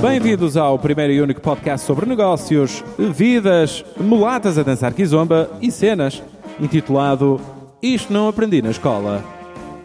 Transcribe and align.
Bem-vindos 0.00 0.56
ao 0.58 0.78
primeiro 0.78 1.12
e 1.12 1.20
único 1.22 1.40
podcast 1.40 1.86
sobre 1.86 2.04
negócios, 2.06 2.84
vidas, 2.98 3.82
mulatas 3.98 4.58
a 4.58 4.62
dançar 4.62 4.92
kizomba 4.92 5.50
e 5.60 5.70
cenas, 5.70 6.22
intitulado 6.60 7.40
Isto 7.82 8.12
Não 8.12 8.28
Aprendi 8.28 8.60
na 8.60 8.70
Escola, 8.70 9.24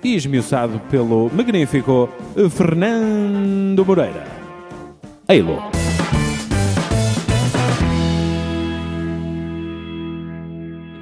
e 0.04 0.16
esmiuçado 0.16 0.80
pelo 0.92 1.30
magnífico 1.34 2.10
Fernando 2.50 3.86
Moreira. 3.86 4.26
Eilo. 5.30 5.58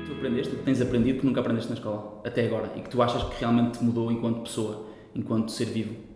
tu 0.06 0.14
aprendeste, 0.14 0.54
o 0.54 0.58
que 0.58 0.64
tens 0.64 0.82
aprendido 0.82 1.20
que 1.20 1.26
nunca 1.26 1.40
aprendeste 1.40 1.70
na 1.70 1.76
escola, 1.76 2.22
até 2.24 2.46
agora, 2.46 2.72
e 2.76 2.82
que 2.82 2.90
tu 2.90 3.02
achas 3.02 3.24
que 3.24 3.40
realmente 3.40 3.80
te 3.80 3.84
mudou 3.84 4.12
enquanto 4.12 4.42
pessoa, 4.42 4.86
enquanto 5.16 5.52
ser 5.52 5.66
vivo? 5.66 6.10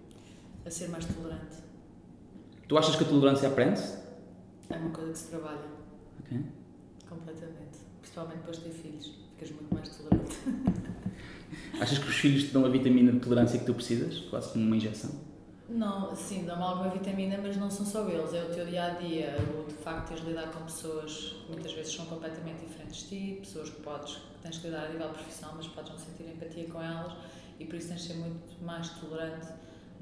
a 0.66 0.70
ser 0.70 0.90
mais 0.90 1.06
tolerante. 1.06 1.53
Tu 2.68 2.78
achas 2.78 2.96
que 2.96 3.04
a 3.04 3.08
tolerância 3.08 3.48
aprende-se? 3.48 3.98
É 4.70 4.78
uma 4.78 4.90
coisa 4.90 5.12
que 5.12 5.18
se 5.18 5.28
trabalha 5.30 5.60
Ok. 6.26 6.42
completamente. 7.10 7.80
Principalmente 8.02 8.38
depois 8.38 8.58
de 8.58 8.64
ter 8.64 8.72
filhos. 8.72 9.12
Ficas 9.38 9.52
muito 9.52 9.74
mais 9.74 9.90
tolerante. 9.90 10.38
Achas 11.80 11.98
que 12.00 12.08
os 12.10 12.16
filhos 12.16 12.44
te 12.46 12.52
dão 12.52 12.66
a 12.66 12.70
vitamina 12.70 13.12
de 13.12 13.20
tolerância 13.20 13.60
que 13.60 13.66
tu 13.66 13.74
precisas? 13.74 14.20
Quase 14.30 14.52
como 14.54 14.66
uma 14.66 14.76
injeção? 14.78 15.12
Não, 15.70 16.16
sim, 16.16 16.46
dá-me 16.46 16.62
alguma 16.62 16.90
vitamina, 16.90 17.38
mas 17.42 17.58
não 17.58 17.70
são 17.70 17.86
só 17.86 18.08
eles. 18.08 18.34
É 18.34 18.44
o 18.44 18.54
teu 18.54 18.66
dia 18.66 18.84
a 18.84 18.90
dia. 18.92 19.36
O 19.58 19.68
de 19.68 19.74
facto 19.76 20.14
de 20.16 20.22
lidar 20.26 20.52
com 20.52 20.64
pessoas 20.66 21.36
que 21.46 21.52
muitas 21.52 21.74
vezes 21.74 21.94
são 21.94 22.06
completamente 22.06 22.66
diferentes 22.66 23.04
de 23.04 23.08
ti, 23.10 23.38
pessoas 23.42 23.70
que 23.70 23.82
podes, 23.82 24.16
que 24.16 24.40
tens 24.42 24.56
de 24.60 24.68
lidar 24.68 24.86
a 24.86 24.90
nível 24.90 25.10
profissional, 25.10 25.56
mas 25.58 25.68
podes 25.68 25.92
não 25.92 25.98
sentir 25.98 26.30
empatia 26.30 26.68
com 26.70 26.82
elas 26.82 27.14
e 27.60 27.66
por 27.66 27.76
isso 27.76 27.88
tens 27.90 28.02
de 28.02 28.08
ser 28.08 28.14
muito 28.20 28.64
mais 28.64 28.90
tolerante 28.90 29.48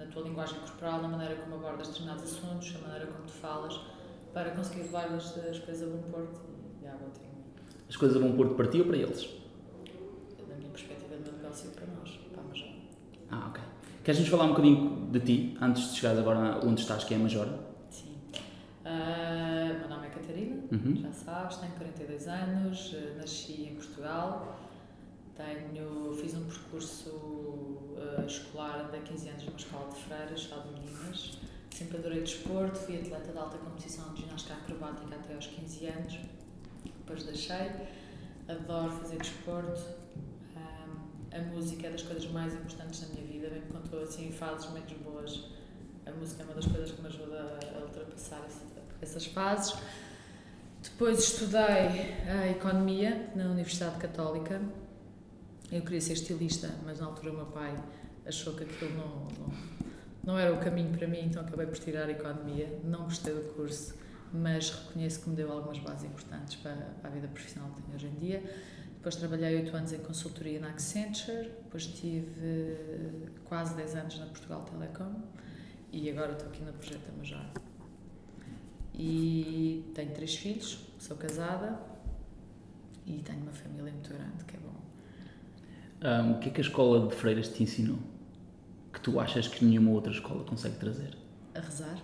na 0.01 0.11
tua 0.11 0.23
linguagem 0.23 0.59
corporal, 0.59 1.01
na 1.01 1.07
maneira 1.07 1.35
como 1.35 1.55
abordas 1.55 1.87
determinados 1.89 2.23
assuntos, 2.23 2.73
na 2.73 2.79
maneira 2.79 3.05
como 3.07 3.23
tu 3.25 3.31
falas, 3.33 3.79
para 4.33 4.51
conseguir 4.51 4.81
levar 4.83 5.05
as, 5.13 5.37
as 5.37 5.59
coisas 5.59 5.87
a 5.87 5.91
bom 5.95 6.01
porto 6.11 6.39
e 6.81 6.87
à 6.87 6.91
boa 6.91 7.11
tenho. 7.11 7.31
As 7.87 7.95
coisas 7.97 8.19
vão 8.21 8.31
pôr 8.33 8.49
para 8.55 8.67
ti 8.67 8.79
ou 8.79 8.85
para 8.85 8.97
eles? 8.97 9.29
da 10.47 10.55
minha 10.55 10.69
perspectiva 10.69 11.15
de 11.17 11.31
negócio 11.31 11.69
para 11.71 11.85
nós, 11.87 12.09
para 12.31 12.41
a 12.41 12.45
Major. 12.45 12.67
Ah, 13.29 13.47
ok. 13.49 13.61
Queres-nos 14.03 14.29
falar 14.29 14.45
um 14.45 14.49
bocadinho 14.49 15.07
de 15.11 15.19
ti, 15.19 15.57
antes 15.61 15.91
de 15.91 15.95
chegares 15.99 16.19
agora 16.19 16.59
onde 16.65 16.81
estás, 16.81 17.03
que 17.03 17.13
é 17.13 17.17
a 17.17 17.19
Majora? 17.19 17.59
Sim. 17.89 18.15
Ah, 18.85 19.75
meu 19.79 19.89
nome 19.89 20.07
é 20.07 20.09
Catarina, 20.09 20.55
Uhum. 20.71 20.95
já 20.95 21.11
sabes, 21.11 21.57
tenho 21.57 21.71
42 21.73 22.27
anos, 22.27 22.93
eh, 22.95 23.15
nasci 23.17 23.63
em 23.69 23.75
Portugal, 23.75 24.57
tenho, 25.35 26.13
fiz 26.21 26.33
um 26.35 26.43
percurso 26.45 27.77
eh, 27.97 28.25
escolar, 28.25 28.85
andei 28.87 29.01
15 29.01 29.29
anos 29.29 29.43
numa 29.45 29.57
escola 29.57 29.89
de 29.91 29.99
freiras, 30.01 30.39
só 30.41 30.57
de 30.59 30.73
meninas, 30.73 31.39
sempre 31.73 31.97
adorei 31.97 32.21
desporto, 32.21 32.77
fui 32.79 32.97
atleta 32.97 33.31
de 33.31 33.37
alta 33.37 33.57
competição 33.57 34.13
de 34.13 34.21
ginástica 34.23 34.55
acrobática 34.55 35.15
até 35.15 35.33
aos 35.33 35.47
15 35.47 35.85
anos, 35.87 36.19
depois 36.85 37.23
deixei, 37.23 37.71
adoro 38.47 38.91
fazer 38.91 39.17
desporto, 39.17 39.81
ah, 40.55 40.87
a 41.35 41.39
música 41.53 41.87
é 41.87 41.91
das 41.91 42.03
coisas 42.03 42.29
mais 42.31 42.53
importantes 42.53 43.01
na 43.01 43.07
minha 43.15 43.25
vida, 43.27 43.49
bem 43.49 43.61
quando 43.71 43.85
estou 43.85 44.01
assim 44.03 44.27
em 44.27 44.31
fases 44.31 44.69
menos 44.71 44.91
boas, 44.93 45.45
a 46.05 46.11
música 46.11 46.41
é 46.43 46.45
uma 46.45 46.55
das 46.55 46.65
coisas 46.65 46.91
que 46.91 47.01
me 47.01 47.07
ajuda 47.07 47.39
a, 47.39 47.77
a 47.77 47.81
ultrapassar 47.83 48.43
esse- 48.47 48.65
essas 49.01 49.25
fases. 49.27 49.73
Depois 50.83 51.19
estudei 51.19 52.15
a 52.27 52.47
Economia 52.49 53.29
na 53.35 53.45
Universidade 53.45 53.97
Católica. 53.99 54.59
Eu 55.71 55.81
queria 55.83 56.01
ser 56.01 56.13
estilista, 56.13 56.69
mas 56.83 56.99
na 56.99 57.05
altura 57.05 57.31
o 57.31 57.35
meu 57.35 57.45
pai 57.45 57.73
achou 58.25 58.53
que 58.53 58.65
aquilo 58.65 58.91
não, 58.97 59.27
não, 59.39 59.53
não 60.25 60.37
era 60.37 60.53
o 60.53 60.59
caminho 60.59 60.91
para 60.97 61.07
mim, 61.07 61.21
então 61.21 61.41
acabei 61.41 61.65
por 61.65 61.79
tirar 61.79 62.07
a 62.09 62.11
Economia. 62.11 62.79
Não 62.83 63.05
gostei 63.05 63.33
do 63.33 63.53
curso, 63.53 63.95
mas 64.33 64.69
reconheço 64.69 65.21
que 65.21 65.29
me 65.29 65.35
deu 65.35 65.49
algumas 65.49 65.79
bases 65.79 66.03
importantes 66.03 66.57
para, 66.57 66.75
para 66.75 67.09
a 67.09 67.13
vida 67.13 67.27
profissional 67.29 67.71
que 67.71 67.81
tenho 67.83 67.95
hoje 67.95 68.07
em 68.07 68.19
dia. 68.19 68.43
Depois 68.95 69.15
trabalhei 69.15 69.55
oito 69.55 69.75
anos 69.75 69.93
em 69.93 69.99
consultoria 69.99 70.59
na 70.59 70.69
Accenture, 70.69 71.49
depois 71.63 71.87
tive 71.87 73.29
quase 73.45 73.73
10 73.75 73.95
anos 73.95 74.19
na 74.19 74.25
Portugal 74.25 74.63
Telecom 74.63 75.21
e 75.91 76.09
agora 76.09 76.33
estou 76.33 76.49
aqui 76.49 76.63
na 76.63 76.73
Projeto 76.73 77.11
Major. 77.17 77.45
E 78.93 79.89
tenho 79.95 80.11
três 80.13 80.35
filhos, 80.35 80.85
sou 80.99 81.15
casada 81.15 81.79
e 83.07 83.23
tenho 83.23 83.41
uma 83.41 83.53
família 83.53 83.91
muito 83.91 84.09
grande, 84.09 84.43
que 84.45 84.55
é 84.55 84.59
Ahm, 86.03 86.33
o 86.33 86.39
que 86.39 86.49
é 86.49 86.51
que 86.51 86.61
a 86.61 86.63
escola 86.63 87.07
de 87.07 87.15
freiras 87.15 87.47
te 87.49 87.63
ensinou? 87.63 87.99
Que 88.93 88.99
tu 88.99 89.19
achas 89.19 89.47
que 89.47 89.63
nenhuma 89.63 89.91
outra 89.91 90.11
escola 90.11 90.43
consegue 90.43 90.75
trazer? 90.77 91.15
A 91.55 91.59
rezar, 91.59 91.97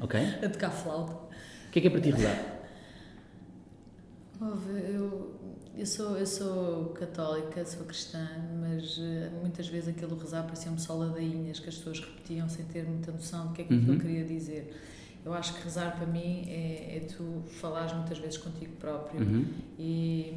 Ok? 0.00 0.20
a 0.44 0.48
tocar 0.48 0.70
flauta. 0.70 1.12
O 1.14 1.70
que 1.72 1.78
é 1.78 1.82
que 1.82 1.88
é 1.88 1.90
para 1.90 2.00
ti 2.00 2.10
rezar? 2.10 2.60
Eu, 4.88 5.36
eu, 5.76 5.86
sou, 5.86 6.16
eu 6.18 6.26
sou 6.26 6.86
católica, 6.90 7.64
sou 7.64 7.84
cristã, 7.86 8.26
mas 8.60 8.98
eh, 9.00 9.30
muitas 9.40 9.68
vezes 9.68 9.88
aquilo 9.90 10.18
rezar 10.18 10.42
parecia-me 10.42 10.80
só 10.80 10.94
ladainhas 10.94 11.60
que 11.60 11.68
as 11.68 11.76
pessoas 11.76 12.00
repetiam 12.00 12.48
sem 12.48 12.64
ter 12.66 12.84
muita 12.84 13.12
noção 13.12 13.48
do 13.48 13.52
que 13.54 13.62
é 13.62 13.64
que 13.64 13.72
Uhum. 13.74 13.98
queria 13.98 14.24
dizer. 14.24 14.76
Eu 15.24 15.32
acho 15.32 15.54
que 15.54 15.62
rezar 15.62 15.96
para 15.96 16.06
mim 16.06 16.44
é, 16.48 16.96
é 16.96 17.00
tu 17.00 17.42
falares 17.60 17.92
muitas 17.92 18.18
vezes 18.18 18.36
contigo 18.36 18.72
próprio 18.80 19.20
Uhum. 19.20 19.46
e, 19.78 20.34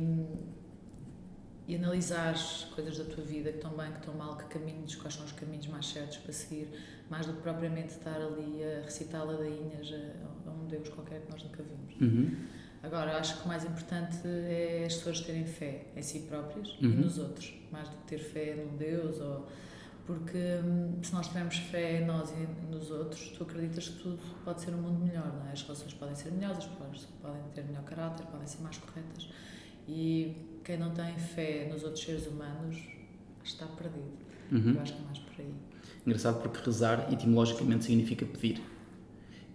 e 1.67 1.75
analisares 1.75 2.67
coisas 2.75 2.97
da 2.97 3.05
tua 3.05 3.23
vida 3.23 3.49
que 3.51 3.57
estão 3.57 3.71
bem, 3.71 3.91
que 3.91 3.99
estão 3.99 4.13
mal, 4.13 4.37
que 4.37 4.45
caminhos, 4.45 4.95
quais 4.95 5.15
são 5.15 5.25
os 5.25 5.31
caminhos 5.31 5.67
mais 5.67 5.87
certos 5.87 6.17
para 6.17 6.31
seguir, 6.31 6.67
mais 7.09 7.25
do 7.25 7.33
que 7.33 7.41
propriamente 7.41 7.93
estar 7.93 8.15
ali 8.17 8.63
a 8.63 8.83
recitar 8.83 9.25
ladainhas 9.25 9.91
a, 9.91 10.49
a 10.49 10.53
um 10.53 10.67
Deus 10.67 10.89
qualquer 10.89 11.21
que 11.21 11.31
nós 11.31 11.43
nunca 11.43 11.63
vimos. 11.63 12.01
Uhum. 12.01 12.35
Agora, 12.83 13.17
acho 13.17 13.39
que 13.39 13.45
o 13.45 13.47
mais 13.47 13.65
importante 13.65 14.19
é 14.25 14.83
as 14.85 14.95
pessoas 14.95 15.21
terem 15.21 15.45
fé 15.45 15.87
em 15.95 16.03
si 16.03 16.19
próprias 16.19 16.77
e 16.79 16.85
Uhum. 16.85 17.01
nos 17.01 17.17
outros, 17.17 17.51
mais 17.71 17.89
do 17.89 17.95
que 17.97 18.03
ter 18.03 18.19
fé 18.19 18.55
num 18.55 18.77
Deus 18.77 19.19
ou 19.19 19.47
porque 20.05 20.37
hum, 20.63 20.99
se 21.01 21.11
nós 21.13 21.27
tivermos 21.27 21.57
fé 21.57 21.99
em 21.99 22.05
nós 22.05 22.31
e 22.31 22.71
nos 22.71 22.91
outros, 22.91 23.29
tu 23.35 23.43
acreditas 23.43 23.89
que 23.89 24.03
tudo 24.03 24.19
pode 24.43 24.61
ser 24.61 24.71
um 24.75 24.77
mundo 24.77 25.03
melhor, 25.03 25.33
não 25.33 25.47
é? 25.47 25.51
As 25.51 25.63
relações 25.63 25.95
podem 25.95 26.15
ser 26.15 26.31
melhores, 26.31 26.59
as 26.59 26.65
pessoas 26.65 27.07
podem 27.19 27.41
ter 27.55 27.63
melhor 27.63 27.83
caráter, 27.83 28.23
podem 28.27 28.45
ser 28.45 28.61
mais 28.61 28.77
corretas. 28.77 29.27
E 29.87 30.44
quem 30.65 30.77
não 30.77 30.89
tem 30.89 31.15
fé 31.15 31.69
nos 31.71 31.83
outros 31.83 32.03
seres 32.03 32.25
humanos, 32.25 32.75
está 33.43 33.67
perdido. 33.67 34.25
Uhum. 34.51 34.73
Eu 34.73 34.81
acho 34.81 34.93
que 34.93 35.01
é 35.01 35.05
mais 35.05 35.19
por 35.19 35.39
aí. 35.39 35.53
Engraçado 36.05 36.41
porque 36.41 36.59
rezar 36.65 37.07
etimologicamente 37.13 37.85
significa 37.85 38.25
pedir. 38.25 38.61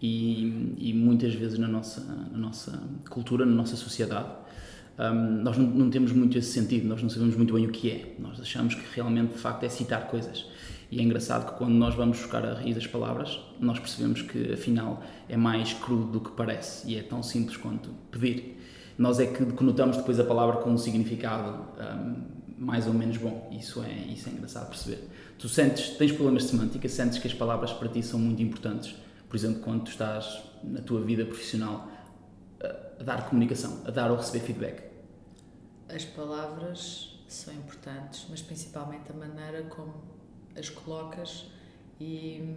E, 0.01 0.75
e 0.79 0.95
muitas 0.95 1.35
vezes 1.35 1.59
na 1.59 1.69
nossa, 1.69 2.01
na 2.01 2.39
nossa 2.39 2.83
cultura, 3.11 3.45
na 3.45 3.55
nossa 3.55 3.77
sociedade, 3.77 4.31
hum, 4.99 5.43
nós 5.43 5.59
não, 5.59 5.67
não 5.67 5.91
temos 5.91 6.13
muito 6.13 6.39
esse 6.39 6.53
sentido, 6.53 6.89
nós 6.89 7.03
não 7.03 7.11
sabemos 7.11 7.37
muito 7.37 7.53
bem 7.53 7.67
o 7.67 7.71
que 7.71 7.91
é. 7.91 8.15
Nós 8.19 8.41
achamos 8.41 8.75
que 8.75 8.83
realmente, 8.95 9.35
de 9.35 9.39
facto, 9.39 9.65
é 9.65 9.69
citar 9.69 10.07
coisas. 10.07 10.47
E 10.91 10.99
é 10.99 11.03
engraçado 11.03 11.53
que 11.53 11.59
quando 11.59 11.75
nós 11.75 11.95
vamos 11.95 12.19
buscar 12.19 12.45
a 12.45 12.55
raiz 12.55 12.75
das 12.75 12.87
palavras, 12.87 13.39
nós 13.61 13.79
percebemos 13.79 14.23
que 14.23 14.53
afinal 14.53 15.03
é 15.29 15.37
mais 15.37 15.73
crudo 15.73 16.07
do 16.07 16.21
que 16.21 16.31
parece 16.33 16.89
e 16.91 16.97
é 16.97 17.03
tão 17.03 17.23
simples 17.23 17.57
quanto 17.57 17.91
pedir. 18.11 18.60
Nós 18.99 19.19
é 19.19 19.27
que 19.27 19.45
conotamos 19.53 19.97
depois 19.97 20.19
a 20.21 20.25
palavra 20.25 20.59
com 20.59 20.71
um 20.71 20.79
significado 20.79 21.65
hum, 21.81 22.27
mais 22.59 22.87
ou 22.87 22.93
menos 22.93 23.17
bom. 23.17 23.49
Isso 23.51 23.83
é, 23.83 23.91
isso 23.93 24.29
é 24.29 24.33
engraçado 24.33 24.69
perceber. 24.69 25.09
Tu 25.39 25.49
sentes, 25.49 25.91
tens 25.97 26.13
problemas 26.13 26.43
de 26.45 26.51
semântica, 26.51 26.89
sentes 26.89 27.19
que 27.19 27.27
as 27.27 27.33
palavras 27.35 27.73
para 27.73 27.89
ti 27.89 28.03
são 28.03 28.19
muito 28.21 28.43
importantes. 28.43 28.95
Por 29.29 29.37
exemplo, 29.37 29.61
quando 29.63 29.85
tu 29.85 29.91
estás 29.91 30.43
na 30.63 30.81
tua 30.83 31.01
vida 31.01 31.25
profissional 31.25 31.89
a, 32.63 33.01
a 33.01 33.03
dar 33.05 33.29
comunicação, 33.29 33.81
a 33.87 33.91
dar 33.91 34.11
ou 34.11 34.17
receber 34.19 34.41
feedback. 34.41 34.91
As 35.89 36.05
palavras 36.05 37.19
são 37.27 37.55
importantes, 37.55 38.27
mas 38.29 38.43
principalmente 38.43 39.11
a 39.11 39.15
maneira 39.15 39.63
como 39.65 39.95
as 40.57 40.69
colocas 40.69 41.47
e, 42.01 42.55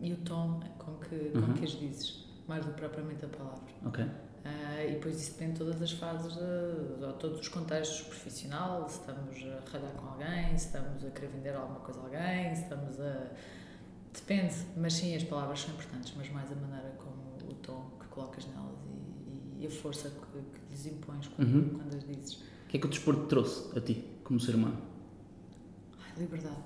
e 0.00 0.12
o 0.12 0.16
tom 0.18 0.60
com 0.78 0.94
que, 0.96 1.30
com 1.30 1.38
Uhum. 1.38 1.52
que 1.54 1.64
as 1.64 1.70
dizes, 1.78 2.24
mais 2.48 2.64
do 2.64 2.72
que 2.72 2.78
propriamente 2.80 3.24
a 3.24 3.28
palavra. 3.28 3.60
Ok? 3.84 4.04
Ah, 4.48 4.84
e 4.84 4.92
depois 4.92 5.20
isso 5.20 5.32
depende 5.32 5.52
de 5.54 5.58
todas 5.58 5.82
as 5.82 5.90
fases, 5.92 6.32
de, 6.34 7.06
de 7.06 7.12
todos 7.18 7.40
os 7.40 7.48
contextos 7.48 8.02
profissional, 8.02 8.88
se 8.88 9.00
estamos 9.00 9.34
a 9.42 9.70
ralhar 9.72 9.92
com 9.96 10.06
alguém, 10.06 10.56
se 10.56 10.66
estamos 10.66 11.04
a 11.04 11.10
querer 11.10 11.28
vender 11.28 11.54
alguma 11.56 11.80
coisa 11.80 11.98
a 12.00 12.04
alguém, 12.04 12.54
se 12.54 12.62
estamos 12.62 13.00
a... 13.00 13.26
Depende, 14.14 14.54
mas 14.76 14.92
sim, 14.94 15.14
as 15.16 15.24
palavras 15.24 15.60
são 15.60 15.74
importantes, 15.74 16.12
mas 16.16 16.30
mais 16.30 16.50
a 16.52 16.54
maneira 16.54 16.90
como 16.98 17.50
o 17.50 17.54
tom 17.56 17.90
que 18.00 18.06
colocas 18.06 18.46
nelas 18.46 18.78
e, 19.26 19.62
e 19.62 19.66
a 19.66 19.70
força 19.70 20.10
que, 20.10 20.38
que 20.60 20.70
lhes 20.70 20.86
impões 20.86 21.26
quando, 21.28 21.48
Uhum. 21.48 21.68
quando 21.78 21.94
as 21.96 22.04
dizes. 22.06 22.34
O 22.34 22.68
que 22.68 22.76
é 22.76 22.80
que 22.80 22.86
o 22.86 22.90
desporto 22.90 23.26
trouxe 23.26 23.76
a 23.76 23.80
ti, 23.80 24.04
como 24.24 24.38
ser 24.38 24.54
humano? 24.54 24.78
Ai, 26.00 26.12
liberdade. 26.18 26.56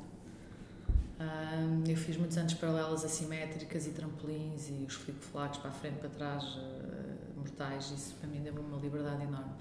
Eu 1.87 1.97
fiz 1.97 2.17
muitos 2.17 2.39
anos 2.39 2.55
paralelas 2.55 3.05
assimétricas 3.05 3.87
e 3.87 3.91
trampolins 3.91 4.71
e 4.71 4.85
os 4.89 4.95
flic-flacs 4.95 5.59
para 5.59 5.69
a 5.71 5.73
frente, 5.73 5.99
para 5.99 6.09
trás, 6.09 6.43
eh, 6.59 7.00
mortais. 7.41 7.91
Isso 7.91 8.15
para 8.15 8.29
mim 8.29 8.41
deu-me 8.43 8.61
uma 8.61 8.79
liberdade 8.79 9.23
enorme 9.23 9.53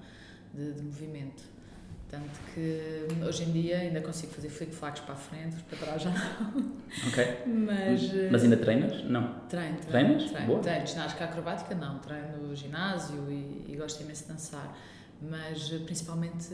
de, 0.54 0.72
de 0.72 0.82
movimento. 0.82 1.42
Tanto 2.10 2.40
que 2.52 3.06
hoje 3.24 3.44
em 3.44 3.52
dia 3.52 3.78
ainda 3.78 4.00
consigo 4.00 4.32
fazer 4.32 4.48
flick-flacks 4.48 5.00
para 5.02 5.14
a 5.14 5.16
frente, 5.16 5.62
para 5.62 5.78
trás 5.78 6.02
já 6.02 6.10
não. 6.10 6.72
Ok. 7.06 7.42
Mas, 7.46 8.30
Mas 8.32 8.42
ainda 8.42 8.56
treinas? 8.56 9.04
Não. 9.04 9.40
treino, 9.48 9.76
treino. 9.76 9.90
Treinas? 9.90 10.24
Treino, 10.24 10.46
Boa. 10.48 10.58
treino. 10.60 10.86
Ginástica 10.88 11.24
acrobática 11.24 11.72
não, 11.76 12.00
treino 12.00 12.48
no 12.48 12.56
ginásio 12.56 13.30
e, 13.30 13.64
e 13.68 13.76
gosto 13.76 14.02
imenso 14.02 14.24
de 14.24 14.32
dançar. 14.32 14.76
Mas 15.22 15.70
eh, 15.72 15.78
principalmente 15.84 16.52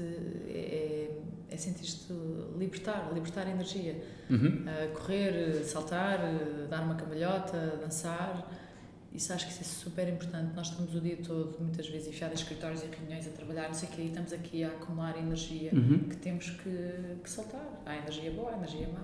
é, 0.49 1.11
é 1.49 1.57
sentir-te 1.57 2.13
libertar, 2.59 3.11
libertar 3.15 3.49
energia. 3.49 4.03
Uhum. 4.29 4.65
Uh, 4.67 4.93
correr, 4.93 5.65
saltar, 5.65 6.19
dar 6.69 6.83
uma 6.83 6.97
cambalhota, 6.97 7.79
dançar. 7.81 8.47
Isso 9.13 9.33
acho 9.33 9.47
que 9.47 9.53
isso 9.53 9.63
é 9.63 9.65
super 9.65 10.09
importante. 10.09 10.55
Nós 10.55 10.69
estamos 10.69 10.95
o 10.95 11.01
dia 11.01 11.17
todo, 11.17 11.57
muitas 11.59 11.89
vezes, 11.89 12.09
enfiados 12.09 12.39
em 12.39 12.43
escritórios 12.43 12.83
e 12.83 12.87
reuniões 12.87 13.27
a 13.27 13.31
trabalhar, 13.31 13.69
não 13.69 13.75
sei 13.75 13.89
o 13.89 13.93
quê, 13.93 14.03
e 14.03 14.07
estamos 14.09 14.33
aqui 14.33 14.63
a 14.65 14.69
acumular 14.69 15.17
energia 15.17 15.71
Uhum. 15.75 16.01
que 16.01 16.17
temos 16.17 16.51
que, 16.51 17.17
que 17.23 17.31
soltar. 17.31 17.65
Há 17.87 17.97
energia 17.97 18.31
boa, 18.33 18.51
há 18.53 18.57
energia 18.57 18.87
má. 18.89 19.01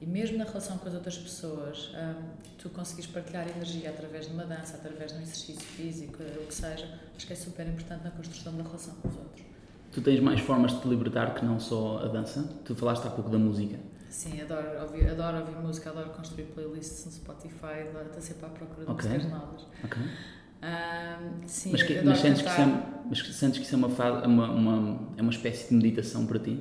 E 0.00 0.06
mesmo 0.06 0.38
na 0.38 0.44
relação 0.44 0.78
com 0.78 0.86
as 0.88 0.94
outras 0.94 1.18
pessoas, 1.18 1.90
hum, 1.94 2.22
tu 2.58 2.68
conseguires 2.70 3.10
partilhar 3.10 3.48
energia 3.48 3.90
através 3.90 4.26
de 4.26 4.32
uma 4.32 4.44
dança, 4.44 4.76
através 4.76 5.12
de 5.12 5.18
um 5.18 5.22
exercício 5.22 5.60
físico, 5.60 6.22
o 6.22 6.46
que 6.46 6.54
seja, 6.54 6.86
acho 7.16 7.26
que 7.26 7.32
é 7.32 7.36
super 7.36 7.66
importante 7.66 8.04
na 8.04 8.10
construção 8.10 8.54
da 8.56 8.62
relação 8.62 8.94
com 8.96 9.08
os 9.08 9.16
outros. 9.16 9.44
Tu 9.90 10.00
tens 10.02 10.20
mais 10.20 10.38
formas 10.40 10.72
de 10.72 10.82
te 10.82 10.88
libertar 10.88 11.34
que 11.34 11.44
não 11.44 11.58
só 11.58 11.98
a 12.04 12.08
dança? 12.08 12.44
Tu 12.64 12.74
falaste 12.76 13.06
há 13.06 13.10
pouco 13.10 13.28
da 13.30 13.38
música. 13.38 13.76
Sim, 14.10 14.40
adoro 14.40 14.82
ouvir, 14.82 15.08
adoro 15.10 15.38
ouvir 15.40 15.56
música, 15.56 15.90
adoro 15.90 16.10
construir 16.10 16.44
playlists 16.46 17.04
no 17.06 17.12
Spotify, 17.12 17.88
adoro 17.88 18.06
estar 18.08 18.20
sempre 18.20 18.46
à 18.46 18.48
procura 18.48 18.86
de 18.86 18.90
Ok. 18.92 19.08
músicas 19.10 19.30
novas. 19.32 19.62
Ok. 19.84 20.02
Hum, 20.02 21.40
sim, 21.46 21.70
Mas, 21.72 21.82
que, 21.82 21.92
adoro 21.92 22.08
mas 22.08 22.18
sentes, 22.18 22.42
que 22.42 22.48
é, 22.48 22.66
mas 23.08 23.18
sentes 23.36 23.58
que 23.58 23.64
isso 23.64 23.74
é 23.74 23.78
uma, 23.78 23.90
fa- 23.90 24.26
uma, 24.26 24.50
uma, 24.50 25.08
é 25.16 25.22
uma 25.22 25.30
espécie 25.30 25.68
de 25.68 25.74
meditação 25.74 26.26
para 26.26 26.38
ti? 26.38 26.58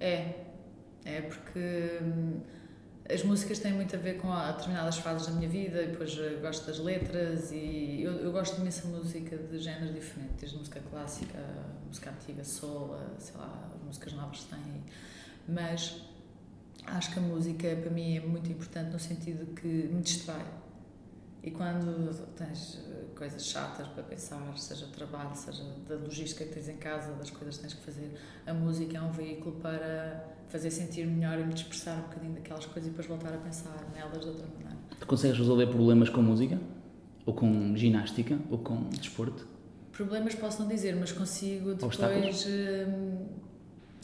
É, 0.00 0.44
é 1.04 1.20
porque 1.22 1.98
hum, 2.02 2.40
as 3.12 3.22
músicas 3.22 3.58
têm 3.58 3.72
muito 3.72 3.94
a 3.94 3.98
ver 3.98 4.14
com 4.18 4.32
a- 4.32 4.52
determinadas 4.52 4.98
fases 4.98 5.26
da 5.26 5.32
minha 5.34 5.48
vida 5.48 5.82
e 5.82 5.86
depois 5.88 6.16
eu 6.16 6.40
gosto 6.40 6.66
das 6.66 6.78
letras 6.78 7.50
e 7.52 8.02
eu, 8.02 8.12
eu 8.12 8.32
gosto 8.32 8.54
de 8.56 8.60
imensa 8.62 8.86
música 8.88 9.36
de 9.36 9.58
géneros 9.58 9.94
diferentes, 9.94 10.36
desde 10.40 10.56
música 10.56 10.80
clássica, 10.90 11.38
música 11.86 12.10
antiga, 12.10 12.44
soul, 12.44 12.94
a, 12.94 13.20
sei 13.20 13.36
lá, 13.36 13.70
músicas 13.84 14.12
novas 14.14 14.38
que 14.40 14.46
têm. 14.54 14.82
Mas 15.48 16.02
acho 16.86 17.12
que 17.12 17.18
a 17.18 17.22
música 17.22 17.76
para 17.76 17.90
mim 17.90 18.16
é 18.16 18.20
muito 18.20 18.50
importante 18.50 18.90
no 18.92 18.98
sentido 18.98 19.54
que 19.54 19.66
me 19.66 20.00
distrai. 20.00 20.44
E 21.42 21.50
quando 21.50 22.14
tens 22.36 22.80
eh, 22.88 23.04
coisas 23.14 23.44
chatas 23.44 23.86
para 23.88 24.02
pensar, 24.02 24.56
seja 24.56 24.86
trabalho, 24.86 25.36
seja 25.36 25.62
da 25.86 25.94
logística 25.96 26.42
que 26.42 26.54
tens 26.54 26.70
em 26.70 26.76
casa, 26.78 27.12
das 27.12 27.28
coisas 27.28 27.56
que 27.56 27.62
tens 27.62 27.74
que 27.74 27.82
fazer, 27.84 28.14
a 28.46 28.54
música 28.54 28.96
é 28.96 29.02
um 29.02 29.12
veículo 29.12 29.56
para 29.56 30.24
fazer 30.48 30.70
sentir 30.70 31.06
melhor 31.06 31.38
e 31.38 31.44
me 31.44 31.52
dispersar 31.52 31.98
um 31.98 32.02
bocadinho 32.02 32.32
daquelas 32.32 32.64
coisas 32.64 32.86
e 32.86 32.90
depois 32.90 33.06
voltar 33.06 33.34
a 33.34 33.36
pensar 33.36 33.76
nelas 33.94 34.22
de 34.22 34.28
outra 34.28 34.46
maneira. 34.46 34.78
Tu 34.98 35.06
consegues 35.06 35.36
resolver 35.36 35.66
problemas 35.66 36.08
com 36.08 36.22
música? 36.22 36.58
Ou 37.26 37.34
com 37.34 37.76
ginástica? 37.76 38.38
Ou 38.50 38.56
com 38.56 38.88
desporto? 38.88 39.46
Problemas 39.92 40.34
posso 40.34 40.62
não 40.62 40.68
dizer, 40.68 40.96
mas 40.96 41.12
consigo 41.12 41.74
depois 41.74 42.46
hum, 42.46 43.26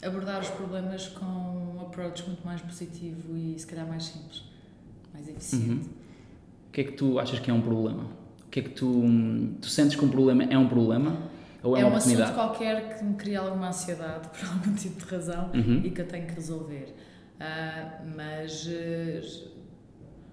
abordar 0.03 0.41
os 0.41 0.49
problemas 0.49 1.07
com 1.07 1.25
um 1.25 1.81
approach 1.81 2.25
muito 2.27 2.45
mais 2.45 2.61
positivo 2.61 3.37
e 3.37 3.57
se 3.57 3.65
calhar 3.67 3.87
mais 3.87 4.05
simples, 4.05 4.43
mais 5.13 5.27
eficiente. 5.27 5.89
O 6.67 6.71
que 6.71 6.81
é 6.81 6.83
que 6.85 6.93
tu 6.93 7.19
achas 7.19 7.39
que 7.39 7.51
é 7.51 7.53
um 7.53 7.61
problema? 7.61 8.03
O 8.45 8.49
que 8.49 8.59
é 8.59 8.63
que 8.63 8.69
tu, 8.69 9.03
tu 9.61 9.67
sentes 9.67 9.95
que 9.95 10.03
um 10.03 10.09
problema 10.09 10.43
é 10.43 10.57
um 10.57 10.67
problema? 10.67 11.29
Ou 11.63 11.77
é, 11.77 11.81
é 11.81 11.85
uma 11.85 11.93
um 11.93 11.97
assunto 11.97 12.33
qualquer 12.33 12.97
que 12.97 13.03
me 13.03 13.15
cria 13.15 13.39
alguma 13.39 13.67
ansiedade 13.69 14.27
por 14.35 14.49
algum 14.49 14.73
tipo 14.75 15.05
de 15.05 15.05
razão 15.05 15.51
Uhum. 15.53 15.81
e 15.83 15.91
que 15.91 16.01
eu 16.01 16.07
tenho 16.07 16.25
que 16.27 16.33
resolver. 16.33 16.95
Ah, 17.39 18.01
mas 18.15 18.67
eh, 18.69 19.21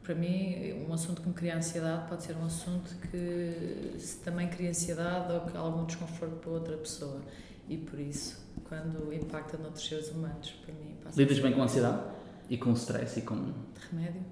para 0.02 0.14
mim, 0.14 0.86
um 0.88 0.92
assunto 0.92 1.20
que 1.20 1.28
me 1.28 1.34
cria 1.34 1.56
ansiedade 1.56 2.08
pode 2.08 2.22
ser 2.22 2.34
um 2.36 2.44
assunto 2.46 2.94
que 3.10 3.94
se 3.98 4.18
também 4.20 4.48
cria 4.48 4.70
ansiedade 4.70 5.32
ou 5.32 5.40
que 5.42 5.56
algum 5.56 5.84
desconforto 5.84 6.36
para 6.36 6.50
outra 6.50 6.76
pessoa. 6.78 7.20
E 7.68 7.76
por 7.76 7.98
isso, 8.00 8.40
quando 8.68 9.12
impacta 9.12 9.56
noutros 9.56 9.86
seres 9.86 10.10
humanos, 10.10 10.50
para 10.64 10.74
mim 10.74 10.96
passa 11.02 11.20
Lidas 11.20 11.38
bem 11.38 11.52
com 11.52 11.62
a 11.62 11.64
ansiedade? 11.64 12.02
E 12.50 12.56
com 12.58 12.70
o 12.70 12.74
stress 12.74 13.18
e 13.18 13.22
com... 13.22 13.36
de 13.36 13.80
remédio. 13.90 14.22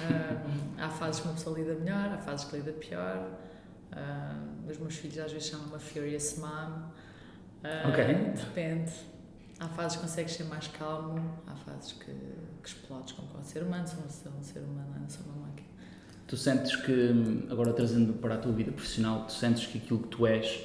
Ah, 0.00 0.42
há 0.86 0.88
fases 0.88 1.20
que 1.20 1.28
uma 1.28 1.34
pessoa 1.34 1.58
lida 1.58 1.74
melhor, 1.74 2.10
há 2.12 2.18
fases 2.18 2.46
que 2.46 2.56
lida 2.56 2.72
pior. 2.72 3.30
Ah, 3.92 4.40
os 4.68 4.78
meus 4.78 4.96
filhos 4.96 5.18
às 5.18 5.32
vezes 5.32 5.48
chamam-me 5.48 5.74
a 5.76 5.78
Furious 5.78 6.38
Mom. 6.38 6.90
Ah, 7.64 7.88
Ok. 7.88 8.04
Depende. 8.34 8.92
Há 9.60 9.68
fases 9.68 9.96
que 9.96 10.02
consegues 10.02 10.32
ser 10.32 10.44
mais 10.44 10.66
calmo, 10.68 11.38
há 11.46 11.54
fases 11.54 11.92
que, 11.92 12.12
que 12.62 12.68
explodes 12.68 13.12
como 13.12 13.28
um 13.38 13.44
ser 13.44 13.62
humano, 13.62 13.86
sou 13.86 14.00
um, 14.00 14.38
um 14.38 14.42
ser 14.42 14.58
humano, 14.58 14.96
não 15.00 15.08
sou 15.08 15.24
uma 15.26 15.46
máquina. 15.46 15.68
Tu 16.26 16.36
sentes 16.36 16.74
que, 16.76 17.46
agora 17.48 17.72
trazendo 17.72 18.14
para 18.14 18.34
a 18.34 18.38
tua 18.38 18.52
vida 18.52 18.72
profissional, 18.72 19.24
tu 19.26 19.32
sentes 19.32 19.66
que 19.66 19.78
aquilo 19.78 20.00
que 20.00 20.08
tu 20.08 20.26
és 20.26 20.64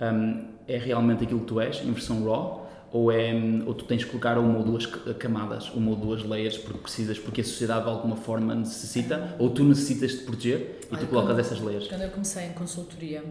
hum, 0.00 0.46
é 0.68 0.76
realmente 0.78 1.24
aquilo 1.24 1.40
que 1.40 1.46
tu 1.46 1.60
és, 1.60 1.82
em 1.82 1.90
versão 1.92 2.24
raw? 2.24 2.66
Ou, 2.92 3.12
é, 3.12 3.32
ou 3.66 3.74
tu 3.74 3.84
tens 3.84 4.02
que 4.04 4.10
colocar 4.10 4.38
uma 4.38 4.56
ou 4.58 4.64
duas 4.64 4.86
ca- 4.86 5.12
camadas, 5.14 5.68
uma 5.74 5.90
ou 5.90 5.96
duas 5.96 6.22
layers 6.22 6.56
porque 6.56 6.78
precisas, 6.78 7.18
porque 7.18 7.42
a 7.42 7.44
sociedade 7.44 7.84
de 7.84 7.90
alguma 7.90 8.16
forma 8.16 8.54
necessita, 8.54 9.34
ou 9.38 9.50
tu 9.50 9.62
necessitas 9.64 10.12
de 10.12 10.16
proteger 10.18 10.80
e 10.90 10.94
Olha, 10.94 11.00
tu 11.00 11.06
colocas 11.08 11.30
quando- 11.32 11.40
essas 11.40 11.60
layers? 11.60 11.86
Quando 11.86 12.00
eu 12.02 12.10
comecei 12.10 12.44
em 12.46 12.52
consultoria, 12.54 13.22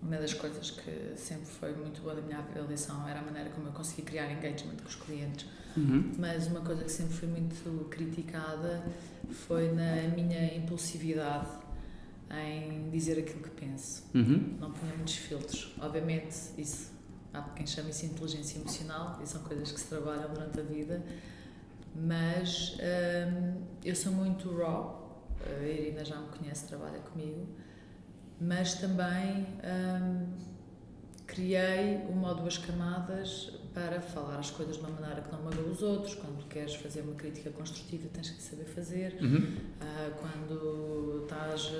uma 0.00 0.16
das 0.18 0.34
coisas 0.34 0.70
que 0.70 0.90
sempre 1.16 1.46
foi 1.46 1.72
muito 1.72 2.00
boa 2.02 2.14
da 2.14 2.22
minha 2.22 2.38
avaliação 2.38 3.08
era 3.08 3.18
a 3.18 3.22
maneira 3.22 3.50
como 3.50 3.66
eu 3.68 3.72
consegui 3.72 4.02
criar 4.02 4.30
engagement 4.30 4.76
com 4.82 4.88
os 4.88 4.94
clientes. 4.96 5.46
Uhum. 5.76 6.12
Mas 6.18 6.46
uma 6.46 6.60
coisa 6.60 6.84
que 6.84 6.92
sempre 6.92 7.14
foi 7.14 7.28
muito 7.28 7.56
criticada 7.90 8.84
foi 9.48 9.72
na 9.72 9.96
minha 10.14 10.54
impulsividade 10.56 11.48
em 12.30 12.90
dizer 12.90 13.18
aquilo 13.18 13.40
que 13.40 13.50
penso. 13.50 14.04
Uhum. 14.14 14.56
Não 14.60 14.72
punha 14.72 14.94
muitos 14.94 15.16
filtros. 15.16 15.74
Obviamente, 15.80 16.34
isso 16.58 16.92
há 17.32 17.42
quem 17.42 17.66
chama 17.66 17.90
isso 17.90 18.06
de 18.06 18.12
inteligência 18.12 18.58
emocional 18.58 19.20
e 19.22 19.26
são 19.26 19.42
coisas 19.42 19.70
que 19.72 19.80
se 19.80 19.86
trabalham 19.86 20.32
durante 20.32 20.60
a 20.60 20.62
vida. 20.62 21.02
Mas 21.94 22.76
hum, 22.78 23.62
eu 23.84 23.94
sou 23.94 24.12
muito 24.12 24.54
raw. 24.56 25.02
A 25.46 25.66
Irina 25.66 26.04
já 26.04 26.18
me 26.18 26.28
conhece, 26.28 26.66
trabalha 26.66 27.00
comigo. 27.00 27.46
Mas 28.40 28.74
também 28.74 29.46
hum, 29.62 30.26
criei 31.26 31.98
uma 32.08 32.30
ou 32.30 32.34
duas 32.36 32.58
camadas 32.58 33.52
para 33.74 34.00
falar 34.00 34.38
as 34.38 34.50
coisas 34.50 34.76
de 34.76 34.82
uma 34.82 34.90
maneira 34.90 35.20
que 35.20 35.32
não 35.32 35.42
magoa 35.42 35.64
os 35.70 35.82
outros. 35.82 36.14
Quando 36.14 36.46
queres 36.48 36.74
fazer 36.76 37.00
uma 37.00 37.14
crítica 37.14 37.50
construtiva, 37.50 38.08
tens 38.12 38.30
que 38.30 38.40
saber 38.42 38.64
fazer. 38.66 39.18
Uhum. 39.20 39.56
Ah, 39.80 40.10
quando 40.20 41.22
estás 41.24 41.72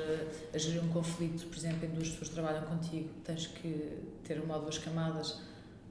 a, 0.53 0.57
a 0.57 0.59
gerir 0.59 0.83
um 0.83 0.89
conflito, 0.89 1.47
por 1.47 1.57
exemplo, 1.57 1.87
em 1.87 1.91
duas 1.91 2.09
pessoas 2.09 2.29
que 2.29 2.35
trabalham 2.35 2.63
contigo, 2.63 3.09
tens 3.25 3.47
que 3.47 3.99
ter 4.25 4.41
uma 4.41 4.57
ou 4.57 4.63
duas 4.63 4.77
camadas, 4.79 5.39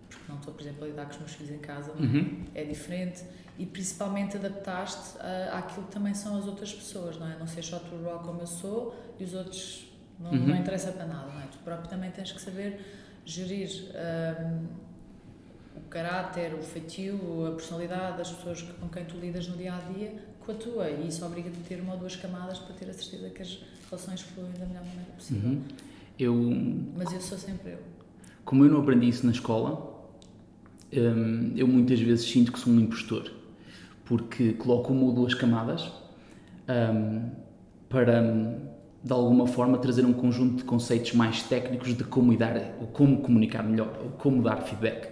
porque 0.09 0.25
não 0.29 0.35
estou, 0.37 0.53
por 0.53 0.61
exemplo, 0.61 0.83
a 0.83 0.87
lidar 0.87 1.05
com 1.05 1.11
os 1.11 1.19
meus 1.19 1.31
filhos 1.31 1.51
em 1.53 1.59
casa, 1.59 1.91
é? 1.91 2.01
Uhum. 2.01 2.43
é 2.53 2.63
diferente. 2.65 3.23
E 3.57 3.65
principalmente 3.65 4.35
adaptaste 4.35 5.17
a- 5.19 5.57
àquilo 5.59 5.85
que 5.85 5.91
também 5.93 6.13
são 6.13 6.37
as 6.37 6.45
outras 6.47 6.73
pessoas, 6.73 7.17
não 7.17 7.27
é? 7.31 7.37
Não 7.37 7.47
ser 7.47 7.63
só 7.63 7.79
tu 7.79 8.03
raw 8.03 8.19
como 8.19 8.41
eu 8.41 8.47
sou 8.47 8.93
e 9.17 9.23
os 9.23 9.33
outros 9.33 9.87
não, 10.19 10.31
Uhum. 10.31 10.47
não 10.47 10.55
interessa 10.57 10.91
para 10.91 11.05
nada, 11.05 11.31
não 11.31 11.39
é? 11.39 11.45
Tu 11.47 11.57
próprio 11.59 11.89
também 11.89 12.11
tens 12.11 12.31
que 12.31 12.41
saber 12.41 12.79
gerir 13.25 13.69
ahm, 13.95 14.65
o 15.75 15.81
caráter, 15.89 16.53
o 16.53 16.61
feitio, 16.63 17.45
a 17.47 17.51
personalidade 17.51 18.17
das 18.17 18.31
pessoas 18.31 18.61
com 18.61 18.87
quem 18.89 19.05
tu 19.05 19.17
lidas 19.17 19.47
no 19.47 19.57
dia 19.57 19.73
a 19.73 19.79
dia 19.79 20.13
com 20.39 20.51
a 20.51 20.55
tua. 20.55 20.89
E 20.89 21.07
isso 21.07 21.25
obriga-te 21.25 21.57
a 21.63 21.67
ter 21.67 21.81
uma 21.81 21.93
ou 21.93 21.99
duas 21.99 22.15
camadas 22.15 22.59
para 22.59 22.73
ter 22.75 22.89
a 22.89 22.93
certeza 22.93 23.29
que 23.29 23.41
as 23.41 23.59
relações 23.89 24.21
fluem 24.21 24.51
da 24.53 24.65
melhor 24.65 24.85
maneira 24.85 25.11
possível. 25.17 25.49
Uhum. 25.49 25.61
Eu, 26.19 26.35
Mas 26.95 27.11
eu 27.11 27.21
sou 27.21 27.37
sempre 27.37 27.71
eu. 27.71 27.79
como 28.45 28.63
eu 28.65 28.69
não 28.71 28.81
aprendi 28.81 29.07
isso 29.09 29.25
na 29.25 29.31
escola, 29.31 30.07
hum, 30.93 31.53
eu 31.55 31.67
muitas 31.67 31.99
vezes 31.99 32.29
sinto 32.29 32.51
que 32.51 32.59
sou 32.59 32.71
um 32.71 32.79
impostor, 32.79 33.31
porque 34.05 34.53
coloco 34.53 34.93
uma 34.93 35.05
ou 35.05 35.11
duas 35.13 35.33
camadas 35.33 35.91
hum, 36.69 37.29
para, 37.89 38.21
hum, 38.21 38.59
de 39.03 39.11
alguma 39.11 39.47
forma, 39.47 39.77
trazer 39.79 40.05
um 40.05 40.13
conjunto 40.13 40.57
de 40.57 40.63
conceitos 40.63 41.13
mais 41.13 41.43
técnicos 41.43 41.95
de 41.97 42.03
como 42.03 42.35
dar, 42.37 42.75
ou 42.79 42.87
como 42.87 43.21
comunicar 43.21 43.63
melhor, 43.63 43.99
ou 44.03 44.11
como 44.11 44.41
dar 44.43 44.57
feedback. 44.61 45.09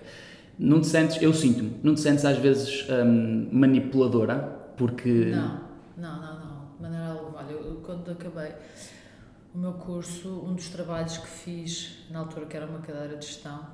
Te 0.62 0.88
sentes, 0.88 1.20
eu 1.20 1.34
sinto-me, 1.34 1.96
te 1.96 2.00
sentes 2.00 2.24
às 2.24 2.38
vezes 2.38 2.86
hum, 2.88 3.50
manipuladora, 3.51 4.38
porque... 4.77 5.32
Não, 5.32 5.60
não, 5.98 6.22
não, 6.22 6.39
não, 6.39 6.75
de 6.75 6.82
maneira 6.84 7.08
alguma. 7.08 7.39
Olha, 7.39 7.51
eu, 7.51 7.82
quando 7.84 8.12
acabei 8.12 8.53
o 9.56 9.58
meu 9.58 9.74
curso, 9.74 10.30
um 10.30 10.53
dos 10.53 10.70
trabalhos 10.70 11.18
que 11.18 11.27
fiz 11.27 12.06
na 12.12 12.20
altura, 12.20 12.46
que 12.46 12.56
era 12.56 12.68
uma 12.68 12.80
cadeira 12.80 13.18
de 13.18 13.25
gestão, 13.25 13.65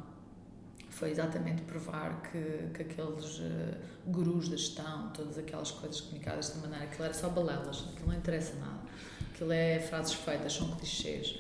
foi 0.90 1.12
exatamente 1.12 1.62
provar 1.64 2.22
que, 2.22 2.70
que 2.74 2.84
aqueles 2.84 3.42
eh, 3.42 3.78
gurus 4.08 4.48
da 4.48 4.56
gestão, 4.56 5.10
todas 5.10 5.38
aquelas 5.38 5.72
coisas 5.72 6.00
comunicadas 6.00 6.48
desta 6.48 6.62
maneira, 6.62 6.86
aquilo 6.86 7.04
era 7.04 7.14
só 7.14 7.28
balelas, 7.28 7.86
aquilo 7.92 8.08
não 8.08 8.16
interessa 8.16 8.56
nada. 8.60 8.80
Aquilo 9.34 9.52
é 9.52 9.78
frases 9.80 10.14
feitas, 10.14 10.54
são 10.54 10.72
clichês. 10.72 11.38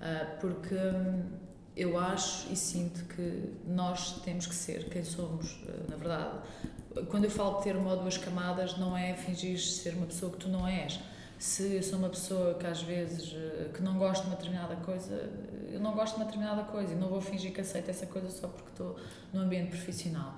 Ah, 0.00 0.36
porque 0.40 0.74
hum, 0.74 1.22
eu 1.76 1.98
acho 1.98 2.52
e 2.52 2.56
sinto 2.56 3.04
que 3.04 3.52
nós 3.66 4.20
temos 4.20 4.46
que 4.46 4.54
ser 4.54 4.88
quem 4.88 5.02
somos, 5.02 5.58
eh, 5.66 5.90
na 5.90 5.96
verdade. 5.96 6.38
Quando 7.08 7.24
eu 7.24 7.30
falo 7.30 7.58
de 7.58 7.64
ter 7.64 7.76
uma 7.76 7.92
ou 7.92 8.00
duas 8.00 8.16
camadas, 8.16 8.78
não 8.78 8.96
é 8.96 9.14
fingir 9.14 9.58
ser 9.58 9.94
uma 9.94 10.06
pessoa 10.06 10.30
que 10.30 10.38
tu 10.38 10.48
não 10.48 10.66
és. 10.68 11.00
Se 11.36 11.74
eu 11.74 11.82
sou 11.82 11.98
uma 11.98 12.08
pessoa 12.08 12.54
que 12.54 12.66
às 12.66 12.80
vezes 12.80 13.34
eh, 13.34 13.70
que 13.74 13.82
não 13.82 13.98
gosta 13.98 14.22
de 14.22 14.30
uma 14.30 14.36
determinada 14.36 14.76
coisa, 14.76 15.28
eu 15.72 15.80
não 15.80 15.92
gosto 15.92 16.14
de 16.14 16.20
uma 16.20 16.26
determinada 16.26 16.62
coisa 16.62 16.92
e 16.92 16.96
não 16.96 17.08
vou 17.08 17.20
fingir 17.20 17.52
que 17.52 17.60
aceito 17.60 17.90
essa 17.90 18.06
coisa 18.06 18.30
só 18.30 18.46
porque 18.46 18.70
estou 18.70 18.96
no 19.32 19.40
ambiente 19.40 19.70
profissional. 19.70 20.36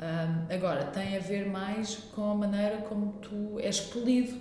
Um, 0.00 0.54
agora, 0.54 0.86
tem 0.86 1.16
a 1.16 1.20
ver 1.20 1.48
mais 1.48 1.96
com 2.14 2.30
a 2.30 2.34
maneira 2.34 2.78
como 2.82 3.14
tu 3.20 3.58
és 3.58 3.80
polido, 3.80 4.36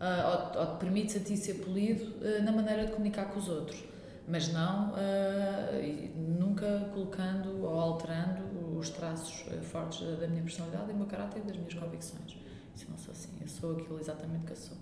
uh, 0.00 0.54
ou, 0.56 0.60
ou 0.60 0.74
te 0.74 0.78
permites 0.78 1.16
a 1.16 1.20
ti 1.20 1.36
ser 1.36 1.54
polido 1.54 2.14
uh, 2.24 2.42
na 2.44 2.52
maneira 2.52 2.86
de 2.86 2.92
comunicar 2.92 3.24
com 3.26 3.40
os 3.40 3.48
outros 3.48 3.93
mas 4.26 4.52
não 4.52 4.92
uh, 4.92 6.18
nunca 6.38 6.88
colocando 6.92 7.62
ou 7.62 7.78
alterando 7.78 8.78
os 8.78 8.88
traços 8.90 9.46
uh, 9.48 9.62
fortes 9.62 10.00
da, 10.18 10.26
minha 10.26 10.42
personalidade, 10.42 10.86
do 10.86 10.94
meu 10.94 11.06
caráter 11.06 11.40
e 11.40 11.42
das 11.42 11.56
minhas 11.56 11.74
convicções. 11.74 12.36
Isso 12.74 12.86
não 12.90 12.98
sou 12.98 13.12
assim, 13.12 13.30
eu 13.40 13.48
sou 13.48 13.72
aquilo 13.72 14.00
exatamente 14.00 14.46
que 14.46 14.52
eu 14.52 14.56
sou. 14.56 14.76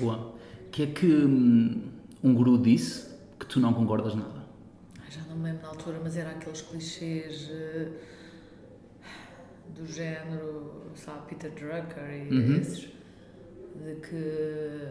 Boa. 0.00 0.34
O 0.66 0.70
que 0.70 0.82
é 0.82 0.86
que 0.86 1.06
hum, 1.06 1.90
um 2.22 2.34
guru 2.34 2.58
disse 2.58 3.10
que 3.38 3.46
tu 3.46 3.60
não 3.60 3.72
concordas 3.72 4.14
nada? 4.14 4.42
Já 5.08 5.22
não 5.22 5.36
me 5.36 5.44
lembro 5.44 5.62
na 5.62 5.68
altura, 5.68 6.00
mas 6.02 6.16
era 6.16 6.30
aqueles 6.30 6.62
clichês 6.62 7.48
uh, 7.50 7.92
do 9.74 9.86
género, 9.86 10.90
sabe, 10.96 11.28
Peter 11.28 11.50
Drucker 11.50 12.10
e 12.10 12.34
uhum. 12.34 12.56
esses, 12.56 12.80
de 12.80 13.94
que, 14.00 14.88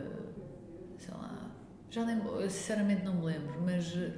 sei 0.98 1.14
lá, 1.14 1.51
já 1.92 2.10
eu 2.10 2.50
sinceramente 2.50 3.04
não 3.04 3.16
me 3.16 3.26
lembro, 3.26 3.62
mas 3.62 3.94
uh, 3.94 4.14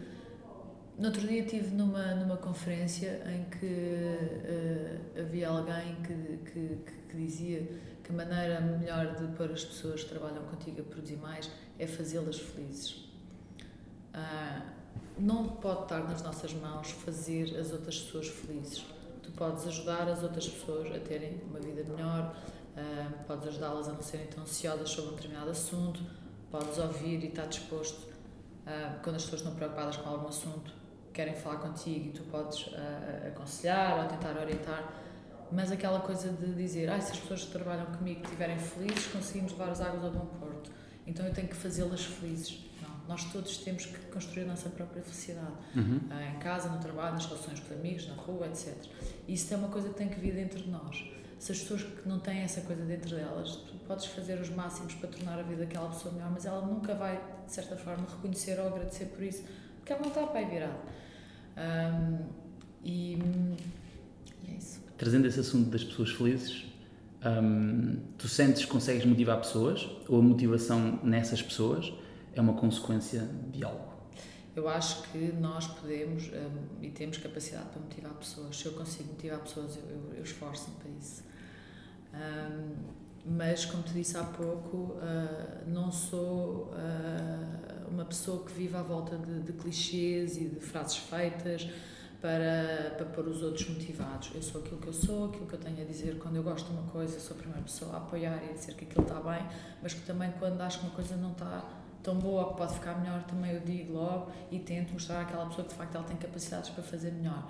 no 0.97 1.07
outro 1.07 1.27
dia 1.27 1.41
estive 1.41 1.75
numa, 1.75 2.13
numa 2.13 2.37
conferência 2.37 3.23
em 3.25 3.45
que 3.45 3.65
uh, 3.65 5.19
havia 5.19 5.49
alguém 5.49 5.95
que, 6.03 6.51
que, 6.51 6.77
que, 7.09 7.17
dizia 7.17 7.67
que 8.03 8.11
a 8.11 8.13
maneira 8.13 8.61
melhor 8.61 9.15
de 9.15 9.25
pôr 9.35 9.51
as 9.51 9.65
pessoas 9.65 10.03
que 10.03 10.09
trabalham 10.11 10.43
contigo 10.43 10.81
a 10.81 10.83
produzir 10.83 11.15
mais 11.15 11.49
é 11.79 11.87
fazê-las 11.87 12.37
felizes. 12.37 12.91
Uh, 14.13 14.61
não 15.17 15.47
pode 15.47 15.83
estar 15.83 16.03
nas 16.03 16.21
nossas 16.21 16.53
mãos 16.53 16.91
fazer 16.91 17.57
as 17.59 17.71
outras 17.71 18.01
pessoas 18.01 18.27
felizes. 18.27 18.85
Tu 19.23 19.31
podes 19.31 19.65
ajudar 19.65 20.07
as 20.07 20.21
outras 20.21 20.47
pessoas 20.47 20.95
a 20.95 20.99
terem 20.99 21.41
uma 21.49 21.59
vida 21.59 21.83
melhor, 21.91 22.35
uh, 22.77 23.25
podes 23.25 23.47
ajudá-las 23.47 23.87
a 23.87 23.93
não 23.93 24.01
serem 24.03 24.27
tão 24.27 24.43
ansiosas 24.43 24.91
sobre 24.91 25.13
um 25.13 25.15
determinado 25.15 25.49
assunto, 25.49 26.03
podes 26.53 26.77
ouvir 26.77 27.23
e 27.23 27.29
estar 27.29 27.47
disposto, 27.47 27.97
uh, 28.67 29.01
quando 29.01 29.15
as 29.15 29.23
pessoas 29.23 29.41
estão 29.41 29.55
preocupadas 29.55 29.97
com 29.97 30.07
algum 30.07 30.27
assunto, 30.27 30.71
querem 31.11 31.33
falar 31.33 31.57
contigo 31.57 32.09
e 32.09 32.11
tu 32.11 32.21
podes 32.25 32.67
uh, 32.67 33.27
aconselhar 33.29 34.03
ou 34.03 34.07
tentar 34.07 34.39
orientar, 34.39 34.93
mas 35.51 35.71
aquela 35.71 35.99
coisa 35.99 36.31
de 36.31 36.53
dizer, 36.53 36.91
ah, 36.91 37.01
se 37.01 37.11
as 37.11 37.19
pessoas 37.19 37.45
que 37.45 37.51
trabalham 37.51 37.87
comigo 37.87 38.21
estiverem 38.23 38.59
felizes, 38.59 39.07
conseguimos 39.07 39.51
levar 39.53 39.69
as 39.69 39.81
águas 39.81 40.03
ao 40.03 40.11
bom 40.11 40.27
porto, 40.39 40.71
então 41.07 41.25
eu 41.25 41.33
tenho 41.33 41.47
que 41.47 41.55
fazê-las 41.55 42.05
felizes. 42.05 42.63
Não, 42.83 43.07
nós 43.07 43.23
todos 43.31 43.57
temos 43.57 43.87
que 43.87 43.97
construir 44.11 44.43
a 44.43 44.47
nossa 44.47 44.69
própria 44.69 45.01
felicidade, 45.01 45.53
uhum. 45.75 46.01
uh, 46.11 46.35
em 46.35 46.37
casa, 46.37 46.69
no 46.69 46.79
trabalho, 46.79 47.13
nas 47.13 47.25
relações 47.25 47.59
com 47.61 47.73
os 47.73 47.79
amigos, 47.79 48.07
na 48.07 48.13
rua, 48.13 48.45
etc. 48.45 48.75
Isso 49.27 49.51
é 49.55 49.57
uma 49.57 49.69
coisa 49.69 49.89
que 49.89 49.95
tem 49.95 50.07
que 50.07 50.19
vir 50.19 50.35
dentro 50.35 50.61
de 50.61 50.69
nós 50.69 51.03
se 51.43 51.51
as 51.51 51.59
pessoas 51.59 51.83
que 51.83 52.07
não 52.07 52.19
têm 52.19 52.39
essa 52.39 52.61
coisa 52.61 52.85
dentro 52.85 53.17
delas, 53.17 53.57
tu 53.57 53.75
podes 53.85 54.05
fazer 54.05 54.39
os 54.39 54.49
máximos 54.49 54.93
para 54.93 55.09
tornar 55.09 55.37
a 55.37 55.41
vida 55.41 55.65
daquela 55.65 55.89
pessoa 55.89 56.13
melhor, 56.13 56.31
mas 56.31 56.45
ela 56.45 56.65
nunca 56.65 56.95
vai, 56.95 57.21
de 57.45 57.51
certa 57.51 57.75
forma, 57.75 58.07
reconhecer 58.09 58.57
ou 58.61 58.67
agradecer 58.67 59.07
por 59.07 59.21
isso, 59.21 59.43
porque 59.75 59.91
ela 59.91 60.01
não 60.01 60.07
está 60.07 60.25
para 60.25 60.39
aí 60.39 60.45
virada. 60.45 60.79
Um, 61.57 62.19
e, 62.81 63.15
e, 63.15 64.51
é 64.51 64.55
isso. 64.57 64.79
Trazendo 64.97 65.27
esse 65.27 65.41
assunto 65.41 65.69
das 65.69 65.83
pessoas 65.83 66.11
felizes, 66.11 66.65
um, 67.25 67.97
tu 68.17 68.29
sentes 68.29 68.63
que 68.63 68.71
consegues 68.71 69.05
motivar 69.05 69.37
pessoas 69.39 69.85
ou 70.07 70.19
a 70.19 70.21
motivação 70.21 71.01
nessas 71.03 71.41
pessoas 71.41 71.91
é 72.33 72.39
uma 72.39 72.53
consequência 72.53 73.29
de 73.51 73.65
algo? 73.65 73.91
Eu 74.55 74.69
acho 74.69 75.03
que 75.11 75.33
nós 75.41 75.67
podemos 75.67 76.23
um, 76.27 76.81
e 76.81 76.89
temos 76.89 77.17
capacidade 77.17 77.65
para 77.65 77.81
motivar 77.81 78.13
pessoas. 78.13 78.57
Se 78.57 78.65
eu 78.65 78.71
consigo 78.71 79.11
motivar 79.11 79.39
pessoas, 79.39 79.75
eu, 79.75 79.83
eu, 79.89 80.13
eu 80.19 80.23
esforço-me 80.23 80.77
para 80.77 80.89
isso. 80.91 81.32
Um, 82.13 82.93
mas, 83.25 83.65
como 83.65 83.81
te 83.83 83.93
disse 83.93 84.17
há 84.17 84.23
pouco, 84.23 84.77
uh, 84.77 85.67
não 85.67 85.91
sou 85.91 86.73
uh, 86.73 87.89
uma 87.89 88.03
pessoa 88.05 88.43
que 88.45 88.51
vive 88.51 88.75
à 88.75 88.81
volta 88.81 89.17
de, 89.17 89.41
de, 89.41 89.53
clichês 89.53 90.35
e 90.37 90.45
de 90.49 90.59
frases 90.59 90.97
feitas 90.97 91.69
para, 92.21 92.95
para 92.97 93.05
pôr 93.07 93.27
os 93.27 93.41
outros 93.41 93.69
motivados. 93.69 94.31
Eu 94.35 94.41
sou 94.41 94.61
aquilo 94.61 94.77
que 94.77 94.87
eu 94.87 94.93
sou, 94.93 95.29
aquilo 95.29 95.47
que 95.47 95.53
eu 95.53 95.59
tenho 95.59 95.81
a 95.81 95.85
dizer. 95.85 96.17
Quando 96.17 96.35
eu 96.35 96.43
gosto 96.43 96.67
de 96.67 96.73
uma 96.73 96.89
coisa, 96.91 97.17
sou 97.19 97.35
a 97.37 97.39
primeira 97.39 97.61
pessoa 97.61 97.93
a 97.93 97.97
apoiar 97.97 98.43
e 98.43 98.49
a 98.49 98.53
dizer 98.53 98.75
que 98.75 98.83
aquilo 98.83 99.03
está 99.03 99.21
bem, 99.21 99.47
mas 99.81 99.93
que 99.93 100.01
também, 100.01 100.31
quando 100.37 100.59
acho 100.59 100.79
que 100.79 100.85
uma 100.85 100.95
coisa 100.95 101.15
não 101.15 101.31
está 101.31 101.63
tão 102.03 102.19
boa 102.19 102.51
que 102.51 102.57
pode 102.57 102.73
ficar 102.73 102.99
melhor, 102.99 103.23
também 103.23 103.53
eu 103.53 103.61
digo 103.61 103.93
logo 103.93 104.31
e 104.51 104.59
tento 104.59 104.91
mostrar 104.91 105.21
àquela 105.21 105.45
pessoa 105.45 105.65
que 105.65 105.71
de 105.71 105.79
facto 105.79 105.95
ela 105.95 106.03
tem 106.03 106.17
capacidades 106.17 106.69
para 106.69 106.83
fazer 106.83 107.11
melhor. 107.11 107.49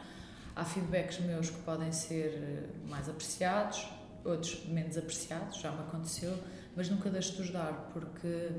Há 0.55 0.63
feedbacks 0.63 1.19
meus 1.21 1.49
que 1.49 1.59
podem 1.61 1.91
ser 1.91 2.35
eh, 2.35 2.87
mais 2.87 3.09
apreciados, 3.09 3.89
outros 4.25 4.65
menos 4.65 4.97
apreciados, 4.97 5.59
já 5.59 5.71
me 5.71 5.81
aconteceu, 5.81 6.37
mas 6.75 6.89
nunca 6.89 7.09
deixo 7.09 7.33
de 7.35 7.41
os 7.41 7.49
dar, 7.51 7.89
porque 7.93 8.49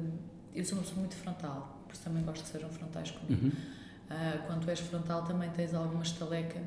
eu 0.54 0.64
sou 0.64 0.78
uma 0.78 0.82
pessoa 0.82 1.00
muito 1.00 1.16
frontal, 1.16 1.82
por 1.86 1.94
isso 1.94 2.02
também 2.02 2.22
gosto 2.22 2.44
que 2.44 2.50
sejam 2.50 2.68
frontais 2.70 3.10
comigo. 3.10 3.46
Uhum. 3.46 3.52
Uh, 4.04 4.46
quando 4.46 4.68
és 4.68 4.80
frontal 4.80 5.24
também 5.24 5.50
tens 5.50 5.72
alguma 5.72 6.02
estaleca 6.02 6.60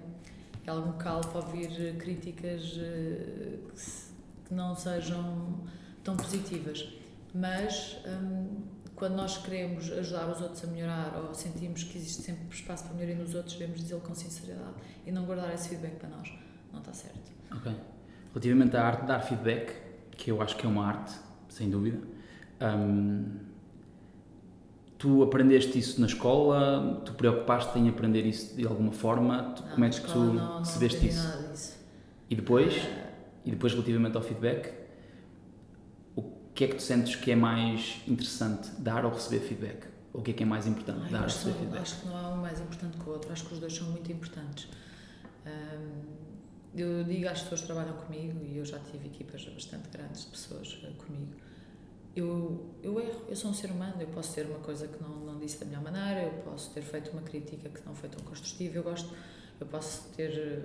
algum 0.69 0.97
calo 0.97 1.21
para 1.21 1.39
ouvir 1.39 1.95
críticas 1.97 2.73
uh, 2.73 3.67
que, 3.71 3.79
se, 3.79 4.11
que, 4.45 4.53
não 4.53 4.75
sejam 4.75 5.63
tão 6.03 6.15
positivas. 6.17 6.87
Mas 7.33 7.97
um, 8.05 8.63
quando 8.95 9.15
nós 9.15 9.37
queremos 9.37 9.91
ajudar 9.91 10.29
os 10.29 10.41
outros 10.41 10.63
a 10.63 10.67
melhorar 10.67 11.15
ou 11.17 11.33
sentimos 11.33 11.83
que 11.83 11.97
existe 11.97 12.23
sempre 12.23 12.47
espaço 12.53 12.85
para 12.85 12.93
melhoria 12.93 13.15
nos 13.15 13.35
outros, 13.35 13.55
devemos 13.55 13.81
dizê-lo 13.81 14.01
com 14.01 14.15
sinceridade 14.15 14.75
e 15.05 15.11
não 15.11 15.25
guardar 15.25 15.53
esse 15.53 15.69
feedback 15.69 15.97
para 15.97 16.09
nós. 16.09 16.31
Não 16.71 16.79
está 16.79 16.93
certo. 16.93 17.31
Ok. 17.51 17.73
Relativamente 18.37 18.77
à 18.77 18.85
arte 18.85 19.01
de 19.01 19.07
dar 19.07 19.19
feedback, 19.19 19.73
que 20.11 20.29
eu 20.29 20.39
acho 20.43 20.55
que 20.55 20.63
é 20.63 20.69
uma 20.69 20.85
arte, 20.85 21.11
sem 21.49 21.71
dúvida, 21.71 21.97
hum, 22.61 23.25
tu 24.95 25.23
aprendeste 25.23 25.79
isso 25.79 25.99
na 25.99 26.05
escola? 26.05 27.01
Tu 27.03 27.13
preocupaste 27.13 27.79
em 27.79 27.89
aprender 27.89 28.27
isso 28.27 28.55
de 28.55 28.67
alguma 28.67 28.91
forma? 28.91 29.41
Tu, 29.55 29.63
não, 29.63 29.69
como 29.71 29.85
é 29.85 29.89
que 29.89 30.01
tu 30.01 30.19
não, 30.19 30.59
recebeste 30.59 31.07
isso? 31.07 31.27
Nada 31.27 31.47
disso? 31.47 31.77
E 32.29 32.35
depois? 32.35 32.75
E 33.43 33.49
depois, 33.49 33.73
relativamente 33.73 34.15
ao 34.15 34.21
feedback, 34.21 34.71
o 36.15 36.21
que 36.53 36.65
é 36.65 36.67
que 36.67 36.75
tu 36.75 36.83
sentes 36.83 37.15
que 37.15 37.31
é 37.31 37.35
mais 37.35 38.01
interessante, 38.07 38.69
dar 38.77 39.03
ou 39.03 39.11
receber 39.13 39.39
feedback? 39.39 39.87
Ou 40.13 40.21
o 40.21 40.23
que 40.23 40.29
é 40.29 40.33
que 40.35 40.43
é 40.43 40.45
mais 40.45 40.67
importante, 40.67 41.05
Ai, 41.05 41.09
dar 41.09 41.21
ou 41.21 41.23
receber 41.25 41.53
são, 41.53 41.59
feedback? 41.59 41.81
Acho 41.81 42.01
que 42.01 42.07
não 42.07 42.17
há 42.17 42.29
um 42.29 42.37
mais 42.37 42.59
importante 42.59 42.97
que 42.97 43.09
o 43.09 43.13
outro, 43.13 43.31
acho 43.31 43.45
que 43.45 43.53
os 43.55 43.59
dois 43.59 43.75
são 43.75 43.87
muito 43.87 44.11
importantes. 44.11 44.67
Hum, 45.47 46.27
eu 46.81 47.03
digo 47.03 47.27
às 47.27 47.41
pessoas 47.41 47.61
que 47.61 47.67
trabalham 47.67 47.95
comigo, 47.97 48.43
e 48.45 48.57
eu 48.57 48.65
já 48.65 48.79
tive 48.79 49.07
equipas 49.07 49.43
bastante 49.45 49.89
grandes 49.89 50.25
de 50.25 50.27
pessoas 50.27 50.73
uh, 50.83 50.93
comigo, 50.93 51.33
eu, 52.15 52.73
eu 52.81 52.99
erro, 52.99 53.25
eu 53.29 53.35
sou 53.35 53.51
um 53.51 53.53
ser 53.53 53.69
humano, 53.69 53.95
eu 53.99 54.07
posso 54.07 54.33
ter 54.33 54.45
uma 54.45 54.59
coisa 54.59 54.87
que 54.87 55.01
não, 55.01 55.19
não 55.19 55.39
disse 55.39 55.59
da 55.59 55.65
melhor 55.65 55.83
maneira, 55.83 56.23
eu 56.23 56.41
posso 56.41 56.71
ter 56.71 56.81
feito 56.81 57.11
uma 57.11 57.21
crítica 57.21 57.69
que 57.69 57.85
não 57.85 57.93
foi 57.93 58.09
tão 58.09 58.23
construtiva, 58.25 58.75
eu 58.75 58.83
gosto, 58.83 59.13
eu 59.59 59.67
posso 59.67 60.09
ter 60.15 60.63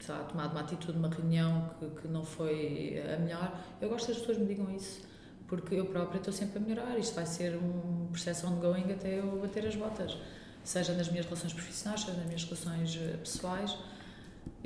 sabe, 0.00 0.30
tomado 0.30 0.52
uma 0.52 0.60
atitude 0.60 0.92
numa 0.92 1.08
reunião 1.08 1.70
que, 1.78 2.02
que 2.02 2.08
não 2.08 2.24
foi 2.24 3.02
a 3.14 3.18
melhor, 3.18 3.58
eu 3.80 3.88
gosto 3.88 4.06
que 4.06 4.12
as 4.12 4.18
pessoas 4.18 4.38
me 4.38 4.46
digam 4.46 4.70
isso, 4.74 5.00
porque 5.48 5.74
eu 5.74 5.86
própria 5.86 6.18
estou 6.18 6.32
sempre 6.32 6.58
a 6.58 6.60
melhorar, 6.60 6.98
isto 6.98 7.14
vai 7.14 7.26
ser 7.26 7.56
um 7.56 8.08
processo 8.10 8.46
ongoing 8.46 8.92
até 8.92 9.18
eu 9.18 9.38
bater 9.40 9.66
as 9.66 9.76
botas, 9.76 10.18
seja 10.62 10.92
nas 10.92 11.08
minhas 11.08 11.26
relações 11.26 11.52
profissionais, 11.52 12.00
seja 12.00 12.16
nas 12.16 12.26
minhas 12.26 12.44
relações 12.44 12.96
eh, 12.96 13.16
pessoais, 13.16 13.78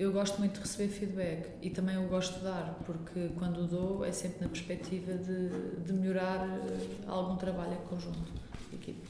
eu 0.00 0.10
gosto 0.10 0.38
muito 0.38 0.54
de 0.54 0.60
receber 0.60 0.88
feedback 0.88 1.50
e 1.60 1.68
também 1.68 1.94
eu 1.94 2.08
gosto 2.08 2.38
de 2.38 2.44
dar, 2.44 2.74
porque 2.86 3.28
quando 3.38 3.68
dou 3.68 4.02
é 4.02 4.10
sempre 4.10 4.40
na 4.40 4.48
perspectiva 4.48 5.12
de, 5.12 5.50
de 5.84 5.92
melhorar 5.92 6.48
eh, 6.48 6.88
algum 7.06 7.36
trabalho 7.36 7.74
em 7.74 7.86
conjunto, 7.86 8.32
equipe. 8.72 9.06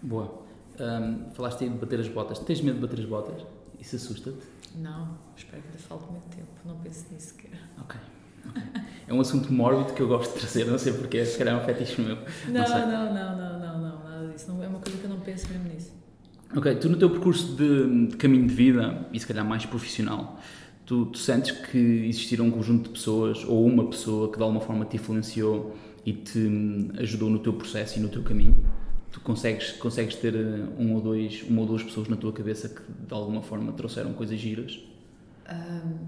Boa. 0.00 0.42
Um, 0.80 1.30
falaste 1.32 1.64
aí 1.64 1.68
de 1.68 1.76
bater 1.76 2.00
as 2.00 2.08
botas. 2.08 2.38
Tens 2.38 2.62
medo 2.62 2.76
de 2.76 2.86
bater 2.86 3.00
as 3.00 3.06
botas? 3.06 3.46
Isso 3.78 3.96
assusta-te? 3.96 4.38
Não, 4.76 5.18
espero 5.36 5.60
que 5.60 5.68
ainda 5.68 5.78
falte 5.78 6.10
muito 6.10 6.34
tempo, 6.34 6.48
não 6.64 6.76
penso 6.78 7.04
nisso 7.12 7.34
sequer. 7.34 7.60
Ok. 7.82 8.00
É 9.06 9.12
um 9.12 9.20
assunto 9.20 9.52
mórbido 9.52 9.92
que 9.92 10.00
eu 10.00 10.08
gosto 10.08 10.32
de 10.32 10.40
trazer, 10.40 10.64
não 10.64 10.78
sei 10.78 10.94
porquê, 10.94 11.22
se 11.26 11.36
calhar 11.36 11.54
é 11.54 11.62
um 11.62 11.64
fetiche 11.66 12.00
meu. 12.00 12.16
Não, 12.48 12.62
não, 12.66 12.86
não, 12.88 13.14
não, 13.14 13.58
não, 13.58 13.78
não, 13.78 14.04
nada 14.04 14.32
disso. 14.32 14.50
É 14.50 14.66
uma 14.68 14.78
coisa 14.78 14.98
que 14.98 15.04
eu 15.04 15.10
não 15.10 15.20
penso 15.20 15.48
mesmo 15.48 15.68
nisso. 15.68 15.83
Ok, 16.56 16.72
tu 16.76 16.88
no 16.88 16.96
teu 16.96 17.10
percurso 17.10 17.56
de, 17.56 18.06
de 18.06 18.16
caminho 18.16 18.46
de 18.46 18.54
vida, 18.54 19.08
e 19.12 19.18
se 19.18 19.26
calhar 19.26 19.44
mais 19.44 19.66
profissional, 19.66 20.38
tu, 20.86 21.06
tu, 21.06 21.18
sentes 21.18 21.50
que 21.50 21.78
existiram 22.06 22.46
um 22.46 22.50
conjunto 22.52 22.84
de 22.84 22.90
pessoas, 22.90 23.44
ou 23.44 23.66
uma 23.66 23.88
pessoa 23.88 24.30
que 24.30 24.36
de 24.36 24.42
alguma 24.42 24.60
forma 24.60 24.84
te 24.84 24.94
influenciou 24.94 25.76
e 26.06 26.12
te 26.12 26.38
hum, 26.38 26.90
ajudou 26.98 27.28
no 27.28 27.40
teu 27.40 27.54
processo 27.54 27.98
e 27.98 28.02
no 28.02 28.08
teu 28.08 28.22
caminho? 28.22 28.64
Tu 29.10 29.20
consegues, 29.20 29.72
consegues 29.72 30.14
ter 30.14 30.36
eh, 30.36 30.64
um 30.78 30.94
ou 30.94 31.00
dois, 31.00 31.42
uma 31.48 31.62
ou 31.62 31.66
duas 31.66 31.82
pessoas 31.82 32.06
na 32.06 32.16
tua 32.16 32.32
cabeça 32.32 32.68
que 32.68 32.82
de 32.82 33.12
alguma 33.12 33.42
forma 33.42 33.72
trouxeram 33.72 34.12
coisas 34.12 34.38
giras? 34.38 34.80
Um, 35.50 36.06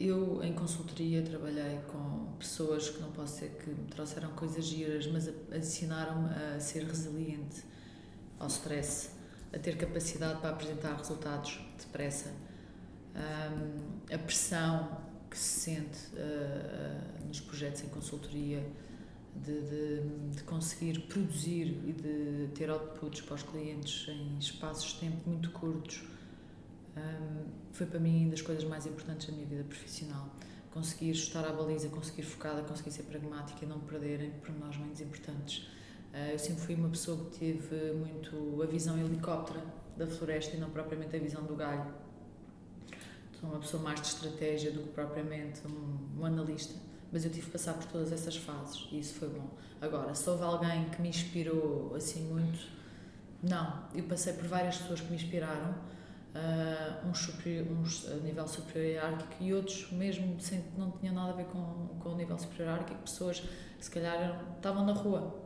eu, 0.00 0.40
em 0.42 0.52
consultoria, 0.52 1.22
trabalhei 1.22 1.78
com 1.86 2.26
pessoas 2.40 2.90
que 2.90 3.00
não 3.00 3.12
posso 3.12 3.34
dizer 3.34 3.56
que 3.62 3.70
me 3.70 3.86
trouxeram 3.88 4.30
coisas 4.30 4.64
giras, 4.64 5.06
mas 5.06 5.30
ensinaram-me 5.56 6.28
a 6.56 6.58
ser 6.58 6.82
resiliente 6.82 7.62
ao 8.38 8.48
stress, 8.48 9.10
a 9.54 9.58
ter 9.58 9.76
capacidade 9.76 10.40
para 10.40 10.50
apresentar 10.50 10.96
resultados 10.96 11.60
depressa. 11.78 12.32
Um, 13.14 14.14
a 14.14 14.18
pressão 14.18 15.00
que 15.30 15.38
se 15.38 15.60
sente 15.60 15.98
uh, 16.14 17.26
nos 17.26 17.40
projetos 17.40 17.82
em 17.82 17.88
consultoria 17.88 18.66
de, 19.36 19.60
de, 19.62 20.00
de, 20.36 20.42
conseguir 20.44 21.00
produzir 21.02 21.66
e 21.86 21.92
de 21.92 22.48
ter 22.54 22.70
outputs 22.70 23.20
para 23.20 23.34
os 23.34 23.42
clientes 23.42 24.08
em 24.08 24.38
espaços 24.38 24.92
de 24.92 25.00
tempo 25.00 25.28
muito 25.28 25.50
curtos 25.50 26.04
um, 26.96 27.44
foi 27.72 27.86
para 27.86 27.98
mim 27.98 28.28
das 28.30 28.40
coisas 28.40 28.64
mais 28.64 28.86
importantes 28.86 29.26
da 29.26 29.32
minha 29.32 29.46
vida 29.46 29.64
profissional. 29.64 30.28
Conseguir 30.70 31.10
estar 31.10 31.44
à 31.44 31.52
baliza, 31.52 31.88
conseguir 31.88 32.22
focada, 32.22 32.62
conseguir 32.62 32.90
ser 32.90 33.04
pragmática 33.04 33.64
e 33.64 33.68
não 33.68 33.80
perder 33.80 34.20
em 34.22 34.30
pormenores 34.30 34.76
menos 34.76 35.00
importantes. 35.00 35.68
Uh, 36.14 36.30
eu 36.32 36.38
sempre 36.38 36.62
fui 36.62 36.74
uma 36.76 36.88
pessoa 36.88 37.18
que 37.26 37.38
teve 37.38 37.92
muito 37.92 38.62
a 38.62 38.66
visão 38.66 38.96
helicóptera 38.98 39.60
da 39.96 40.06
floresta 40.06 40.56
e 40.56 40.60
não 40.60 40.70
propriamente 40.70 41.14
a 41.14 41.18
visão 41.18 41.42
do 41.42 41.56
galho. 41.56 41.92
Sou 43.38 43.50
uma 43.50 43.58
pessoa 43.58 43.82
mais 43.82 44.00
de 44.00 44.06
estratégia 44.06 44.70
do 44.70 44.84
que 44.84 44.88
propriamente 44.90 45.60
um, 45.66 46.20
um 46.20 46.24
analista 46.24 46.74
mas 47.14 47.24
eu 47.24 47.30
tive 47.30 47.46
que 47.46 47.52
passar 47.52 47.74
por 47.74 47.86
todas 47.86 48.10
essas 48.10 48.36
fases 48.36 48.88
e 48.90 48.98
isso 48.98 49.14
foi 49.14 49.28
bom. 49.28 49.48
Agora, 49.80 50.12
se 50.16 50.28
houve 50.28 50.42
alguém 50.42 50.90
que 50.90 51.00
me 51.00 51.08
inspirou 51.08 51.94
assim 51.94 52.24
muito, 52.24 52.58
não. 53.40 53.84
Eu 53.94 54.02
passei 54.04 54.32
por 54.32 54.48
várias 54.48 54.78
pessoas 54.78 55.00
que 55.00 55.10
me 55.10 55.14
inspiraram, 55.14 55.70
uh, 55.70 57.08
uns, 57.08 57.18
superior, 57.18 57.68
uns 57.70 58.08
a 58.08 58.16
nível 58.16 58.48
superior 58.48 58.90
hierárquico 58.90 59.44
e 59.44 59.54
outros 59.54 59.92
mesmo 59.92 60.40
sem, 60.40 60.64
não 60.76 60.90
tinham 60.90 61.14
nada 61.14 61.34
a 61.34 61.36
ver 61.36 61.44
com, 61.44 61.88
com 62.00 62.08
o 62.08 62.16
nível 62.16 62.36
superior 62.36 62.72
hierárquico, 62.72 63.02
pessoas 63.02 63.38
que 63.78 63.84
se 63.84 63.90
calhar 63.92 64.44
estavam 64.56 64.84
na 64.84 64.92
rua 64.92 65.43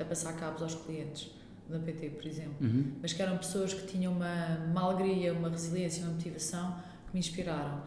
a 0.00 0.04
passar 0.04 0.32
cabos 0.34 0.62
aos 0.62 0.74
clientes 0.74 1.30
da 1.68 1.78
PT, 1.78 2.10
por 2.10 2.26
exemplo, 2.26 2.56
uhum. 2.60 2.92
mas 3.00 3.12
que 3.12 3.22
eram 3.22 3.36
pessoas 3.38 3.72
que 3.72 3.86
tinham 3.86 4.12
uma, 4.12 4.58
uma 4.70 4.82
alegria, 4.82 5.32
uma 5.32 5.48
resiliência, 5.48 6.02
uma 6.02 6.12
motivação 6.12 6.76
que 7.06 7.14
me 7.14 7.20
inspiraram. 7.20 7.82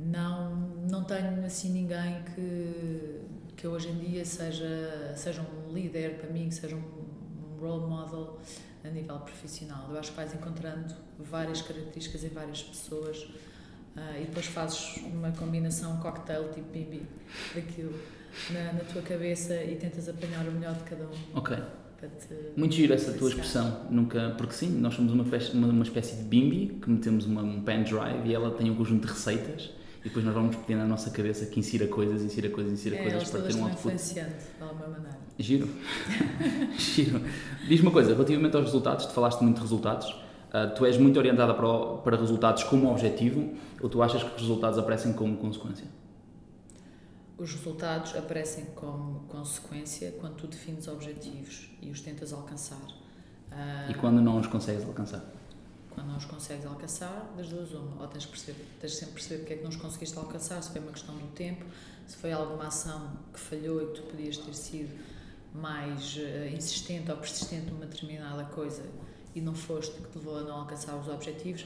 Não 0.00 0.56
não 0.90 1.04
tenho 1.04 1.44
assim 1.44 1.70
ninguém 1.70 2.22
que 2.34 3.20
que 3.56 3.66
hoje 3.68 3.88
em 3.88 3.98
dia 3.98 4.24
seja 4.24 5.12
seja 5.14 5.42
um 5.42 5.72
líder 5.72 6.18
para 6.18 6.28
mim 6.30 6.48
que 6.48 6.54
seja 6.56 6.74
um, 6.74 6.80
um 6.80 7.60
role 7.60 7.86
model 7.86 8.38
a 8.82 8.88
nível 8.88 9.18
profissional. 9.20 9.88
Eu 9.90 9.98
acho 9.98 10.10
que 10.10 10.16
vais 10.16 10.34
encontrando 10.34 10.94
várias 11.18 11.62
características 11.62 12.24
em 12.24 12.28
várias 12.28 12.62
pessoas 12.62 13.22
uh, 13.96 14.20
e 14.20 14.24
depois 14.26 14.46
fazes 14.46 14.96
uma 15.04 15.30
combinação 15.30 15.94
um 15.94 16.00
cocktail 16.00 16.50
tipo 16.52 16.68
bibi 16.70 17.06
daquilo 17.54 17.94
na, 18.50 18.72
na 18.72 18.80
tua 18.80 19.02
cabeça 19.02 19.54
e 19.62 19.76
tentas 19.76 20.08
apanhar 20.08 20.46
o 20.46 20.52
melhor 20.52 20.74
de 20.74 20.84
cada 20.84 21.04
um 21.04 21.38
ok 21.38 21.56
muito 22.56 22.74
giro 22.74 22.92
essa 22.92 23.12
tua 23.12 23.28
expressão, 23.28 23.86
nunca, 23.90 24.34
porque 24.36 24.54
sim, 24.54 24.68
nós 24.78 24.94
somos 24.94 25.12
uma, 25.12 25.24
uma, 25.24 25.66
uma 25.68 25.82
espécie 25.82 26.16
de 26.16 26.22
bimbi 26.22 26.78
que 26.80 26.90
metemos 26.90 27.26
uma, 27.26 27.42
um 27.42 27.62
pen 27.62 27.82
drive 27.82 28.28
e 28.28 28.34
ela 28.34 28.50
tem 28.50 28.70
um 28.70 28.74
conjunto 28.74 29.06
de 29.06 29.12
receitas 29.12 29.70
e 30.00 30.04
depois 30.04 30.24
nós 30.24 30.34
vamos 30.34 30.54
pedir 30.56 30.76
na 30.76 30.84
nossa 30.84 31.10
cabeça 31.10 31.46
que 31.46 31.58
insira 31.58 31.86
coisas, 31.86 32.22
insira 32.22 32.50
coisas, 32.50 32.72
insira 32.72 32.96
é, 32.96 33.02
coisas 33.02 33.30
para 33.30 33.42
ter 33.42 33.54
um 33.54 33.64
output. 33.64 33.94
influenciante, 33.94 34.44
de 34.56 34.62
alguma 34.62 34.88
maneira. 34.88 35.18
Giro. 35.38 35.68
Giro. 36.78 37.20
Diz-me 37.66 37.86
uma 37.86 37.92
coisa, 37.92 38.12
relativamente 38.12 38.54
aos 38.54 38.66
resultados, 38.66 39.06
tu 39.06 39.12
falaste 39.12 39.40
muito 39.40 39.56
de 39.56 39.62
resultados, 39.62 40.10
uh, 40.10 40.74
tu 40.76 40.84
és 40.84 40.98
muito 40.98 41.18
orientada 41.18 41.54
para, 41.54 41.96
para 42.02 42.16
resultados 42.16 42.64
como 42.64 42.90
objetivo 42.90 43.54
ou 43.80 43.88
tu 43.88 44.02
achas 44.02 44.22
que 44.22 44.34
os 44.34 44.42
resultados 44.42 44.78
aparecem 44.78 45.12
como 45.12 45.36
consequência? 45.38 45.86
Os 47.36 47.52
resultados 47.52 48.14
aparecem 48.16 48.66
como 48.76 49.20
consequência 49.28 50.12
quando 50.20 50.36
tu 50.36 50.46
defines 50.46 50.86
objetivos 50.86 51.68
e 51.82 51.90
os 51.90 52.00
tentas 52.00 52.32
alcançar. 52.32 52.78
Uh, 53.50 53.90
e 53.90 53.94
quando 53.94 54.20
não 54.20 54.38
os 54.38 54.46
consegues 54.46 54.84
alcançar? 54.84 55.24
quando 55.94 56.08
não 56.08 56.16
os 56.16 56.24
consegues 56.24 56.66
alcançar, 56.66 57.32
das 57.36 57.48
duas 57.48 57.72
uma. 57.72 58.02
Ou 58.02 58.08
tens, 58.08 58.26
perceber, 58.26 58.64
tens 58.80 58.96
sempre 58.96 59.14
perceber 59.14 59.38
porque 59.38 59.52
é 59.54 59.56
que 59.56 59.62
não 59.62 59.70
os 59.70 59.76
conseguiste 59.76 60.18
alcançar, 60.18 60.62
se 60.62 60.70
foi 60.70 60.80
uma 60.80 60.92
questão 60.92 61.16
do 61.16 61.26
tempo, 61.28 61.64
se 62.06 62.16
foi 62.16 62.32
alguma 62.32 62.66
ação 62.66 63.12
que 63.32 63.40
falhou 63.40 63.82
e 63.82 63.86
que 63.86 64.00
tu 64.00 64.02
podias 64.02 64.36
ter 64.36 64.54
sido 64.54 64.98
mais 65.54 66.16
uh, 66.16 66.54
insistente 66.54 67.10
ou 67.10 67.16
persistente 67.16 67.70
numa 67.70 67.86
determinada 67.86 68.44
coisa 68.46 68.82
e 69.34 69.40
não 69.40 69.54
foste 69.54 69.94
que 70.00 70.08
te 70.10 70.18
levou 70.18 70.38
a 70.38 70.42
não 70.42 70.60
alcançar 70.60 70.96
os 70.96 71.08
objetivos. 71.08 71.64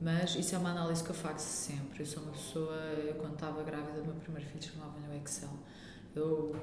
Mas 0.00 0.34
isso 0.34 0.54
é 0.54 0.58
uma 0.58 0.70
análise 0.70 1.02
que 1.02 1.10
eu 1.10 1.14
faço 1.14 1.48
sempre. 1.48 2.00
Eu 2.00 2.06
sou 2.06 2.22
uma 2.22 2.32
pessoa, 2.32 2.74
eu, 2.74 3.14
quando 3.14 3.34
estava 3.34 3.62
grávida 3.62 4.00
do 4.00 4.04
meu 4.04 4.14
primeiro 4.16 4.48
filho, 4.50 4.62
chamava-lhe 4.62 5.08
o 5.08 5.22
Excel. 5.22 5.48
Eu, 6.14 6.56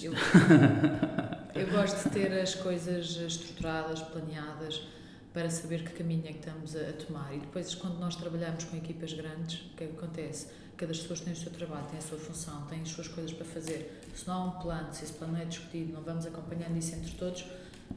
eu, 0.00 0.12
eu 1.54 1.70
gosto 1.70 2.04
de 2.04 2.10
ter 2.10 2.32
as 2.40 2.54
coisas 2.54 3.16
estruturadas, 3.16 4.00
planeadas 4.02 4.86
para 5.32 5.50
saber 5.50 5.84
que 5.84 5.92
caminho 5.92 6.24
é 6.26 6.32
que 6.32 6.38
estamos 6.38 6.74
a, 6.76 6.80
a, 6.80 6.92
tomar. 6.92 7.34
E 7.34 7.40
depois, 7.40 7.74
quando 7.74 7.98
nós 7.98 8.16
trabalhamos 8.16 8.64
com 8.64 8.76
equipas 8.76 9.12
grandes, 9.12 9.60
o 9.72 9.76
que 9.76 9.84
é 9.84 9.86
que 9.88 9.96
acontece? 9.96 10.46
Cada 10.76 10.92
pessoa 10.92 11.18
tem 11.18 11.32
o 11.32 11.36
seu 11.36 11.50
trabalho, 11.50 11.86
tem 11.88 11.98
a 11.98 12.02
sua 12.02 12.18
função, 12.18 12.62
tem 12.66 12.80
as 12.82 12.88
suas 12.88 13.08
coisas 13.08 13.32
para 13.32 13.44
fazer. 13.44 14.00
Se 14.14 14.26
não 14.26 14.34
há 14.34 14.44
um 14.44 14.50
plano, 14.62 14.92
se 14.92 15.04
esse 15.04 15.12
plano 15.12 15.36
é 15.36 15.44
discutido, 15.44 15.92
não 15.92 16.02
vamos 16.02 16.24
acompanhando 16.24 16.76
isso 16.78 16.94
entre 16.94 17.12
todos, 17.12 17.44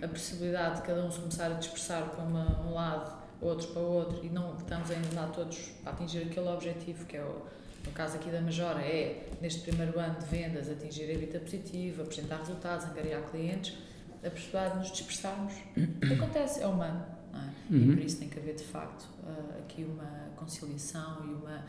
a 0.02 0.08
possibilidade 0.08 0.78
de 0.78 0.82
cada 0.84 1.04
um 1.04 1.12
se 1.12 1.20
começar 1.20 1.46
a 1.46 1.54
dispersar 1.54 2.10
para 2.10 2.24
uma, 2.24 2.62
um 2.62 2.74
lado, 2.74 3.19
outros 3.42 3.70
para 3.70 3.82
outro, 3.82 4.26
e 4.26 4.30
não 4.30 4.56
estamos 4.58 4.92
ainda 4.92 5.08
lá 5.16 5.28
todos 5.28 5.72
a 5.86 5.92
atingir 5.92 6.24
aquele 6.24 6.48
objetivo 6.48 7.06
que 7.06 7.18
é 7.18 7.24
o, 7.24 7.42
no 7.86 7.92
caso 7.94 8.18
aqui 8.18 8.30
da 8.30 8.42
Majora, 8.42 8.82
é, 8.82 9.30
neste 9.42 9.62
primeiro 9.62 9.98
ano 10.00 10.20
de 10.20 10.26
vendas, 10.26 10.70
atingir 10.70 11.04
a 11.04 11.14
evita 11.14 11.40
positiva, 11.40 12.04
apresentar 12.04 12.38
resultados, 12.38 12.86
angariar 12.86 13.22
clientes, 13.30 13.78
a 14.24 14.30
possibilidade 14.30 14.74
de 14.74 14.80
nos 14.80 14.92
dispersarmos. 14.92 15.54
Acontece, 16.14 16.62
é 16.62 16.68
humano. 16.68 17.06
É? 17.34 17.74
Uhum. 17.74 17.92
E 17.92 17.96
por 17.96 18.04
isso 18.04 18.18
tem 18.18 18.28
que 18.28 18.40
haver, 18.40 18.56
de 18.56 18.64
facto, 18.64 19.08
uh, 19.24 19.60
aqui 19.60 19.84
uma 19.84 20.30
conciliação 20.36 21.26
e 21.26 21.34
uma 21.34 21.64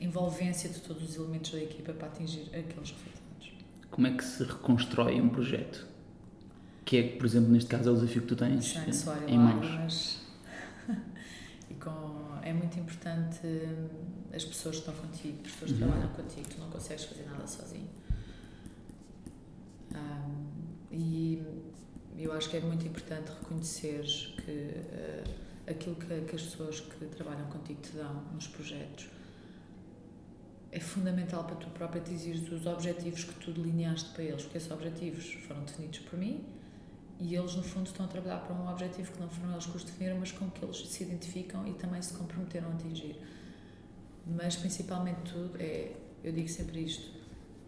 envolvência 0.00 0.68
de 0.68 0.80
todos 0.80 1.02
os 1.02 1.16
elementos 1.16 1.52
da 1.52 1.62
equipa 1.62 1.92
para 1.92 2.08
atingir 2.08 2.42
aqueles 2.48 2.90
resultados. 2.90 3.52
Como 3.90 4.06
é 4.06 4.12
que 4.12 4.24
se 4.24 4.42
reconstrói 4.44 5.20
um 5.20 5.28
projeto? 5.28 5.86
Que 6.86 6.96
é, 6.98 7.02
por 7.16 7.26
exemplo, 7.26 7.50
neste 7.50 7.68
caso, 7.68 7.88
é 7.88 7.92
o 7.92 7.94
desafio 7.96 8.22
que 8.22 8.28
tu 8.28 8.36
tens 8.36 8.78
suor 8.92 9.18
em 9.26 9.36
mãos. 9.36 10.20
e 11.68 11.74
com, 11.74 12.38
é 12.42 12.52
muito 12.52 12.78
importante 12.78 13.40
as 14.32 14.44
pessoas 14.44 14.76
que 14.76 14.88
estão 14.88 14.94
contigo, 14.94 15.38
as 15.44 15.50
pessoas 15.50 15.72
que 15.72 15.82
uhum. 15.82 15.88
trabalham 15.88 16.12
contigo, 16.14 16.48
tu 16.48 16.60
não 16.60 16.70
consegues 16.70 17.04
fazer 17.04 17.26
nada 17.28 17.44
sozinho. 17.44 17.88
Um, 19.92 20.46
e 20.92 21.42
eu 22.16 22.32
acho 22.32 22.48
que 22.48 22.56
é 22.56 22.60
muito 22.60 22.86
importante 22.86 23.32
reconhecer 23.40 24.04
que 24.44 24.50
uh, 24.50 25.70
aquilo 25.70 25.96
que, 25.96 26.20
que, 26.20 26.36
as 26.36 26.42
pessoas 26.42 26.78
que 26.78 27.04
trabalham 27.06 27.46
contigo 27.46 27.80
te 27.80 27.96
dão 27.96 28.22
nos 28.32 28.46
projetos 28.46 29.08
é 30.70 30.78
fundamental 30.78 31.42
para 31.44 31.56
tu 31.56 31.68
próprio 31.70 32.00
atingir 32.00 32.34
os 32.52 32.64
objetivos 32.66 33.24
que 33.24 33.34
tu 33.44 33.50
delineaste 33.50 34.10
para 34.10 34.22
eles, 34.22 34.42
porque 34.42 34.58
esses 34.58 34.70
objetivos 34.70 35.32
foram 35.46 35.64
definidos 35.64 35.98
por 36.00 36.16
mim 36.16 36.44
e 37.18 37.34
eles, 37.34 37.54
no 37.54 37.62
fundo, 37.62 37.86
estão 37.86 38.06
a 38.06 38.08
trabalhar 38.08 38.38
para 38.38 38.54
um 38.54 38.68
objetivo 38.70 39.12
que 39.12 39.20
não 39.20 39.28
foram 39.28 39.52
eles 39.52 39.66
que 39.66 39.76
os 39.76 39.84
definiram, 39.84 40.18
mas 40.18 40.32
com 40.32 40.50
que 40.50 40.64
eles 40.64 40.86
se 40.88 41.02
identificam 41.02 41.66
e 41.66 41.72
também 41.74 42.02
se 42.02 42.14
comprometeram 42.14 42.68
a 42.68 42.72
atingir. 42.72 43.16
Mas, 44.26 44.56
principalmente, 44.56 45.20
tudo 45.32 45.56
é, 45.58 45.92
eu 46.22 46.32
digo 46.32 46.48
sempre 46.48 46.80
isto: 46.80 47.10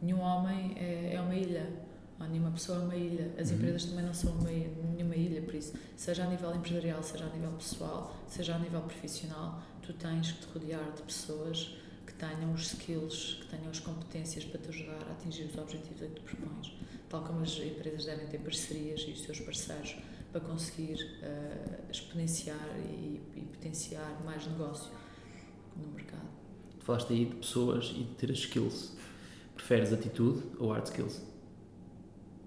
nenhum 0.02 0.20
homem 0.20 0.74
é, 0.76 1.14
é 1.14 1.20
uma 1.20 1.34
ilha 1.34 1.88
nenhuma 2.26 2.50
pessoa 2.50 2.78
é 2.78 2.80
uma 2.82 2.96
ilha. 2.96 3.34
As 3.38 3.50
uhum. 3.50 3.56
empresas 3.56 3.84
também 3.84 4.04
não 4.04 4.14
são 4.14 4.32
uma, 4.32 4.50
nenhuma 4.50 5.14
ilha, 5.14 5.42
por 5.42 5.54
isso, 5.54 5.74
seja 5.96 6.24
a 6.24 6.26
nível 6.26 6.54
empresarial, 6.54 7.02
seja 7.02 7.24
a 7.24 7.28
nível 7.28 7.52
pessoal, 7.52 8.16
seja 8.26 8.54
a 8.54 8.58
nível 8.58 8.80
profissional, 8.80 9.62
tu 9.82 9.92
tens 9.92 10.32
que 10.32 10.46
te 10.46 10.52
rodear 10.52 10.92
de 10.92 11.02
pessoas 11.02 11.76
que 12.06 12.14
tenham 12.14 12.52
os 12.52 12.72
skills, 12.72 13.38
que 13.40 13.46
tenham 13.48 13.70
as 13.70 13.78
competências 13.80 14.44
para 14.44 14.58
te 14.58 14.68
ajudar 14.70 14.98
a 15.08 15.12
atingir 15.12 15.44
os 15.44 15.56
objetivos 15.56 16.00
que 16.00 16.08
tu 16.08 16.22
propões. 16.22 16.72
Tal 17.08 17.22
como 17.22 17.40
as 17.40 17.56
empresas 17.58 18.04
devem 18.04 18.26
ter 18.26 18.38
parcerias 18.38 19.04
e 19.08 19.12
os 19.12 19.22
seus 19.22 19.40
parceiros 19.40 19.96
para 20.30 20.40
conseguir 20.40 21.20
uh, 21.22 21.90
exponenciar 21.90 22.68
e, 22.78 23.20
e 23.34 23.40
potenciar 23.40 24.22
mais 24.24 24.46
negócio 24.46 24.90
no 25.76 25.88
mercado. 25.88 26.28
Falaste 26.80 27.12
aí 27.12 27.24
de 27.26 27.36
pessoas 27.36 27.92
e 27.96 28.04
de 28.04 28.14
ter 28.14 28.30
as 28.30 28.38
skills. 28.38 28.92
Preferes 29.54 29.92
atitude 29.92 30.42
ou 30.58 30.70
hard 30.70 30.86
skills? 30.86 31.18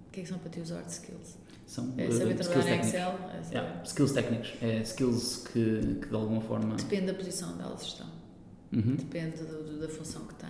O 0.08 0.12
que, 0.12 0.19
é 0.19 0.24
que 0.24 0.30
são 0.30 0.38
para 0.39 0.50
ti 0.50 0.60
os 0.60 0.69
hard 0.69 0.88
skills? 0.88 1.38
São 1.65 1.93
é 1.97 2.12
saber 2.12 2.36
uh, 2.36 2.38
trabalhar 2.38 2.76
em 2.76 2.80
Excel? 2.82 3.10
É 3.10 3.50
yeah, 3.50 3.84
skills 3.84 4.12
técnicos. 4.12 4.54
É 4.62 4.82
skills 4.82 5.38
que, 5.47 6.00
que 6.02 6.08
de 6.08 6.15
alguma 6.15 6.41
forma. 6.41 6.76
Depende 6.76 7.08
da 7.08 7.13
posição 7.13 7.54
onde 7.54 7.63
elas 7.63 7.82
estão. 7.82 8.08
Uhum. 8.74 8.95
Depende 8.95 9.38
do, 9.38 9.63
do, 9.63 9.80
da 9.80 9.89
função 9.89 10.26
que 10.28 10.36
têm. 10.36 10.50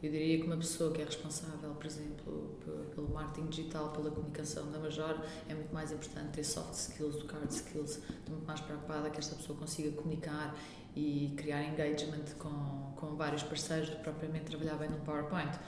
Eu 0.00 0.12
diria 0.12 0.38
que 0.38 0.44
uma 0.44 0.56
pessoa 0.56 0.92
que 0.92 1.02
é 1.02 1.04
responsável, 1.04 1.70
por 1.74 1.86
exemplo, 1.86 2.56
pelo 2.94 3.08
marketing 3.08 3.48
digital, 3.48 3.90
pela 3.90 4.10
comunicação 4.10 4.70
da 4.70 4.78
Major, 4.78 5.20
é 5.48 5.54
muito 5.54 5.74
mais 5.74 5.90
importante 5.90 6.28
ter 6.32 6.44
soft 6.44 6.74
skills 6.74 7.16
do 7.16 7.26
que 7.26 7.34
hard 7.34 7.50
skills. 7.50 7.96
Estou 7.96 8.30
muito 8.30 8.46
mais 8.46 8.60
preocupada 8.60 9.10
que 9.10 9.18
esta 9.18 9.34
pessoa 9.34 9.58
consiga 9.58 9.90
comunicar 9.90 10.56
e 10.94 11.34
criar 11.36 11.64
engagement 11.64 12.24
com, 12.38 12.92
com 12.96 13.16
vários 13.16 13.42
parceiros 13.42 13.90
do 13.90 13.96
que 13.96 14.02
propriamente 14.02 14.44
trabalhar 14.46 14.76
bem 14.76 14.88
no 14.88 14.98
PowerPoint. 14.98 15.58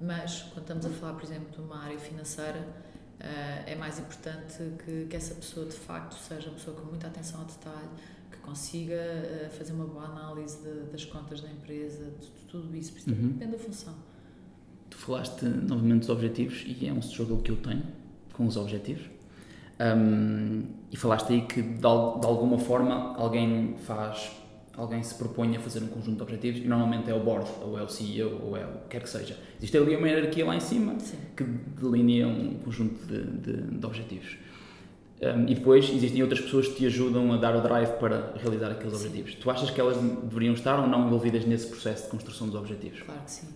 Mas, 0.00 0.42
quando 0.42 0.62
estamos 0.62 0.86
a 0.86 0.90
falar, 0.90 1.14
por 1.14 1.24
exemplo, 1.24 1.50
de 1.50 1.60
uma 1.60 1.82
área 1.82 1.98
financeira, 1.98 2.60
uh, 2.60 3.66
é 3.66 3.74
mais 3.74 3.98
importante 3.98 4.56
que, 4.84 5.06
que 5.06 5.16
essa 5.16 5.34
pessoa, 5.34 5.66
de 5.66 5.76
facto, 5.76 6.14
seja 6.14 6.48
uma 6.48 6.54
pessoa 6.54 6.76
com 6.76 6.86
muita 6.86 7.08
atenção 7.08 7.40
ao 7.40 7.46
detalhe, 7.46 7.88
consiga 8.50 8.96
uh, 8.96 9.50
fazer 9.56 9.72
uma 9.72 9.84
boa 9.84 10.04
análise 10.04 10.58
de, 10.58 10.90
das 10.90 11.04
contas 11.04 11.40
da 11.40 11.48
empresa, 11.48 12.12
de, 12.18 12.26
de 12.26 12.44
tudo 12.48 12.76
isso. 12.76 12.92
Uhum. 13.08 13.28
depende 13.28 13.52
da 13.52 13.58
função. 13.58 13.94
Tu 14.90 14.98
falaste 14.98 15.44
novamente 15.44 16.00
dos 16.00 16.08
objetivos 16.08 16.64
e 16.66 16.88
é 16.88 16.92
um 16.92 16.98
struggle 16.98 17.40
que 17.42 17.52
eu 17.52 17.56
tenho 17.56 17.84
com 18.32 18.44
os 18.46 18.56
objetivos. 18.56 19.04
Um, 19.80 20.64
e 20.90 20.96
falaste 20.96 21.32
aí 21.32 21.42
que 21.42 21.62
de, 21.62 21.78
de 21.78 21.86
alguma 21.86 22.58
forma 22.58 23.14
alguém 23.16 23.76
faz 23.78 24.32
alguém 24.76 25.02
se 25.02 25.14
propõe 25.14 25.56
a 25.56 25.60
fazer 25.60 25.82
um 25.82 25.88
conjunto 25.88 26.16
de 26.16 26.22
objetivos 26.22 26.60
e 26.60 26.66
normalmente 26.66 27.10
é 27.10 27.14
o 27.14 27.20
board, 27.20 27.48
ou 27.62 27.78
é 27.78 27.82
o 27.82 27.88
CEO, 27.88 28.40
ou 28.42 28.56
é 28.56 28.64
o 28.64 28.72
que 28.80 28.88
quer 28.90 29.02
que 29.02 29.10
seja. 29.10 29.36
Existe 29.58 29.76
ali 29.76 29.94
uma 29.94 30.08
hierarquia 30.08 30.46
lá 30.46 30.56
em 30.56 30.60
cima 30.60 30.98
Sim. 30.98 31.18
que 31.36 31.44
delinea 31.44 32.26
um 32.26 32.54
conjunto 32.64 33.04
de, 33.06 33.22
de, 33.22 33.78
de 33.78 33.86
objetivos. 33.86 34.38
Um, 35.22 35.46
e 35.46 35.54
depois 35.54 35.90
existem 35.90 36.22
outras 36.22 36.40
pessoas 36.40 36.66
que 36.68 36.76
te 36.76 36.86
ajudam 36.86 37.30
a 37.32 37.36
dar 37.36 37.54
o 37.54 37.60
drive 37.60 37.98
para 37.98 38.32
realizar 38.36 38.70
aqueles 38.70 38.96
sim. 38.96 39.06
objetivos. 39.06 39.34
Tu 39.34 39.50
achas 39.50 39.70
que 39.70 39.78
elas 39.78 39.98
deveriam 39.98 40.54
estar 40.54 40.80
ou 40.80 40.86
não 40.86 41.06
envolvidas 41.06 41.44
nesse 41.44 41.66
processo 41.66 42.04
de 42.04 42.08
construção 42.08 42.46
dos 42.46 42.56
objetivos? 42.56 43.02
Claro 43.02 43.20
que 43.20 43.30
sim. 43.30 43.48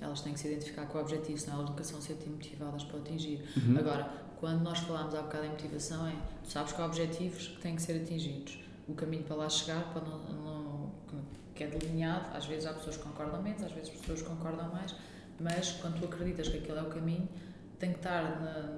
Elas 0.00 0.22
têm 0.22 0.32
que 0.32 0.40
se 0.40 0.48
identificar 0.48 0.86
com 0.86 0.98
o 0.98 1.00
objetivo, 1.02 1.38
senão 1.38 1.58
elas 1.58 1.70
nunca 1.70 1.84
são 1.84 2.00
sempre 2.00 2.30
motivadas 2.30 2.82
para 2.84 2.98
atingir. 2.98 3.44
Uhum. 3.56 3.78
Agora, 3.78 4.10
quando 4.40 4.62
nós 4.62 4.78
falamos 4.80 5.14
há 5.14 5.20
bocado 5.20 5.44
em 5.44 5.50
motivação, 5.50 6.06
é 6.08 6.14
tu 6.42 6.50
sabes 6.50 6.72
que 6.72 6.80
há 6.80 6.86
objetivos 6.86 7.48
que 7.48 7.60
têm 7.60 7.76
que 7.76 7.82
ser 7.82 8.00
atingidos. 8.02 8.58
O 8.88 8.94
caminho 8.94 9.22
para 9.22 9.36
lá 9.36 9.48
chegar 9.50 9.92
pode 9.92 10.08
não, 10.08 10.18
não 10.18 10.92
que 11.54 11.62
é 11.62 11.66
delineado, 11.66 12.36
às 12.36 12.46
vezes 12.46 12.66
há 12.66 12.72
pessoas 12.72 12.96
que 12.96 13.02
concordam 13.02 13.42
menos, 13.42 13.62
às 13.62 13.70
vezes 13.72 13.90
as 13.90 14.00
pessoas 14.00 14.22
concordam 14.22 14.68
mais, 14.70 14.94
mas 15.38 15.72
quando 15.72 16.00
tu 16.00 16.06
acreditas 16.06 16.48
que 16.48 16.56
aquele 16.56 16.78
é 16.78 16.82
o 16.82 16.86
caminho, 16.86 17.28
tem 17.78 17.90
que 17.90 17.98
estar 17.98 18.40
na, 18.40 18.70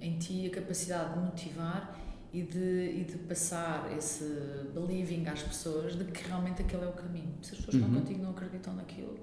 em 0.00 0.18
ti 0.18 0.46
a 0.46 0.50
capacidade 0.50 1.14
de 1.14 1.20
motivar 1.20 1.98
e 2.32 2.42
de, 2.42 3.00
e 3.00 3.04
de 3.04 3.18
passar 3.18 3.90
esse 3.96 4.24
believing 4.74 5.26
às 5.26 5.42
pessoas 5.42 5.96
de 5.96 6.04
que 6.04 6.26
realmente 6.28 6.62
aquele 6.62 6.84
é 6.84 6.88
o 6.88 6.92
caminho. 6.92 7.34
Se 7.42 7.54
as 7.54 7.60
pessoas 7.60 7.74
uhum. 7.74 7.88
estão 7.88 8.00
contigo 8.00 8.22
não 8.22 8.30
acreditam 8.30 8.74
naquilo, 8.74 9.18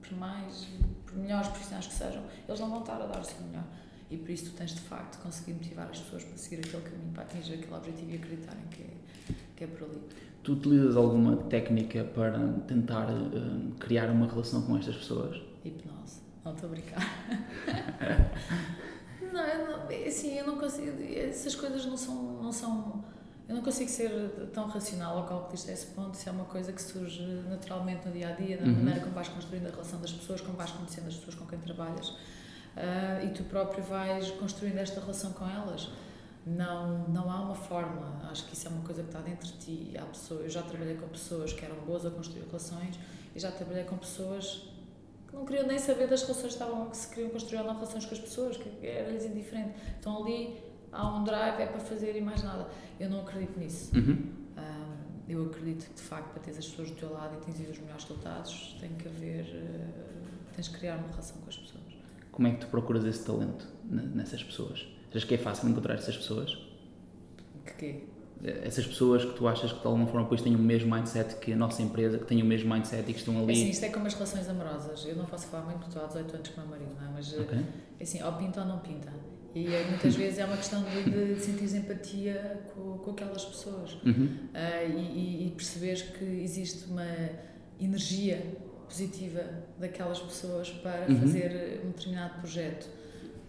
por 0.00 0.16
mais, 0.16 0.66
por 1.04 1.16
melhores 1.16 1.48
profissionais 1.48 1.86
que 1.86 1.94
sejam, 1.94 2.22
eles 2.48 2.60
não 2.60 2.70
vão 2.70 2.80
estar 2.80 2.94
a 2.94 3.06
dar 3.06 3.20
o 3.20 3.46
melhor. 3.46 3.64
E 4.08 4.16
por 4.16 4.30
isso 4.30 4.50
tu 4.50 4.56
tens 4.56 4.70
de 4.70 4.80
facto 4.80 5.20
conseguir 5.20 5.54
motivar 5.54 5.88
as 5.90 5.98
pessoas 5.98 6.24
para 6.24 6.36
seguir 6.36 6.60
aquele 6.60 6.82
caminho, 6.82 7.12
para 7.12 7.24
atingir 7.24 7.54
aquele 7.54 7.74
objetivo 7.74 8.10
e 8.12 8.14
acreditarem 8.14 8.62
que 8.70 8.82
é, 8.82 9.34
que 9.56 9.64
é 9.64 9.66
por 9.66 9.82
ali. 9.82 10.00
Tu 10.44 10.52
utilizas 10.52 10.96
alguma 10.96 11.36
técnica 11.36 12.04
para 12.04 12.38
tentar 12.68 13.10
uh, 13.10 13.74
criar 13.80 14.08
uma 14.10 14.28
relação 14.28 14.62
com 14.62 14.76
estas 14.76 14.96
pessoas? 14.96 15.42
Hipnose. 15.64 16.20
Não 16.44 16.52
estou 16.52 16.68
a 16.68 16.72
brincar. 16.72 17.02
não, 19.36 19.46
eu 19.46 19.66
não, 19.66 19.90
é 19.90 20.08
assim, 20.08 20.38
eu 20.38 20.46
não 20.46 20.58
consigo. 20.58 21.02
Essas 21.02 21.54
coisas 21.54 21.84
não 21.86 21.96
são, 21.96 22.14
não 22.42 22.52
são. 22.52 23.04
Eu 23.48 23.54
não 23.54 23.62
consigo 23.62 23.88
ser 23.88 24.10
tão 24.52 24.66
racional 24.66 25.18
ao 25.18 25.26
calculista 25.26 25.70
a 25.70 25.74
esse 25.74 25.86
ponto. 25.86 26.14
Isso 26.14 26.28
é 26.28 26.32
uma 26.32 26.46
coisa 26.46 26.72
que 26.72 26.82
surge 26.82 27.22
naturalmente 27.48 28.06
no 28.06 28.12
dia 28.12 28.30
a 28.30 28.32
dia, 28.32 28.60
na 28.60 28.66
uhum. 28.66 28.72
maneira 28.72 29.00
como 29.00 29.12
vais 29.12 29.28
construindo 29.28 29.66
a 29.66 29.70
relação 29.70 30.00
das 30.00 30.12
pessoas, 30.12 30.40
como 30.40 30.56
vais 30.56 30.72
conhecendo 30.72 31.06
as 31.06 31.14
pessoas 31.14 31.36
com 31.36 31.46
quem 31.46 31.58
trabalhas. 31.58 32.08
Uh, 32.08 33.24
e 33.24 33.30
tu 33.30 33.44
próprio 33.44 33.84
vais 33.84 34.30
construindo 34.32 34.78
esta 34.78 35.00
relação 35.00 35.32
com 35.32 35.48
elas 35.48 35.88
não, 36.46 37.08
não 37.08 37.30
há 37.30 37.40
uma 37.40 37.54
fórmula. 37.54 38.20
Acho 38.30 38.44
que 38.46 38.54
isso 38.54 38.68
é 38.68 38.70
uma 38.70 38.82
coisa 38.82 39.02
que 39.02 39.08
está 39.08 39.20
dentro 39.20 39.46
de 39.46 39.58
ti. 39.58 39.98
Há 39.98 40.04
pessoas, 40.04 40.42
eu 40.42 40.50
já 40.50 40.62
trabalhei 40.62 40.94
com 40.94 41.08
pessoas 41.08 41.52
que 41.52 41.64
eram 41.64 41.76
boas 41.84 42.06
a 42.06 42.10
construir 42.10 42.44
relações 42.46 42.98
e 43.34 43.40
já 43.40 43.50
trabalhei 43.50 43.84
com 43.84 43.96
pessoas 43.96 44.68
não 45.36 45.44
queriam 45.44 45.66
nem 45.66 45.78
saber 45.78 46.08
das 46.08 46.22
relações 46.22 46.54
que, 46.54 46.62
estavam, 46.62 46.88
que 46.88 46.96
se 46.96 47.08
queriam 47.08 47.30
construir 47.30 47.58
ou 47.58 47.66
não 47.66 47.74
relações 47.74 48.06
com 48.06 48.14
as 48.14 48.20
pessoas, 48.20 48.56
que 48.56 48.86
era-lhes 48.86 49.26
indiferente. 49.26 49.74
Então 50.00 50.24
ali 50.24 50.58
há 50.90 51.14
um 51.14 51.24
drive, 51.24 51.60
é 51.60 51.66
para 51.66 51.78
fazer 51.78 52.16
e 52.16 52.20
mais 52.22 52.42
nada. 52.42 52.68
Eu 52.98 53.10
não 53.10 53.20
acredito 53.20 53.58
nisso. 53.58 53.94
Uhum. 53.94 54.32
Um, 54.56 54.96
eu 55.28 55.44
acredito 55.44 55.86
que 55.86 55.94
de 55.94 56.00
facto 56.00 56.30
para 56.30 56.42
ter 56.42 56.52
as 56.52 56.66
pessoas 56.66 56.90
do 56.90 56.96
teu 56.96 57.12
lado 57.12 57.34
e 57.34 57.36
atingir 57.36 57.70
os 57.70 57.78
melhores 57.78 58.04
resultados 58.04 58.76
tem 58.80 58.90
que 58.94 59.06
haver, 59.06 59.44
uh, 59.44 60.54
tens 60.54 60.68
que 60.68 60.78
criar 60.78 60.96
uma 60.96 61.08
relação 61.08 61.36
com 61.42 61.48
as 61.48 61.56
pessoas. 61.58 61.84
Como 62.32 62.48
é 62.48 62.52
que 62.52 62.58
tu 62.58 62.66
procuras 62.68 63.04
esse 63.04 63.24
talento 63.24 63.66
nessas 63.84 64.42
pessoas? 64.42 64.86
Achas 65.10 65.24
que 65.24 65.34
é 65.34 65.38
fácil 65.38 65.68
encontrar 65.68 65.94
essas 65.94 66.16
pessoas? 66.16 66.58
Que 67.64 67.74
quê? 67.74 68.04
Essas 68.44 68.86
pessoas 68.86 69.24
que 69.24 69.32
tu 69.32 69.48
achas 69.48 69.72
que 69.72 69.80
de 69.80 69.86
alguma 69.86 70.06
forma 70.06 70.22
depois 70.22 70.42
têm 70.42 70.54
o 70.54 70.58
mesmo 70.58 70.94
mindset 70.94 71.36
que 71.36 71.52
a 71.52 71.56
nossa 71.56 71.82
empresa, 71.82 72.18
que 72.18 72.26
têm 72.26 72.42
o 72.42 72.44
mesmo 72.44 72.72
mindset 72.72 73.02
e 73.08 73.12
que 73.12 73.18
estão 73.18 73.36
ali. 73.38 73.48
É 73.48 73.52
assim, 73.52 73.70
isto 73.70 73.84
é 73.84 73.88
como 73.88 74.06
as 74.06 74.14
relações 74.14 74.48
amorosas. 74.48 75.04
Eu 75.06 75.16
não 75.16 75.24
posso 75.24 75.46
falar 75.46 75.64
muito 75.64 75.78
porque 75.78 75.90
estou 75.90 76.04
há 76.04 76.06
18 76.06 76.36
anos 76.36 76.48
com 76.50 76.60
o 76.60 76.68
meu 76.68 76.78
marido, 76.78 76.94
não 77.00 77.08
é? 77.08 77.10
Mas 77.14 77.32
okay. 77.32 77.64
É 77.98 78.02
assim, 78.02 78.22
ou 78.22 78.32
pinta 78.34 78.60
ou 78.60 78.66
não 78.66 78.78
pinta. 78.80 79.12
E 79.54 79.66
eh, 79.66 79.86
muitas 79.88 80.14
vezes 80.16 80.38
é 80.38 80.44
uma 80.44 80.56
questão 80.56 80.84
de, 80.84 81.34
de 81.34 81.40
sentir 81.40 81.74
empatia 81.76 82.60
com, 82.74 82.98
com 82.98 83.10
aquelas 83.12 83.44
pessoas 83.44 83.94
uhum. 84.04 84.28
uh, 84.52 84.98
e, 84.98 85.46
e 85.46 85.50
perceberes 85.56 86.02
que 86.02 86.24
existe 86.24 86.84
uma 86.90 87.06
energia 87.80 88.42
positiva 88.86 89.42
daquelas 89.78 90.20
pessoas 90.20 90.70
para 90.70 91.06
uhum. 91.08 91.20
fazer 91.20 91.80
um 91.84 91.88
determinado 91.88 92.38
projeto 92.38 92.86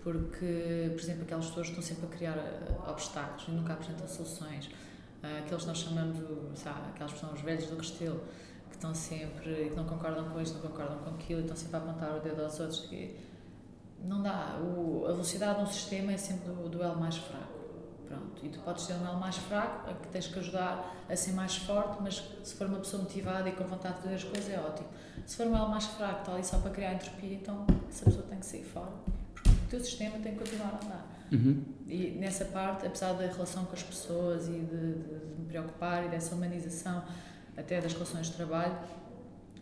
porque, 0.08 0.89
por 0.93 1.02
exemplo, 1.02 1.24
aquelas 1.24 1.48
pessoas 1.48 1.67
estão 1.67 1.84
sempre 1.84 2.06
a 2.06 2.08
criar 2.08 2.38
eh, 2.38 2.89
obstáculos 2.89 3.46
e 3.50 3.52
nunca 3.52 3.74
apresentam 3.74 4.08
soluções. 4.08 4.67
Uh, 4.67 5.39
aqueles 5.39 5.63
que 5.63 5.67
nós 5.67 5.78
chamamos, 5.80 6.17
sabe, 6.56 6.88
aquelas 6.93 7.12
que 7.12 7.20
são 7.20 7.34
os 7.34 7.41
velhos 7.41 7.65
do 7.65 7.76
Restelo, 7.76 8.22
que 8.70 8.76
estão 8.76 8.96
sempre, 8.96 9.65
e 9.65 9.70
que 9.70 9.76
não 9.76 9.84
concordam 9.84 10.30
com 10.30 10.39
isto, 10.39 10.54
não 10.54 10.62
concordam 10.62 10.98
com 11.00 11.10
aquilo, 11.10 11.41
e 11.41 11.41
estão 11.41 11.58
sempre 11.58 11.76
a 11.76 11.80
apontar 11.80 12.15
o 12.15 12.22
dedo 12.22 12.41
aos 12.41 12.58
outros. 12.58 12.80
Que 12.86 13.17
não 14.02 14.24
dá. 14.24 14.58
O, 14.62 15.04
a 15.10 15.12
velocidade 15.12 15.58
de 15.58 15.63
um 15.63 15.67
sistema 15.67 16.13
é 16.13 16.17
sempre 16.17 16.52
o 16.52 16.70
duelo 16.70 16.98
mais 16.98 17.17
fraco. 17.17 17.58
Pronto. 18.08 18.46
E 18.46 18.48
tu 18.48 18.60
podes 18.60 18.86
ser 18.86 18.93
um 18.93 19.06
elo 19.06 19.20
mais 19.20 19.36
fraco, 19.36 19.89
a 19.89 19.93
que 19.93 20.08
tens 20.08 20.28
que 20.28 20.39
ajudar 20.39 20.96
a 21.10 21.15
ser 21.17 21.34
mais 21.34 21.58
forte, 21.58 21.98
mas 22.02 22.24
se 22.46 22.56
for 22.56 22.67
uma 22.67 22.80
pessoa 22.80 23.04
motivada 23.04 23.50
e 23.50 23.52
com 23.52 23.65
vontade 23.65 23.96
de 23.98 24.04
fazer 24.04 24.15
as 24.15 24.24
coisas, 24.24 24.50
é 24.54 24.58
ótimo. 24.58 24.88
Se 25.26 25.36
for 25.36 25.48
um 25.48 25.58
elo 25.58 25.67
mais 25.67 25.86
fraco, 25.86 26.20
está 26.20 26.32
ali 26.34 26.46
só 26.46 26.60
para 26.60 26.72
criar 26.72 26.93
entropia, 26.93 27.34
então 27.34 27.67
essa 27.89 28.06
pessoa 28.06 28.24
tem 28.24 28.39
que 28.39 28.46
sair 28.46 28.63
fora 28.63 28.93
o 29.67 29.69
teu 29.69 29.80
sistema 29.82 30.17
tem 30.19 30.34
que 30.34 30.39
continuar 30.39 30.80
a 30.82 30.86
andar. 30.86 31.27
Uhum. 31.32 31.62
E 31.88 32.12
nessa 32.12 32.45
parte, 32.45 32.88
apesar 32.88 33.13
da 33.13 33.27
relação 33.27 33.65
com 33.65 33.73
as 33.73 33.84
pessoas 33.84 34.47
e 34.47 34.51
de, 34.51 34.60
de, 34.60 34.93
de, 34.93 35.41
me 35.41 35.45
preocupar 35.45 36.06
e 36.06 36.10
dessa 36.10 36.34
humanização 36.34 37.03
até 37.56 37.82
das 37.82 37.91
relações 37.91 38.27
de 38.27 38.34
trabalho, 38.34 38.77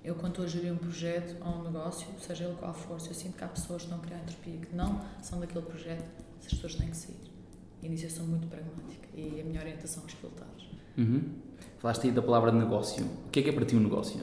eu 0.03 0.13
quando 0.13 0.33
estou 0.33 0.45
a 0.45 0.47
gerir 0.47 0.71
um 0.71 0.77
projeto 0.77 1.35
ou 1.43 1.53
um 1.53 1.63
negócio, 1.63 2.07
seja 2.19 2.45
ele 2.45 2.55
qual 2.59 2.73
for, 2.73 3.01
se 3.01 3.09
eu 3.09 3.15
sinto 3.15 3.35
que 3.35 3.43
há 3.43 3.47
pessoas 3.47 3.81
que 3.81 3.87
estão 3.87 3.97
a 3.97 4.05
criar 4.05 4.19
entropia 4.19 4.57
que 4.57 4.75
não 4.75 5.01
são 5.23 5.39
daquele 5.39 5.65
projeto, 5.65 6.05
essas 6.39 6.53
pessoas 6.53 6.75
têm 6.75 6.89
que 6.89 6.97
sair. 6.97 7.17
E 7.81 7.89
nisso 7.89 8.05
eu 8.05 8.09
sou 8.11 8.25
muito 8.27 8.47
pragmática 8.47 9.07
e 9.15 9.41
a 9.41 9.43
minha 9.43 9.59
orientação 9.59 10.03
aos 10.03 10.13
resultados. 10.13 10.69
Uhum. 10.97 11.33
Falaste 11.79 12.05
aí 12.05 12.11
da 12.11 12.21
palavra 12.21 12.51
negócio. 12.51 13.03
O 13.25 13.29
que 13.31 13.39
é 13.39 13.43
que 13.43 13.49
é 13.49 13.53
para 13.53 13.65
ti 13.65 13.75
um 13.75 13.79
negócio? 13.79 14.19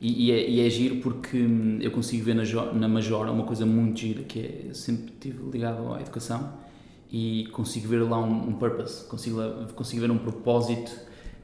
E, 0.00 0.28
e, 0.28 0.32
é, 0.32 0.48
e 0.48 0.66
é 0.66 0.70
giro 0.70 0.96
porque 0.96 1.36
hum, 1.36 1.78
eu 1.80 1.90
consigo 1.90 2.24
ver 2.24 2.34
na, 2.34 2.44
na 2.72 2.88
Majora 2.88 3.30
uma 3.30 3.44
coisa 3.44 3.66
muito 3.66 4.00
gira, 4.00 4.22
que 4.22 4.68
é 4.70 4.74
sempre 4.74 5.12
estive 5.12 5.50
ligado 5.50 5.92
à 5.92 6.00
educação 6.00 6.54
e 7.10 7.48
consigo 7.52 7.88
ver 7.88 8.02
lá 8.02 8.18
um, 8.18 8.48
um 8.48 8.52
purpose, 8.54 9.04
consigo, 9.06 9.40
consigo 9.74 10.00
ver 10.00 10.10
um 10.10 10.18
propósito 10.18 10.90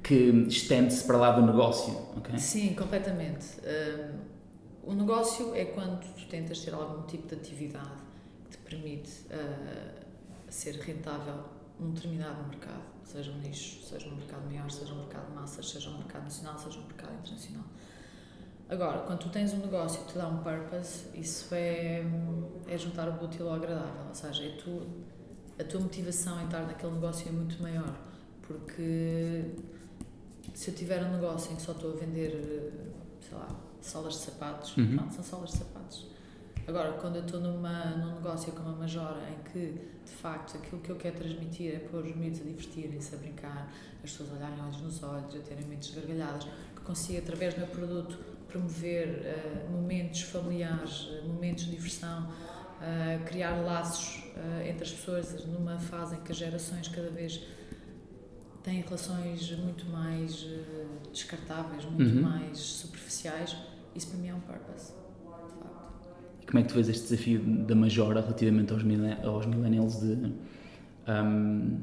que 0.03 0.15
estende-se 0.49 1.05
para 1.05 1.19
lá 1.19 1.33
do 1.33 1.45
negócio? 1.45 1.93
Sim, 2.39 2.75
completamente. 2.75 3.47
Um, 4.85 4.91
o 4.93 4.95
negócio 4.95 5.55
é 5.55 5.65
quando 5.65 6.01
tu 6.15 6.27
tentas 6.29 6.61
ter 6.61 6.73
algum 6.73 7.03
tipo 7.03 7.27
de 7.27 7.35
atividade 7.35 7.91
que 8.45 8.57
te 8.57 8.59
permite 8.59 9.11
uh, 9.33 10.07
ser 10.49 10.77
rentável 10.77 11.45
num 11.81 11.91
determinado 11.91 12.49
mercado, 12.49 12.85
seja 13.03 13.33
um 13.33 13.39
nicho, 13.41 13.83
seja 13.83 14.09
um 14.09 14.15
mercado 14.15 14.47
maior, 14.47 14.71
seja 14.71 14.95
um 14.95 14.99
mercado 14.99 15.27
de 15.27 15.35
massas, 15.35 15.69
seja 15.69 15.91
um 15.91 15.99
mercado 15.99 16.23
nacional, 16.23 16.57
seja 16.57 16.79
um 16.79 16.85
mercado 16.85 17.13
internacional. 17.19 17.65
Agora, 18.69 18.99
quando 19.01 19.21
tu 19.21 19.29
tens 19.29 19.53
um 19.55 19.59
negócio 19.59 20.03
que 20.03 20.13
te 20.13 20.19
dá 20.19 20.27
um 20.27 20.39
purpose, 20.39 21.07
isso 21.15 21.55
é, 21.55 22.03
é 22.67 22.77
juntar 22.77 23.09
o 23.09 23.25
útil 23.25 23.49
ao 23.49 23.55
agradável, 23.55 24.07
ou 24.09 24.15
seja, 24.15 24.45
é 24.45 24.57
tu, 24.57 24.83
a 25.59 25.63
tua 25.63 25.81
motivação 25.81 26.41
em 26.41 26.47
estar 26.47 26.67
naquele 26.67 26.93
negócio 26.93 27.29
é 27.29 27.33
muito 27.33 27.63
maior, 27.63 27.97
porque 28.43 29.45
se 30.53 30.71
eu 30.71 30.75
tiver 30.75 31.05
um 31.05 31.13
negócio 31.13 31.53
em 31.53 31.57
que 31.57 31.63
só 31.63 31.73
estou 31.73 31.93
a 31.93 31.97
vender, 31.97 32.73
sei 33.21 33.39
lá, 33.39 33.49
solas 33.81 34.15
de 34.15 34.19
sapatos, 34.21 34.77
uhum. 34.77 34.97
pronto, 34.97 35.15
são 35.15 35.25
solas 35.25 35.51
de 35.51 35.59
sapatos. 35.59 36.07
Agora, 36.67 36.95
quando 36.95 37.17
eu 37.17 37.25
estou 37.25 37.41
numa, 37.41 37.85
num 37.97 38.17
negócio 38.17 38.53
como 38.53 38.71
a 38.71 38.73
Majora, 38.73 39.21
em 39.31 39.53
que, 39.53 39.81
de 40.05 40.11
facto, 40.11 40.57
aquilo 40.57 40.81
que 40.81 40.91
eu 40.91 40.97
quero 40.97 41.17
transmitir 41.17 41.73
é 41.73 41.79
pôr 41.79 42.05
os 42.05 42.17
miúdos 42.17 42.41
a 42.41 42.45
divertirem-se, 42.45 43.15
a 43.15 43.19
brincar, 43.19 43.73
as 44.03 44.11
pessoas 44.11 44.33
a 44.33 44.35
olharem 44.35 44.61
olhos 44.61 44.81
nos 44.83 45.03
olhos, 45.05 45.37
a 45.37 45.39
terem 45.39 45.65
mentes 45.67 45.95
gargalhadas, 45.95 46.49
que 46.75 46.81
consiga, 46.83 47.21
através 47.21 47.55
do 47.55 47.61
meu 47.61 47.69
produto, 47.69 48.19
promover 48.57 49.09
uh, 49.09 49.71
momentos 49.71 50.23
familiares, 50.23 51.09
momentos 51.27 51.65
de 51.65 51.73
diversão, 51.73 52.25
uh, 52.27 53.25
criar 53.27 53.55
laços 53.63 54.25
uh, 54.35 54.67
entre 54.67 54.85
as 54.85 54.93
pessoas 54.93 55.45
numa 55.47 55.79
fase 55.79 56.17
em 56.17 56.21
que 56.21 56.33
as 56.33 56.39
gerações 56.39 56.89
cada 56.89 57.11
vez 57.11 57.43
têm 58.63 58.81
relações 58.81 59.53
muito 59.59 59.87
mais 59.87 60.47
descartáveis, 61.13 61.85
muito 61.85 62.17
uhum. 62.17 62.23
mais 62.23 62.59
superficiais, 62.59 63.57
isso 63.95 64.09
para 64.09 64.19
mim 64.19 64.29
é 64.29 64.35
um 64.35 64.41
purpose. 64.41 64.93
Como 66.47 66.59
é 66.59 66.63
que 66.63 66.69
tu 66.69 66.75
vês 66.75 66.89
este 66.89 67.09
desafio 67.09 67.41
da 67.41 67.75
Majora 67.75 68.21
relativamente 68.21 68.73
aos, 68.73 68.83
aos 69.25 69.47
millennials 69.47 70.01
de 70.01 70.33
um, 71.09 71.81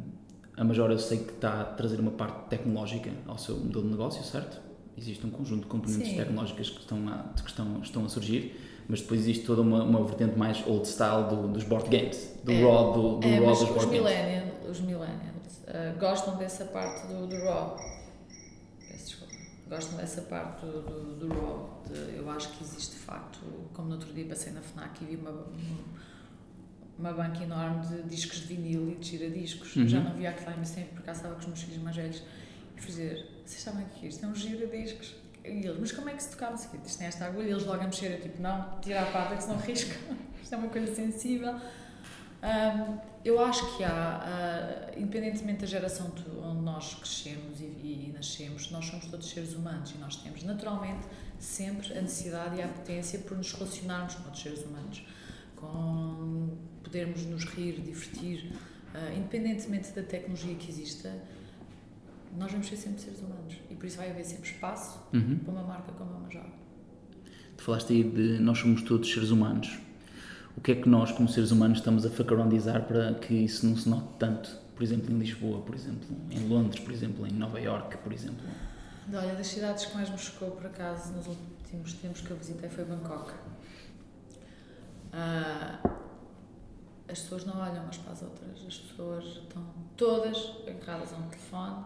a 0.56 0.64
Majora 0.64 0.94
eu 0.94 1.00
sei 1.00 1.20
que 1.20 1.32
está 1.32 1.62
a 1.62 1.66
trazer 1.66 2.00
uma 2.00 2.12
parte 2.12 2.50
tecnológica 2.50 3.12
ao 3.28 3.38
seu 3.38 3.58
modelo 3.58 3.84
de 3.84 3.92
negócio, 3.92 4.24
certo? 4.24 4.73
Existe 4.98 5.26
um 5.26 5.32
conjunto 5.32 5.62
de 5.62 5.68
componentes 5.68 6.10
Sim. 6.10 6.18
tecnológicas 6.18 6.70
que, 6.70 6.80
estão 6.80 7.08
a, 7.08 7.34
que 7.34 7.50
estão, 7.50 7.82
estão 7.82 8.06
a 8.06 8.10
surgir, 8.10 8.60
mas 8.88 9.02
depois 9.02 9.22
existe 9.22 9.46
toda 9.46 9.62
uma, 9.62 9.84
uma 9.84 10.04
vertente 10.04 10.38
mais 10.38 10.66
old 10.68 10.88
style 10.88 11.30
do, 11.30 11.48
dos 11.48 11.64
board 11.64 11.90
games, 11.90 12.32
do 12.44 12.52
é, 12.52 12.62
raw, 12.62 12.94
do, 12.94 13.18
do 13.20 13.28
é, 13.28 13.40
raw 13.40 13.50
dos 13.50 13.70
board 13.70 13.86
games. 13.88 14.54
Os 14.70 14.80
millennials 14.82 15.58
uh, 15.68 16.00
gostam 16.00 16.36
dessa 16.38 16.66
parte 16.66 17.08
do, 17.08 17.28
do 17.28 17.36
raw. 17.44 17.78
Peço 18.80 19.06
desculpa. 19.06 19.34
Gostam 19.70 19.98
dessa 19.98 20.22
parte 20.22 20.66
do, 20.66 20.82
do, 20.82 21.28
do 21.28 21.28
raw. 21.34 21.84
De, 21.88 22.16
eu 22.16 22.30
acho 22.30 22.50
que 22.50 22.64
existe 22.64 22.94
de 22.94 23.02
facto, 23.02 23.40
como 23.74 23.90
no 23.90 23.96
outro 23.96 24.14
dia 24.14 24.26
passei 24.26 24.54
na 24.54 24.62
FNAC 24.62 25.04
e 25.04 25.06
vi 25.06 25.16
uma, 25.16 25.46
uma 26.98 27.14
banca 27.14 27.44
enorme 27.44 27.86
de 27.88 28.04
discos 28.04 28.40
de 28.40 28.56
vinil 28.56 28.92
e 28.92 28.96
de 28.96 29.10
giradiscos. 29.10 29.76
Uhum. 29.76 29.88
Já 29.88 30.00
não 30.00 30.16
via 30.16 30.30
aquilo 30.30 30.52
há 30.52 30.56
muito 30.56 30.74
tempo, 30.74 30.90
porque 30.90 31.04
cá 31.04 31.12
estava 31.12 31.34
com 31.36 31.42
os 31.42 31.48
meus 31.48 31.62
filhos 31.62 31.82
mais 31.82 31.96
velhos. 31.96 32.22
E 32.78 32.86
dizer, 32.86 33.42
vocês 33.46 33.62
sabem 33.62 33.84
o 33.84 33.90
que 33.90 34.06
é 34.06 34.10
isto? 34.10 34.26
É 34.26 34.28
um 34.28 34.36
giradiscos. 34.36 35.16
E 35.44 35.50
eles, 35.50 35.78
mas 35.80 35.92
como 35.92 36.10
é 36.10 36.14
que 36.14 36.24
se 36.24 36.30
tocava? 36.30 36.54
Assim, 36.54 36.70
isto 36.86 36.98
tem 36.98 37.08
esta 37.08 37.26
agulha. 37.26 37.48
E 37.48 37.52
eles 37.52 37.66
logo 37.66 37.82
a 37.82 37.86
mexer, 37.86 38.12
eu 38.12 38.22
tipo, 38.22 38.42
não, 38.42 38.80
tira 38.82 39.02
a 39.02 39.12
pata 39.12 39.36
que 39.36 39.44
senão 39.44 39.58
risca. 39.58 39.96
isto 40.42 40.54
é 40.54 40.58
uma 40.58 40.70
coisa 40.70 40.94
sensível. 40.94 41.60
Um, 42.44 42.98
eu 43.24 43.40
acho 43.42 43.78
que 43.78 43.86
há, 43.86 44.92
uh, 44.92 45.00
independentemente 45.00 45.62
da 45.62 45.66
geração 45.66 46.12
onde 46.44 46.62
nós 46.62 46.94
crescemos 46.96 47.62
e, 47.62 47.64
e, 47.64 48.12
nascemos, 48.14 48.70
nós 48.70 48.86
somos 48.86 49.06
todos 49.06 49.30
seres 49.30 49.54
humanos 49.54 49.92
e 49.92 49.98
nós 49.98 50.18
temos 50.18 50.44
naturalmente 50.44 51.08
sempre 51.40 51.98
a 51.98 52.02
necessidade 52.02 52.58
e 52.58 52.62
a 52.62 52.68
potência 52.68 53.20
por 53.20 53.38
nos 53.38 53.54
relacionarmos 53.54 54.16
com 54.16 54.24
outros 54.26 54.44
seres 54.44 54.66
humanos, 54.66 55.06
com 55.56 56.50
podermos 56.84 57.26
nos 57.26 57.46
rir, 57.46 57.80
divertir, 57.80 58.52
uh, 58.94 59.18
independentemente 59.18 59.92
da 59.92 60.04
tecnologia 60.04 60.56
que 60.56 60.70
exista, 60.70 61.16
nós 62.38 62.52
vamos 62.52 62.68
ser 62.68 62.78
sempre 62.78 63.02
seres 63.02 63.20
humanos 63.20 63.56
e 63.70 63.76
por 63.76 63.86
isso 63.86 63.98
vai 63.98 64.10
haver 64.10 64.26
sempre 64.26 64.50
espaço 64.50 65.00
uhum. 65.14 65.40
para 65.40 65.52
uma 65.52 65.64
marca 65.64 65.92
como 65.94 66.16
a 66.16 66.20
Major. 66.20 66.46
Tu 67.58 67.64
falaste 67.64 67.94
aí 67.94 68.04
de 68.04 68.40
nós 68.40 68.58
somos 68.58 68.82
todos 68.82 69.12
seres 69.12 69.30
humanos. 69.30 69.80
O 70.56 70.62
que 70.62 70.72
é 70.72 70.76
que 70.76 70.88
nós, 70.88 71.12
como 71.12 71.28
seres 71.28 71.52
humanos, 71.52 71.80
estamos 71.80 72.06
a 72.06 72.10
facarondizar 72.10 72.84
para 72.86 73.16
que 73.16 73.34
isso 73.34 73.66
não 73.66 73.76
se 73.76 73.90
note 73.90 74.08
tanto? 74.20 74.62
Por 74.76 74.84
exemplo, 74.84 75.12
em 75.12 75.18
Lisboa, 75.18 75.62
por 75.62 75.76
exemplo, 75.76 76.08
em 76.30 76.48
Londres, 76.48 76.80
por 76.80 76.94
exemplo, 76.94 77.28
em 77.28 77.32
Nova 77.32 77.60
York, 77.60 77.98
por 77.98 78.12
exemplo. 78.12 78.46
Olha, 79.12 79.36
das 79.36 79.48
cidades 79.48 79.86
que 79.86 79.96
mais 79.96 80.10
me 80.10 80.18
chocou, 80.18 80.52
por 80.52 80.66
acaso, 80.66 81.14
nos 81.14 81.28
últimos 81.28 81.94
tempos 81.94 82.22
que 82.22 82.32
eu 82.32 82.38
visitei 82.38 82.70
foi 82.70 82.86
Bangkok. 82.86 83.32
Uh, 85.14 85.90
as 87.08 87.20
pessoas 87.20 87.46
não 87.46 87.60
olham 87.60 87.84
umas 87.84 87.98
para 87.98 88.14
as 88.14 88.22
outras, 88.22 88.66
as 88.66 88.78
pessoas 88.78 89.26
estão 89.26 89.64
todas 89.96 90.54
agarradas 90.68 91.14
a 91.14 91.18
um 91.18 91.28
telefone, 91.30 91.86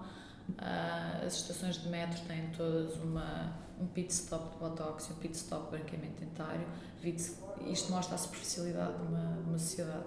uh, 0.49 1.25
as 1.25 1.35
estações 1.35 1.77
de 1.81 1.89
metro 1.89 2.19
têm 2.27 2.49
todas 2.55 2.95
uma, 2.97 3.53
um 3.79 3.87
pit 3.87 4.11
stop 4.13 4.53
de 4.53 4.57
botox 4.57 5.09
e 5.09 5.13
um 5.13 5.15
pit 5.17 5.35
stop 5.35 5.65
de 5.65 5.77
branqueamento 5.77 6.19
dentário. 6.19 6.67
Isto 7.03 7.91
mostra 7.91 8.15
a 8.15 8.17
superficialidade 8.17 8.97
de 8.97 9.03
uma, 9.03 9.41
de 9.41 9.49
uma 9.49 9.59
sociedade 9.59 10.05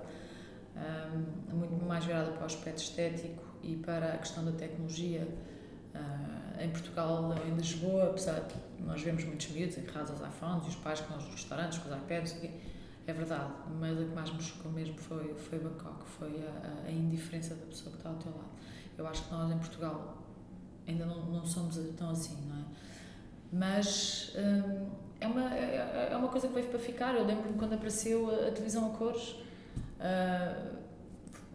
um, 0.76 1.56
muito 1.56 1.84
mais 1.84 2.04
virada 2.04 2.32
para 2.32 2.42
o 2.42 2.46
aspecto 2.46 2.78
estético 2.78 3.42
e 3.62 3.76
para 3.76 4.14
a 4.14 4.18
questão 4.18 4.44
da 4.44 4.52
tecnologia. 4.52 5.26
Uh, 5.94 6.62
em 6.62 6.70
Portugal, 6.70 7.34
em 7.46 7.54
Lisboa, 7.54 8.10
apesar 8.10 8.40
de 8.40 8.82
nós 8.82 9.02
vemos 9.02 9.24
muitos 9.24 9.48
miúdos 9.48 9.78
agarrados 9.78 10.10
aos 10.10 10.20
iPhones 10.20 10.66
e 10.66 10.68
os 10.68 10.76
pais 10.76 11.00
com 11.00 11.16
os 11.16 11.24
restaurantes, 11.24 11.78
com 11.78 11.88
os 11.88 11.96
iPads, 11.96 12.36
é 13.06 13.12
verdade, 13.12 13.52
mas 13.78 13.98
a 13.98 14.04
que 14.04 14.14
mais 14.14 14.32
me 14.32 14.42
chocou 14.42 14.70
mesmo 14.70 14.96
foi, 14.98 15.34
foi 15.34 15.58
Bangkok, 15.58 16.04
foi 16.04 16.44
a, 16.46 16.86
a, 16.86 16.90
indiferença 16.90 17.54
da 17.54 17.66
pessoa 17.66 17.90
que 17.90 17.96
está 17.96 18.10
ao 18.10 18.16
teu 18.16 18.30
lado. 18.30 18.50
Eu 18.96 19.06
acho 19.06 19.24
que 19.24 19.32
nós 19.32 19.50
em 19.50 19.58
Portugal 19.58 20.19
ainda 20.90 21.06
não, 21.06 21.24
não 21.26 21.44
somos 21.44 21.78
tão 21.96 22.10
assim, 22.10 22.36
não 22.46 22.56
é? 22.56 22.64
Mas 23.52 24.32
hum, 24.36 24.88
é, 25.20 25.26
uma, 25.26 25.54
é, 25.54 26.08
é, 26.12 26.16
uma 26.16 26.28
coisa 26.28 26.48
que 26.48 26.54
veio 26.54 26.68
para 26.68 26.78
ficar. 26.78 27.14
Eu 27.14 27.24
lembro-me 27.24 27.58
quando 27.58 27.74
apareceu 27.74 28.30
a, 28.30 28.50
televisão 28.50 28.86
a 28.86 28.96
cores, 28.96 29.30
uh, 29.98 30.76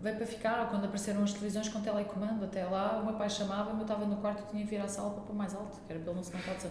veio 0.01 0.17
para 0.17 0.25
ficar, 0.25 0.61
ou 0.63 0.67
quando 0.67 0.85
apareceram 0.85 1.23
as 1.23 1.33
televisões 1.33 1.69
com 1.69 1.81
telecomando, 1.81 2.43
até 2.43 2.65
lá 2.65 2.99
o 2.99 3.05
meu 3.05 3.15
pai 3.15 3.29
chamava-me, 3.29 3.79
eu 3.79 3.81
estava 3.83 4.05
no 4.05 4.17
quarto 4.17 4.43
e 4.43 4.51
tinha 4.51 4.63
que 4.63 4.69
vir 4.69 4.81
à 4.81 4.87
sala 4.87 5.11
para 5.11 5.23
pôr 5.23 5.35
mais 5.35 5.55
alto, 5.55 5.79
que 5.85 5.91
era 5.91 5.99
para 5.99 6.09
ele 6.09 6.17
não 6.17 6.23
se 6.23 6.35
notar 6.35 6.55
de. 6.55 6.67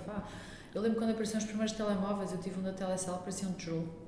Eu 0.75 0.83
lembro 0.83 0.99
quando 0.99 1.11
apareceram 1.11 1.39
os 1.39 1.47
primeiros 1.47 1.73
telemóveis, 1.73 2.33
eu 2.33 2.39
tive 2.39 2.59
um 2.59 2.63
da 2.63 2.73
Telecel, 2.73 3.15
parecia 3.19 3.49
um 3.49 3.53
tijolo 3.53 4.05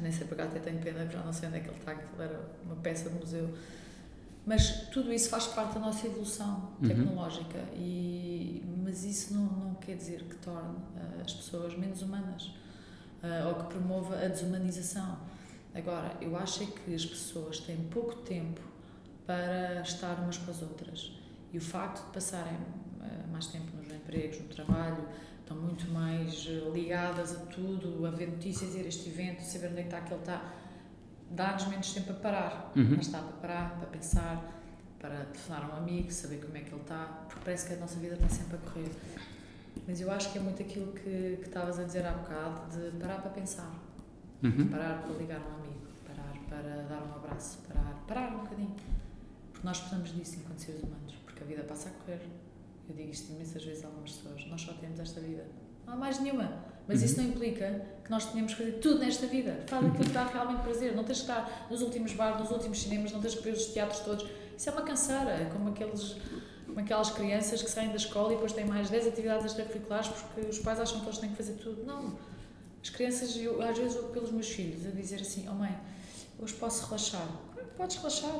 nem 0.00 0.12
sei 0.12 0.26
acaso 0.30 0.50
até 0.50 0.60
tenho 0.60 0.78
pena, 0.80 1.06
já 1.10 1.20
não 1.20 1.32
sei 1.32 1.48
onde 1.48 1.58
é 1.58 1.60
que 1.60 1.68
ele 1.68 1.78
está, 1.78 1.92
aquilo 1.92 2.22
era 2.22 2.40
uma 2.64 2.76
peça 2.76 3.08
de 3.10 3.16
museu. 3.16 3.48
Mas 4.48 4.88
tudo 4.88 5.12
isso 5.12 5.28
faz 5.28 5.46
parte 5.48 5.74
da 5.74 5.80
nossa 5.80 6.06
evolução 6.06 6.70
uhum. 6.80 6.88
tecnológica, 6.88 7.58
uhum. 7.58 7.76
e, 7.76 8.62
mas 8.82 9.04
isso 9.04 9.34
não, 9.34 9.44
não 9.44 9.74
quer 9.74 9.94
dizer 9.94 10.24
que 10.24 10.36
torne 10.36 10.74
uh, 10.96 11.20
as 11.22 11.34
pessoas 11.34 11.76
menos 11.76 12.00
humanas 12.00 12.46
uh, 13.22 13.48
ou 13.48 13.56
que 13.56 13.74
promova 13.74 14.14
a 14.14 14.26
desumanização. 14.26 15.18
Agora, 15.74 16.16
eu 16.22 16.34
acho 16.34 16.62
é 16.62 16.66
que 16.66 16.94
as 16.94 17.04
pessoas 17.04 17.60
têm 17.60 17.76
pouco 17.90 18.14
tempo 18.22 18.62
para 19.26 19.82
estar 19.82 20.14
umas 20.14 20.38
com 20.38 20.50
as 20.50 20.62
outras 20.62 21.12
e 21.52 21.58
o 21.58 21.60
facto 21.60 22.06
de 22.06 22.12
passarem 22.14 22.54
uh, 22.54 23.30
mais 23.30 23.48
tempo 23.48 23.76
nos 23.76 23.92
empregos, 23.92 24.40
no 24.40 24.48
trabalho, 24.48 25.06
estão 25.40 25.58
muito 25.58 25.90
mais 25.90 26.46
eh, 26.46 26.70
ligadas 26.74 27.34
a 27.34 27.40
tudo, 27.46 28.04
a 28.06 28.10
ver 28.10 28.28
notícias, 28.28 28.74
ir 28.74 28.84
a 28.84 28.88
este 28.88 29.08
evento, 29.08 29.40
saber 29.40 29.68
onde 29.68 29.80
é 29.80 29.82
que 29.82 29.88
está 29.88 29.98
aquele 29.98 30.20
está, 30.20 30.52
dá-nos 31.30 31.66
menos 31.66 31.92
tempo 31.92 32.14
para 32.14 32.16
parar, 32.16 32.72
uhum. 32.76 32.94
mas 32.96 33.06
está 33.06 33.18
para 33.20 33.36
parar, 33.36 33.78
para 33.78 33.86
pensar, 33.88 34.58
para 34.98 35.24
telefonar 35.26 35.70
a 35.70 35.74
um 35.74 35.76
amigo, 35.78 36.10
saber 36.10 36.40
como 36.40 36.56
é 36.56 36.60
que 36.60 36.72
ele 36.72 36.80
está, 36.80 37.24
porque 37.28 37.40
parece 37.44 37.66
que 37.68 37.74
a 37.74 37.76
nossa 37.76 37.98
vida 37.98 38.14
está 38.14 38.28
sempre 38.28 38.56
a 38.56 38.58
correr. 38.58 38.90
Mas 39.86 40.00
eu 40.00 40.10
acho 40.10 40.32
que 40.32 40.38
é 40.38 40.40
muito 40.40 40.62
aquilo 40.62 40.92
que, 40.92 41.38
que 41.40 41.46
estavas 41.46 41.78
a 41.78 41.84
dizer 41.84 42.04
há 42.04 42.12
bocado, 42.12 42.68
de 42.70 42.98
parar 42.98 43.20
para 43.20 43.30
pensar, 43.30 43.72
uhum. 44.42 44.68
parar 44.68 45.02
para 45.02 45.14
ligar 45.14 45.40
a 45.40 45.48
um 45.48 45.54
amigo, 45.56 45.86
parar 46.06 46.32
para 46.48 46.82
dar 46.82 47.02
um 47.02 47.14
abraço, 47.14 47.58
parar, 47.68 47.94
parar 48.06 48.34
um 48.34 48.38
bocadinho. 48.40 48.74
Porque 49.52 49.66
nós 49.66 49.78
precisamos 49.78 50.14
disso 50.14 50.40
enquanto 50.40 50.58
seres 50.58 50.82
humanos, 50.82 51.14
porque 51.24 51.42
a 51.42 51.46
vida 51.46 51.62
passa 51.62 51.90
a 51.90 51.92
correr. 51.92 52.20
Eu 52.88 52.94
digo 52.94 53.10
isto 53.10 53.30
imensas 53.32 53.64
vezes 53.64 53.84
a 53.84 53.86
algumas 53.86 54.12
pessoas. 54.12 54.46
Nós 54.46 54.60
só 54.60 54.72
temos 54.74 54.98
esta 54.98 55.20
vida. 55.20 55.44
Não 55.86 55.94
há 55.94 55.96
mais 55.96 56.18
nenhuma. 56.20 56.67
Mas 56.88 57.00
uhum. 57.00 57.04
isso 57.04 57.16
não 57.18 57.28
implica 57.28 57.82
que 58.02 58.10
nós 58.10 58.24
tenhamos 58.32 58.54
que 58.54 58.58
fazer 58.64 58.78
tudo 58.78 59.00
nesta 59.00 59.26
vida. 59.26 59.60
Faz 59.66 59.84
aquilo 59.84 60.04
que 60.04 60.10
dá 60.10 60.24
realmente 60.24 60.62
prazer. 60.62 60.96
Não 60.96 61.04
tens 61.04 61.18
que 61.18 61.30
estar 61.30 61.66
nos 61.70 61.82
últimos 61.82 62.12
bares, 62.14 62.40
nos 62.40 62.50
últimos 62.50 62.80
cinemas, 62.80 63.12
não 63.12 63.20
tens 63.20 63.34
que 63.34 63.42
ver 63.42 63.52
os 63.52 63.66
teatros 63.66 64.00
todos. 64.00 64.26
Isso 64.56 64.70
é 64.70 64.72
uma 64.72 64.82
canseira. 64.82 65.30
É 65.30 65.50
como, 65.52 65.68
aqueles, 65.68 66.16
como 66.66 66.80
aquelas 66.80 67.10
crianças 67.10 67.62
que 67.62 67.70
saem 67.70 67.90
da 67.90 67.96
escola 67.96 68.32
e 68.32 68.34
depois 68.34 68.52
têm 68.52 68.64
mais 68.64 68.88
10 68.88 69.08
atividades 69.08 69.44
extracurriculares 69.44 70.08
porque 70.08 70.48
os 70.48 70.58
pais 70.58 70.80
acham 70.80 71.00
que 71.00 71.06
eles 71.06 71.18
têm 71.18 71.30
que 71.30 71.36
fazer 71.36 71.52
tudo. 71.54 71.84
Não. 71.84 72.16
As 72.82 72.88
crianças, 72.88 73.36
eu, 73.36 73.60
às 73.60 73.76
vezes, 73.76 73.94
vou 73.94 74.04
pelos 74.04 74.32
meus 74.32 74.48
filhos 74.48 74.86
a 74.86 74.90
dizer 74.90 75.20
assim: 75.20 75.46
Oh 75.48 75.54
mãe, 75.54 75.76
hoje 76.38 76.54
posso 76.54 76.86
relaxar. 76.86 77.28
Podes 77.76 77.96
relaxar 77.96 78.32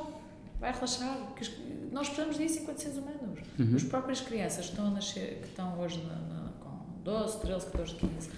vai 0.59 0.71
relaxar. 0.73 1.33
Que 1.35 1.89
nós 1.91 2.07
precisamos 2.07 2.37
disso 2.37 2.59
enquanto 2.59 2.79
seres 2.79 2.97
humanos. 2.97 3.39
Uhum. 3.57 3.75
As 3.75 3.83
próprias 3.83 4.21
crianças 4.21 4.65
que 4.65 4.71
estão, 4.71 4.87
a 4.87 4.91
nascer, 4.91 5.39
que 5.41 5.47
estão 5.47 5.79
hoje 5.79 6.03
na, 6.03 6.15
na, 6.15 6.38
12, 7.03 7.39
13, 7.41 7.65
14, 7.65 7.95
15, 7.95 8.29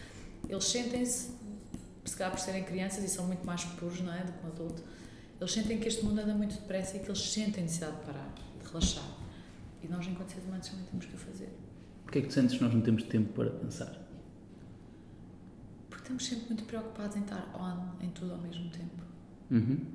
eles 0.49 0.63
sentem-se, 0.65 1.31
se 2.05 2.15
calhar 2.15 2.31
por 2.31 2.39
serem 2.39 2.63
crianças 2.63 3.03
e 3.03 3.07
são 3.07 3.25
muito 3.25 3.45
mais 3.45 3.63
puros 3.63 4.01
não 4.01 4.13
é, 4.13 4.23
do 4.23 4.31
que 4.31 4.45
um 4.45 4.49
adulto, 4.49 4.83
eles 5.39 5.51
sentem 5.51 5.79
que 5.79 5.87
este 5.87 6.03
mundo 6.05 6.19
anda 6.19 6.33
muito 6.33 6.53
depressa 6.55 6.97
e 6.97 6.99
que 6.99 7.07
eles 7.07 7.19
sentem 7.31 7.63
necessidade 7.63 7.97
de 7.97 8.05
parar, 8.05 8.33
de 8.61 8.67
relaxar. 8.67 9.03
E 9.81 9.87
nós, 9.87 10.05
enquanto 10.05 10.29
seres 10.29 10.45
humanos, 10.45 10.67
também 10.67 10.85
temos 10.85 11.05
que 11.05 11.15
o 11.15 11.17
fazer. 11.17 11.49
Porquê 12.03 12.19
é 12.19 12.21
que 12.21 12.27
tu 12.27 12.33
sentes 12.33 12.57
que 12.57 12.63
nós 12.63 12.73
não 12.73 12.81
temos 12.81 13.03
tempo 13.03 13.33
para 13.33 13.49
pensar? 13.49 13.97
Porque 15.89 16.03
estamos 16.03 16.25
sempre 16.25 16.45
muito 16.47 16.63
preocupados 16.65 17.15
em 17.15 17.21
estar 17.21 17.49
on 17.55 18.03
em 18.03 18.09
tudo 18.09 18.33
ao 18.33 18.37
mesmo 18.39 18.69
tempo. 18.69 19.01
Uhum. 19.49 19.85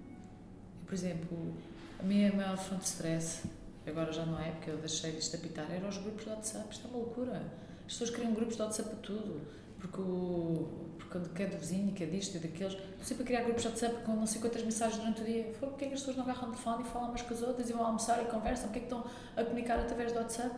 por 0.85 0.93
exemplo, 0.93 1.55
a 1.99 2.03
minha 2.03 2.31
maior 2.31 2.59
fonte 2.59 2.83
de 2.83 2.89
stress, 2.89 3.49
agora 3.87 4.13
já 4.13 4.27
não 4.27 4.39
é, 4.39 4.51
porque 4.51 4.71
eu 4.71 4.77
deixei 4.77 5.13
de 5.13 5.35
apitar, 5.35 5.71
eram 5.71 5.89
os 5.89 5.97
grupos 5.97 6.25
de 6.25 6.31
WhatsApp. 6.31 6.67
Isto 6.71 6.87
é 6.87 6.91
uma 6.91 6.99
loucura. 6.99 7.43
As 7.87 7.93
pessoas 7.93 8.11
criam 8.11 8.33
grupos 8.35 8.57
de 8.57 8.63
WhatsApp 8.63 8.89
para 8.91 8.99
tudo. 8.99 9.41
Porque, 9.79 10.01
o, 10.01 10.69
porque 10.99 11.19
quer 11.35 11.51
do 11.51 11.59
vizinho, 11.59 11.93
quer 11.93 12.09
disto 12.09 12.37
e 12.37 12.41
daqueles. 12.41 12.73
Estou 12.73 13.05
sempre 13.05 13.23
a 13.23 13.27
criar 13.27 13.43
grupos 13.43 13.63
de 13.63 13.69
WhatsApp 13.69 14.03
com 14.05 14.17
não 14.17 14.27
sei 14.27 14.41
quantas 14.41 14.63
mensagens 14.63 14.99
durante 14.99 15.23
o 15.23 15.25
dia. 15.25 15.53
Foi 15.59 15.69
porque 15.69 15.85
é 15.85 15.89
que 15.89 15.95
as 15.95 16.01
pessoas 16.01 16.17
não 16.17 16.25
agarram 16.25 16.49
o 16.49 16.53
telefone 16.53 16.83
e 16.83 16.87
falam 16.87 17.09
umas 17.09 17.23
com 17.23 17.35
as 17.35 17.43
outras 17.43 17.71
e 17.71 17.73
vão 17.73 17.87
almoçar 17.87 18.23
e 18.23 18.27
conversam? 18.27 18.65
Porque 18.69 18.79
é 18.79 18.83
que 18.83 18.95
estão 18.95 19.05
a 19.37 19.45
comunicar 19.45 19.79
através 19.79 20.13
do 20.13 20.19
WhatsApp? 20.19 20.57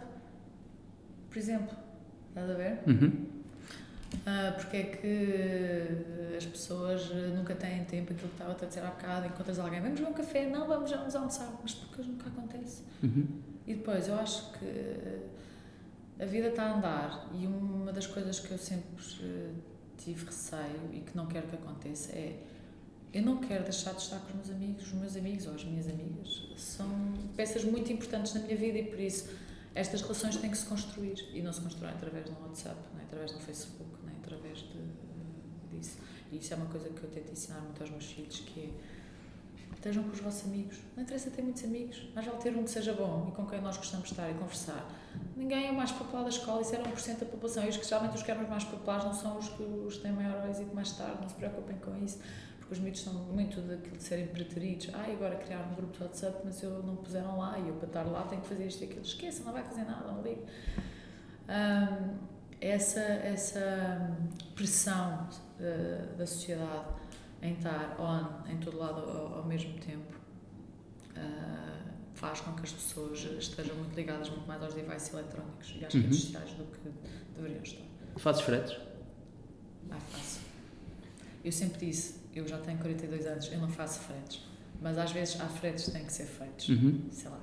Por 1.29 1.38
exemplo. 1.38 1.77
Estás 2.29 2.51
a 2.51 2.55
ver? 2.55 2.79
Uhum. 2.87 3.27
Uh, 4.14 4.55
porque 4.57 4.77
é 4.77 4.83
que 4.85 6.37
as 6.37 6.47
pessoas 6.47 7.11
nunca 7.37 7.55
têm 7.55 7.85
tempo, 7.85 8.12
aquilo 8.12 8.29
que 8.29 8.35
estava 8.35 8.53
a 8.53 8.67
dizer 8.67 8.81
há 8.81 8.91
bocado, 8.91 9.27
encontras 9.27 9.59
alguém, 9.59 9.81
vamos 9.83 10.01
ver 10.01 10.07
um 10.07 10.12
café, 10.12 10.47
não, 10.47 10.67
vamos, 10.67 10.91
vamos 10.91 11.14
almoçar, 11.14 11.53
mas 11.62 11.75
porque 11.75 12.03
nunca 12.03 12.29
acontece. 12.29 12.83
Uhum. 13.03 13.27
E 13.67 13.75
depois, 13.75 14.09
eu 14.09 14.14
acho 14.14 14.53
que 14.53 14.64
a 16.18 16.24
vida 16.24 16.48
está 16.48 16.64
a 16.64 16.76
andar 16.76 17.31
e 17.33 17.46
uma 17.46 17.92
das 17.92 18.07
coisas 18.07 18.40
que 18.40 18.50
eu 18.50 18.59
sempre 18.59 19.04
tive 19.96 20.26
receio 20.26 20.90
e 20.92 21.00
que 21.00 21.16
não 21.16 21.26
quero 21.26 21.48
que 21.48 21.57
aconteça 21.57 22.12
é 22.12 22.42
eu 23.12 23.22
não 23.22 23.38
quero 23.38 23.64
deixar 23.64 23.92
de 23.92 24.02
estar 24.02 24.18
com 24.18 24.28
os 24.28 24.35
meus 24.35 24.50
amigos, 24.50 24.87
os 24.87 24.92
meus 24.92 25.16
amigos 25.16 25.46
ou 25.46 25.54
as 25.54 25.64
minhas 25.64 25.88
amigas. 25.88 26.52
São 26.57 26.88
peças 27.37 27.64
muito 27.64 27.90
importantes 27.90 28.35
na 28.35 28.40
minha 28.40 28.57
vida 28.57 28.78
e 28.78 28.85
por 28.85 29.00
isso 29.00 29.31
estas 29.74 30.02
relações 30.02 30.37
têm 30.37 30.50
que 30.50 30.59
se 30.59 30.66
construir 30.66 31.24
e 31.33 31.40
não 31.40 31.52
se 31.52 31.61
constroem 31.61 31.92
através 31.92 32.26
do 32.26 32.33
WhatsApp, 32.42 32.76
nem 32.94 33.04
através 33.04 33.33
do 33.33 33.40
Facebook, 33.40 33.90
nem 34.04 34.16
através 34.16 34.59
de, 34.59 35.76
disso. 35.76 35.98
E 36.31 36.37
isso 36.37 36.52
é 36.52 36.57
uma 36.57 36.66
coisa 36.66 36.88
que 36.90 37.02
eu 37.02 37.11
tento 37.11 37.33
ensinar 37.33 37.61
muito 37.61 37.81
aos 37.81 37.90
meus 37.90 38.04
filhos, 38.04 38.40
que 38.40 38.61
é 38.61 38.70
estejam 39.79 40.03
com 40.03 40.11
os 40.11 40.21
vossos 40.21 40.45
amigos. 40.45 40.79
Não 40.97 41.03
interessa 41.03 41.31
ter 41.31 41.43
muitos 41.43 41.64
amigos, 41.64 42.09
mas 42.14 42.25
vale 42.25 42.38
ter 42.38 42.57
um 42.57 42.64
que 42.64 42.71
seja 42.71 42.93
bom 42.93 43.27
e 43.29 43.33
com 43.33 43.47
quem 43.47 43.61
nós 43.61 43.77
gostamos 43.77 44.07
de 44.07 44.12
estar 44.12 44.31
e 44.31 44.35
conversar. 44.35 44.87
Ninguém 45.37 45.69
é 45.69 45.71
o 45.71 45.75
mais 45.75 45.93
popular 45.93 46.23
da 46.23 46.29
escola, 46.29 46.61
isso 46.61 46.75
era 46.75 46.85
1% 46.85 47.19
da 47.19 47.27
população. 47.27 47.64
E 47.64 47.69
os 47.69 47.77
que 47.77 47.87
geralmente 47.87 48.17
os 48.17 48.23
que 48.23 48.31
eram 48.31 48.47
mais 48.49 48.64
populares 48.64 49.05
não 49.05 49.14
são 49.14 49.38
os 49.38 49.49
que, 49.49 49.62
os 49.62 49.99
têm 49.99 50.12
maior 50.12 50.49
êxito 50.49 50.75
mais 50.75 50.93
tarde, 50.93 51.19
não 51.23 51.29
se 51.29 51.35
preocupem 51.35 51.77
com 51.79 51.97
isso 52.05 52.19
porque 52.69 52.75
os 52.75 52.81
mitos 52.81 53.01
são 53.01 53.14
muito 53.14 53.62
daquilo 53.62 53.97
de 53.97 54.03
serem 54.03 54.27
preteridos. 54.27 54.91
Ah, 54.93 55.11
agora 55.11 55.37
criaram 55.37 55.71
um 55.71 55.75
grupo 55.75 55.97
de 55.97 56.03
WhatsApp, 56.03 56.43
mas 56.45 56.62
eu 56.62 56.83
não 56.83 56.97
puseram 56.97 57.38
lá 57.38 57.59
e 57.59 57.67
eu 57.67 57.75
para 57.77 57.87
estar 57.87 58.03
lá 58.03 58.25
tenho 58.25 58.43
que 58.43 58.49
fazer 58.49 58.67
isto 58.67 58.83
e 58.83 58.85
aquilo. 58.85 59.01
Esqueça, 59.01 59.43
não 59.43 59.53
vai 59.53 59.64
fazer 59.64 59.85
nada, 59.85 60.12
não. 60.12 60.19
Um, 60.21 62.19
essa, 62.61 63.01
essa 63.01 64.17
pressão 64.55 65.29
uh, 65.59 66.17
da 66.19 66.27
sociedade 66.27 66.97
em 67.42 67.55
estar 67.55 67.96
on 68.01 68.51
em 68.51 68.59
todo 68.59 68.79
lado 68.79 69.01
ao, 69.01 69.38
ao 69.38 69.44
mesmo 69.44 69.72
tempo 69.81 70.12
uh, 71.16 71.79
faz 72.14 72.40
com 72.40 72.53
que 72.55 72.62
as 72.62 72.72
pessoas 72.72 73.18
estejam 73.38 73.77
muito 73.77 73.94
ligadas 73.94 74.29
muito 74.29 74.46
mais 74.46 74.62
aos 74.62 74.74
devices 74.74 75.12
eletrónicos 75.12 75.74
e 75.79 75.85
às 75.85 75.94
uhum. 75.94 76.01
redes 76.03 76.20
sociais 76.20 76.51
do 76.53 76.64
que 76.64 76.90
deveriam 77.37 77.62
estar. 77.62 77.85
Fazes 78.16 78.42
fretes? 78.42 78.77
Ah, 79.90 80.01
faço. 80.01 80.40
Eu 81.44 81.53
sempre 81.53 81.87
disse, 81.87 82.16
eu 82.35 82.46
já 82.46 82.59
tenho 82.59 82.79
42 82.79 83.27
anos, 83.27 83.53
eu 83.53 83.59
não 83.59 83.68
faço 83.68 84.01
fretes. 84.01 84.42
Mas 84.81 84.98
às 84.98 85.12
vezes 85.12 85.40
há 85.40 85.46
fretes 85.46 85.87
que 85.87 85.90
têm 85.92 86.05
que 86.05 86.12
ser 86.12 86.27
feitos. 86.27 86.68
Uhum. 86.68 87.09
Sei 87.11 87.31
lá. 87.31 87.40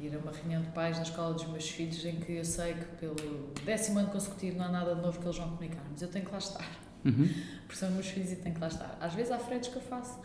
Ir 0.00 0.14
a 0.14 0.18
uma 0.18 0.32
reunião 0.32 0.62
de 0.62 0.68
pais 0.70 0.96
na 0.96 1.02
escola 1.02 1.34
dos 1.34 1.46
meus 1.46 1.68
filhos 1.68 2.04
em 2.04 2.18
que 2.18 2.32
eu 2.32 2.44
sei 2.44 2.74
que 2.74 2.84
pelo 2.96 3.52
décimo 3.64 3.98
ano 3.98 4.10
consecutivo 4.10 4.58
não 4.58 4.64
há 4.64 4.68
nada 4.70 4.94
de 4.94 5.02
novo 5.02 5.18
que 5.18 5.24
eles 5.24 5.36
vão 5.36 5.50
comunicar, 5.50 5.84
mas 5.90 6.02
eu 6.02 6.08
tenho 6.08 6.24
que 6.24 6.32
lá 6.32 6.38
estar. 6.38 6.91
Uhum. 7.04 7.28
Porque 7.66 7.76
são 7.76 7.90
meus 7.90 8.06
filhos 8.06 8.32
e 8.32 8.36
tenho 8.36 8.54
que 8.54 8.60
lá 8.60 8.68
estar. 8.68 8.96
Às 9.00 9.14
vezes 9.14 9.32
há 9.32 9.38
fretes 9.38 9.70
que 9.70 9.76
eu 9.76 9.82
faço, 9.82 10.18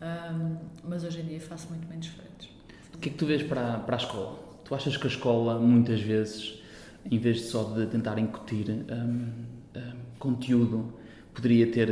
um, 0.00 0.56
mas 0.84 1.04
hoje 1.04 1.20
em 1.20 1.24
dia 1.24 1.40
faço 1.40 1.68
muito 1.68 1.86
menos 1.88 2.06
fretes. 2.08 2.48
O 2.94 2.98
que 2.98 3.08
é 3.08 3.12
que 3.12 3.18
tu 3.18 3.26
vês 3.26 3.42
para, 3.42 3.78
para 3.78 3.96
a 3.96 3.98
escola? 3.98 4.38
Tu 4.64 4.74
achas 4.74 4.96
que 4.96 5.06
a 5.06 5.10
escola, 5.10 5.58
muitas 5.58 6.00
vezes, 6.00 6.60
em 7.10 7.18
vez 7.18 7.36
de 7.38 7.42
só 7.44 7.64
de 7.74 7.86
tentar 7.86 8.18
incutir 8.18 8.68
um, 8.70 9.04
um, 9.78 9.98
conteúdo 10.18 10.92
poderia 11.32 11.70
ter 11.70 11.88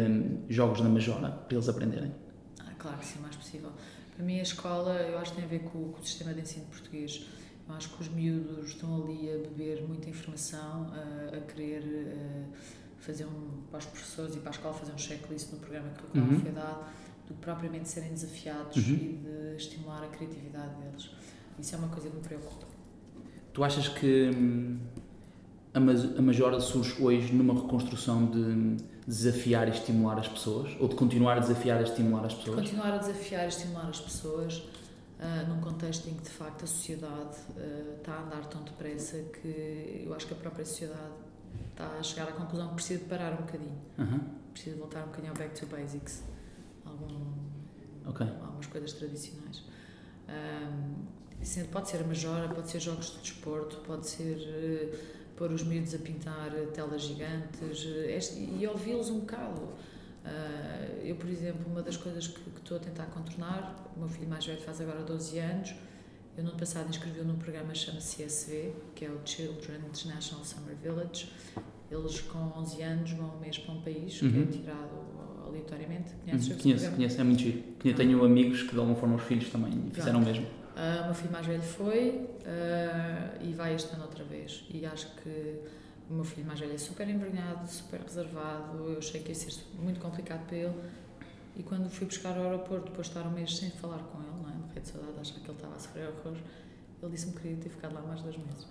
jogos 0.49 0.81
na 0.81 0.89
majora 0.89 1.31
para 1.31 1.57
eles 1.57 1.69
aprenderem? 1.69 2.13
Ah, 2.59 2.73
claro 2.79 2.99
que 2.99 3.07
sim, 3.07 3.19
o 3.21 3.23
mais 3.23 3.37
possível. 3.37 3.71
Para 4.17 4.25
mim, 4.25 4.41
a 4.41 4.43
escola, 4.43 4.95
eu 4.95 5.19
acho 5.19 5.33
que 5.33 5.37
tem 5.37 5.45
a 5.45 5.49
ver 5.49 5.61
com, 5.61 5.93
com 5.93 6.01
o 6.01 6.05
sistema 6.05 6.35
de 6.35 6.41
ensino 6.41 6.67
português. 6.67 7.25
Eu 7.69 7.75
acho 7.75 7.91
que 7.91 8.03
os 8.03 8.09
miúdos 8.09 8.71
estão 8.71 9.03
ali 9.03 9.31
a 9.31 9.39
beber 9.39 9.83
muita 9.87 10.11
informação, 10.11 10.93
a, 10.93 11.37
a 11.37 11.41
querer 11.43 11.83
a 11.83 12.86
fazer 13.07 13.25
um, 13.25 13.63
para 13.71 13.79
os 13.79 13.87
professores 13.87 14.35
e 14.35 14.39
para 14.41 14.51
a 14.51 14.55
escola 14.55 14.75
fazer 14.75 14.93
um 14.93 14.99
checklist 14.99 15.53
no 15.53 15.59
programa 15.59 15.89
que 15.91 16.19
uhum. 16.19 16.41
foi 16.41 16.51
dado, 16.51 16.85
do 17.29 17.35
que 17.35 17.41
propriamente 17.41 17.89
serem 17.89 18.11
desafiados 18.11 18.77
uhum. 18.77 18.95
e 18.95 19.23
de 19.23 19.57
estimular 19.57 20.03
a 20.03 20.09
criatividade 20.09 20.75
deles. 20.75 21.11
Isso 21.59 21.75
é 21.75 21.79
uma 21.79 21.89
coisa 21.89 22.11
que 22.11 22.17
me 22.17 22.23
preocupa. 22.23 22.67
Tu 23.53 23.65
achas 23.65 23.89
que 23.89 24.31
hum, 24.37 24.79
a 25.73 26.23
Majora 26.23 26.61
surge 26.61 27.03
hoje 27.03 27.33
numa 27.33 27.55
reconstrução 27.55 28.27
de 28.27 28.77
desafiar 29.07 29.69
e 29.69 29.71
estimular 29.71 30.19
as 30.19 30.29
pessoas? 30.29 30.77
Ou 30.81 30.89
de 30.89 30.95
continuar 30.95 31.37
a 31.37 31.41
desafiar 31.41 31.81
e 31.81 31.85
estimular 31.85 32.27
as 32.27 32.35
pessoas? 32.35 32.57
Continuar 32.57 32.95
a 32.95 32.99
desafiar 32.99 33.45
e 33.45 33.49
estimular 33.49 33.89
as 33.89 34.01
pessoas 34.01 34.59
uh, 34.59 35.49
num 35.49 35.61
contexto 35.61 36.09
em 36.09 36.15
que, 36.15 36.23
de 36.23 36.31
facto, 36.31 36.65
a 36.65 36.67
sociedade 36.67 37.37
uh, 37.57 37.97
está 37.97 38.13
a 38.13 38.23
andar 38.25 38.45
tão 38.47 38.63
depressa 38.63 39.19
que 39.41 40.03
eu 40.05 40.13
acho 40.15 40.27
que 40.27 40.35
a 40.35 40.37
própria 40.37 40.65
sociedade 40.65 41.26
está 41.71 41.87
a 41.99 42.03
chegar 42.03 42.29
à 42.29 42.33
conclusão 42.33 42.69
que 42.69 42.75
precisa 42.75 43.05
parar 43.05 43.33
um 43.33 43.45
bocadinho. 43.45 43.79
Uhum. 43.99 44.21
Precisa 44.53 44.77
voltar 44.77 45.03
um 45.03 45.07
bocadinho 45.07 45.33
ao 45.33 45.39
back 45.39 45.59
to 45.59 45.67
basics. 45.67 46.23
Algum, 46.85 47.33
okay. 48.07 48.29
Algumas 48.29 48.67
coisas 48.67 48.93
tradicionais. 48.93 49.63
Um, 50.29 51.67
pode 51.71 51.89
ser 51.89 52.03
a 52.03 52.07
majora, 52.07 52.49
pode 52.49 52.71
ser 52.71 52.81
jogos 52.81 53.13
de 53.13 53.19
desporto, 53.19 53.77
pode 53.87 54.07
ser... 54.07 54.37
Uh, 54.37 55.17
pôr 55.37 55.53
os 55.53 55.63
miúdos 55.63 55.95
a 55.95 55.99
pintar 55.99 56.51
telas 56.73 57.03
gigantes 57.03 57.85
eh, 57.87 58.19
e 58.59 58.67
ouvi-los 58.67 59.11
um 59.11 59.21
bocado. 59.21 59.61
Uh, 59.61 61.05
eu, 61.05 61.15
por 61.15 61.29
exemplo, 61.29 61.71
uma 61.71 61.83
das 61.83 61.97
coisas 61.97 62.27
que, 62.27 62.41
que, 62.41 62.59
estou 62.59 62.79
a 62.79 62.81
tentar 62.81 63.05
contornar, 63.07 63.93
o 63.95 64.01
meu 64.01 64.09
filho 64.09 64.29
mais 64.29 64.45
velho 64.45 64.61
faz 64.61 64.81
agora 64.81 65.03
12 65.03 65.39
anos, 65.39 65.75
eu 66.37 66.45
no 66.45 66.51
ano 66.51 66.59
passado 66.59 66.89
inscrevi-o 66.89 67.25
num 67.25 67.37
programa 67.37 67.75
chama-se 67.75 68.23
CSV, 68.23 68.73
que 68.95 69.05
é 69.05 69.09
o 69.09 69.19
Children 69.25 69.79
International 69.89 70.45
Summer 70.45 70.77
Village. 70.77 71.31
Eles 71.91 72.21
com 72.21 72.39
11 72.59 72.83
anos 72.83 73.11
vão 73.13 73.37
um 73.37 73.41
mês 73.41 73.59
para 73.59 73.75
um 73.75 73.81
país 73.81 74.21
uhum. 74.21 74.31
que 74.31 74.37
é 74.37 74.41
uhum. 74.41 74.47
tirado 74.47 75.47
aleatoriamente. 75.47 76.13
Conheces 76.25 76.49
uhum. 76.49 76.59
Conheço, 76.59 76.91
conheço, 76.91 77.21
é 77.21 77.25
muito 77.25 77.41
giro. 77.41 77.63
Tenho 77.97 78.25
amigos 78.25 78.63
que 78.63 78.73
de 78.73 78.79
alguma 78.79 78.97
forma 78.97 79.17
os 79.17 79.23
filhos 79.23 79.49
também 79.49 79.73
fizeram 79.93 80.21
o 80.21 80.25
mesmo. 80.25 80.45
Uh, 80.45 81.03
o 81.03 81.05
meu 81.07 81.15
filho 81.15 81.33
mais 81.33 81.47
velho 81.47 81.63
foi 81.63 82.11
uh, 82.11 83.43
e 83.43 83.53
vai 83.55 83.75
este 83.75 83.95
ano 83.95 84.03
outra 84.03 84.25
vez. 84.25 84.65
E 84.69 84.85
acho 84.85 85.07
que 85.17 85.61
o 86.11 86.15
meu 86.15 86.25
filho 86.25 86.47
mais 86.47 86.61
velho 86.61 86.75
é 86.75 86.79
super 86.79 87.09
envergonhado, 87.09 87.67
super 87.67 88.01
reservado. 88.01 88.77
Eu 88.91 88.99
achei 88.99 89.23
que 89.23 89.31
ia 89.31 89.35
ser 89.35 89.55
muito 89.79 90.01
complicado 90.01 90.47
para 90.47 90.57
ele. 90.57 90.75
E 91.57 91.63
quando 91.63 91.89
fui 91.89 92.07
buscar 92.07 92.37
ao 92.37 92.45
aeroporto, 92.45 92.91
depois 92.91 93.07
de 93.07 93.17
estar 93.17 93.27
um 93.27 93.33
mês 93.33 93.57
sem 93.57 93.71
falar 93.71 94.01
com 94.01 94.19
ele, 94.19 94.36
morrer 94.77 94.81
de 94.81 94.89
saudade, 94.89 95.21
achar 95.21 95.41
que 95.41 95.47
ele 95.47 95.53
estava 95.53 95.75
a 95.75 95.79
sofrer 95.79 96.09
horrores, 96.09 96.43
ele 97.03 97.13
disse-me 97.13 97.33
que 97.33 97.41
queria 97.41 97.57
ter 97.57 97.69
ficado 97.69 97.95
lá 97.95 98.03
mais 98.03 98.23
dois 98.23 98.37
meses. 98.37 98.67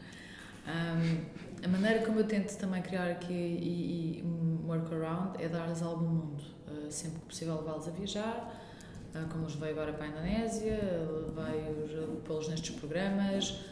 Um, 0.68 1.63
a 1.63 1.68
maneira 1.68 2.04
como 2.04 2.20
eu 2.20 2.28
tento 2.28 2.58
também 2.58 2.82
criar 2.82 3.12
aqui 3.12 3.34
e, 3.34 4.20
e 4.20 4.24
um 4.24 4.68
workaround 4.68 5.41
é 5.41 5.48
dar-lhes 5.48 5.82
algum 5.82 6.08
mundo. 6.08 6.44
Uh, 6.68 6.91
sempre 6.91 7.20
que 7.20 7.26
possível 7.28 7.56
levá-los 7.58 7.88
a 7.88 7.91
viajar, 7.91 8.62
ah, 9.13 9.26
como 9.32 9.46
os 9.46 9.56
veio 9.56 9.74
agora 9.74 9.94
para 9.94 10.06
a 10.06 10.08
Indonésia, 10.10 10.78
veio 11.36 12.22
pô-los 12.26 12.50
nestes 12.50 12.76
programas, 12.76 13.63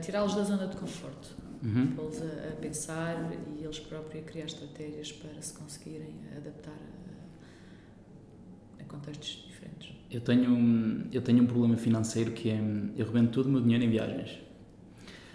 tirá-los 0.00 0.34
da 0.34 0.42
zona 0.42 0.68
de 0.68 0.76
conforto, 0.76 1.36
uhum. 1.62 1.94
pô-los 1.94 2.22
a, 2.22 2.48
a, 2.48 2.56
pensar 2.62 3.30
e 3.58 3.62
eles 3.62 3.78
próprios 3.78 4.24
a 4.24 4.26
criar 4.26 4.46
estratégias 4.46 5.12
para 5.12 5.42
se 5.42 5.52
conseguirem 5.52 6.14
adaptar 6.34 6.72
a, 8.78 8.82
a 8.82 8.84
contextos 8.84 9.44
diferentes. 9.46 9.95
Eu 10.10 10.20
tenho, 10.20 11.06
eu 11.12 11.20
tenho 11.20 11.42
um 11.42 11.46
problema 11.46 11.76
financeiro 11.76 12.30
que 12.32 12.50
é, 12.50 12.60
eu 12.96 13.06
rebento 13.06 13.32
todo 13.32 13.46
o 13.46 13.50
meu 13.50 13.60
dinheiro 13.60 13.84
em 13.84 13.90
viagens. 13.90 14.38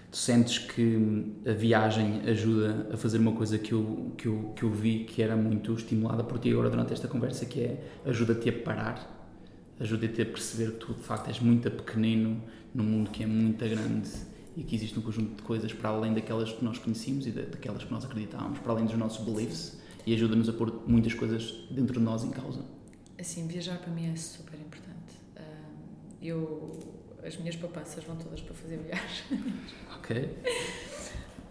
Tu 0.09 0.17
sentes 0.17 0.57
que 0.57 1.33
a 1.45 1.53
viagem 1.53 2.21
ajuda 2.27 2.89
a 2.91 2.97
fazer 2.97 3.17
uma 3.17 3.31
coisa 3.31 3.57
que 3.57 3.73
eu, 3.73 4.13
que 4.17 4.27
eu, 4.27 4.53
que 4.55 4.63
eu 4.63 4.71
vi 4.71 5.05
que 5.05 5.21
era 5.21 5.35
muito 5.35 5.73
estimulada 5.73 6.23
por 6.23 6.39
ti 6.39 6.51
agora 6.51 6.69
durante 6.69 6.91
esta 6.91 7.07
conversa, 7.07 7.45
que 7.45 7.61
é 7.61 7.83
ajuda-te 8.05 8.49
a 8.49 8.53
parar 8.53 9.21
ajuda-te 9.81 10.21
a 10.21 10.25
perceber 10.25 10.73
que 10.73 10.85
tu 10.85 10.93
de 10.93 11.01
facto 11.01 11.27
és 11.27 11.39
muito 11.39 11.69
pequenino 11.71 12.41
num 12.73 12.83
mundo 12.83 13.09
que 13.09 13.23
é 13.23 13.25
muito 13.25 13.67
grande 13.67 14.09
e 14.55 14.63
que 14.63 14.75
existe 14.75 14.97
um 14.97 15.01
conjunto 15.01 15.35
de 15.37 15.41
coisas 15.41 15.73
para 15.73 15.89
além 15.89 16.13
daquelas 16.13 16.51
que 16.51 16.63
nós 16.63 16.77
conhecemos 16.77 17.25
e 17.25 17.31
daquelas 17.31 17.83
que 17.83 17.91
nós 17.91 18.05
acreditávamos, 18.05 18.59
para 18.59 18.73
além 18.73 18.85
dos 18.85 18.95
nossos 18.95 19.25
beliefs 19.25 19.79
e 20.05 20.13
ajuda-nos 20.13 20.47
a 20.49 20.53
pôr 20.53 20.83
muitas 20.87 21.13
coisas 21.15 21.65
dentro 21.71 21.99
de 21.99 22.05
nós 22.05 22.23
em 22.23 22.29
causa. 22.29 22.63
Assim, 23.19 23.47
viajar 23.47 23.79
para 23.79 23.91
mim 23.91 24.11
é 24.11 24.15
super. 24.15 24.60
Eu, 26.21 26.71
as 27.23 27.37
minhas 27.37 27.55
poupanças 27.55 28.03
vão 28.03 28.15
todas 28.15 28.41
para 28.41 28.53
fazer 28.53 28.77
viagens. 28.77 29.23
Ok. 29.97 30.37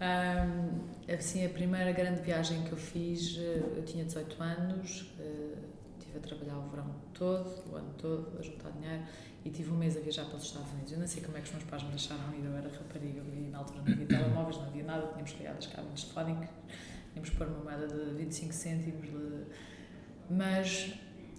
Um, 0.01 1.13
assim, 1.13 1.45
a 1.45 1.49
primeira 1.49 1.91
grande 1.91 2.21
viagem 2.21 2.63
que 2.63 2.71
eu 2.71 2.77
fiz, 2.77 3.37
eh, 3.37 3.61
eu 3.75 3.83
tinha 3.85 4.03
18 4.03 4.41
anos, 4.41 5.13
eh, 5.19 5.57
estive 5.99 6.17
a 6.17 6.21
trabalhar 6.21 6.57
o 6.57 6.69
verão 6.69 6.95
todo, 7.13 7.71
o 7.71 7.75
ano 7.75 7.93
todo, 7.99 8.39
a 8.39 8.41
juntar 8.41 8.71
dinheiro 8.71 9.03
e 9.45 9.49
tive 9.49 9.71
um 9.71 9.77
mês 9.77 9.95
a 9.95 9.99
viajar 9.99 10.25
para 10.25 10.37
os 10.37 10.43
Estados 10.43 10.71
Unidos. 10.73 10.91
Eu 10.91 10.99
não 10.99 11.07
sei 11.07 11.21
como 11.23 11.37
é 11.37 11.41
que 11.41 11.47
os 11.47 11.53
meus 11.53 11.63
pais 11.65 11.83
me 11.83 11.89
deixaram 11.89 12.33
ir, 12.33 12.43
eu 12.43 12.55
era 12.57 12.67
rapariga 12.69 13.21
e 13.31 13.49
na 13.51 13.59
altura 13.59 13.81
não 13.85 13.93
havia 13.93 14.05
telemóveis, 14.07 14.57
não 14.57 14.65
havia 14.65 14.83
nada, 14.83 15.07
tínhamos 15.07 15.33
criado 15.33 15.57
as 15.57 15.67
cabines 15.67 16.03
telefónicas, 16.03 16.49
tínhamos 17.13 17.29
pôr 17.31 17.47
uma 17.47 17.63
moeda 17.63 17.87
de 17.87 18.15
25 18.15 18.53
cêntimos. 18.53 19.07
De... 19.07 19.45
Mas 20.29 20.93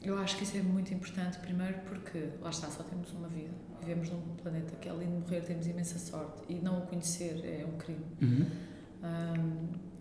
eu 0.05 0.18
acho 0.18 0.36
que 0.36 0.44
isso 0.44 0.57
é 0.57 0.62
muito 0.62 0.92
importante, 0.92 1.38
primeiro 1.38 1.78
porque, 1.80 2.30
lá 2.40 2.50
está, 2.50 2.68
só 2.68 2.82
temos 2.82 3.12
uma 3.12 3.28
vida. 3.28 3.50
Vivemos 3.80 4.11
num 4.11 4.20
planeta 4.42 4.74
que, 4.76 4.88
além 4.88 5.09
de 5.09 5.14
morrer, 5.14 5.42
temos 5.42 5.66
imensa 5.66 5.98
sorte 5.98 6.42
e 6.48 6.55
não 6.55 6.80
o 6.80 6.86
conhecer 6.86 7.40
é 7.44 7.64
um 7.64 7.76
crime. 7.78 8.05
Uhum. 8.20 8.46
Um, 9.03 9.92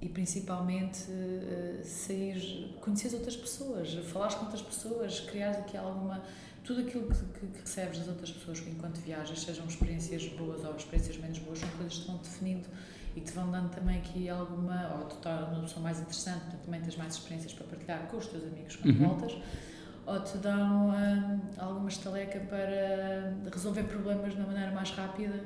e 0.00 0.08
principalmente 0.08 1.04
uh, 1.10 1.84
sair, 1.84 2.74
conhecer 2.80 3.14
outras 3.14 3.36
pessoas, 3.36 3.92
falar 4.06 4.34
com 4.34 4.44
outras 4.44 4.62
pessoas, 4.62 5.20
criar 5.20 5.50
aqui 5.50 5.76
alguma. 5.76 6.22
Tudo 6.62 6.82
aquilo 6.82 7.08
que, 7.08 7.40
que, 7.40 7.46
que, 7.46 7.60
recebes 7.60 7.98
das 7.98 8.08
outras 8.08 8.30
pessoas 8.30 8.62
enquanto 8.66 8.98
viajas, 8.98 9.40
sejam 9.40 9.66
experiências 9.66 10.26
boas 10.28 10.64
ou 10.64 10.76
experiências 10.76 11.16
menos 11.16 11.38
boas, 11.38 11.58
são 11.58 11.68
coisas 11.70 11.98
que 11.98 12.06
vão 12.06 12.18
definindo 12.18 12.68
e 13.16 13.20
te 13.20 13.32
vão 13.32 13.50
dando 13.50 13.70
também 13.70 13.98
aqui 13.98 14.28
alguma. 14.28 14.96
ou 14.98 15.04
tu 15.06 15.16
tornas 15.16 15.48
uma 15.50 15.62
pessoa 15.62 15.82
mais 15.82 15.98
interessante, 15.98 16.40
portanto 16.40 16.64
também 16.64 16.80
tens 16.80 16.96
mais 16.96 17.14
experiências 17.14 17.52
para 17.52 17.66
partilhar 17.66 18.06
com 18.06 18.16
os 18.16 18.26
teus 18.26 18.44
amigos 18.44 18.76
quando 18.76 19.00
uhum. 19.00 19.08
voltas 19.08 19.36
ou 20.06 20.20
te 20.20 20.38
dão 20.38 20.88
um, 20.88 21.40
alguma 21.58 21.88
estaleca 21.88 22.40
para 22.40 23.50
resolver 23.52 23.84
problemas 23.84 24.32
de 24.32 24.38
uma 24.38 24.48
maneira 24.48 24.72
mais 24.72 24.90
rápida 24.90 25.40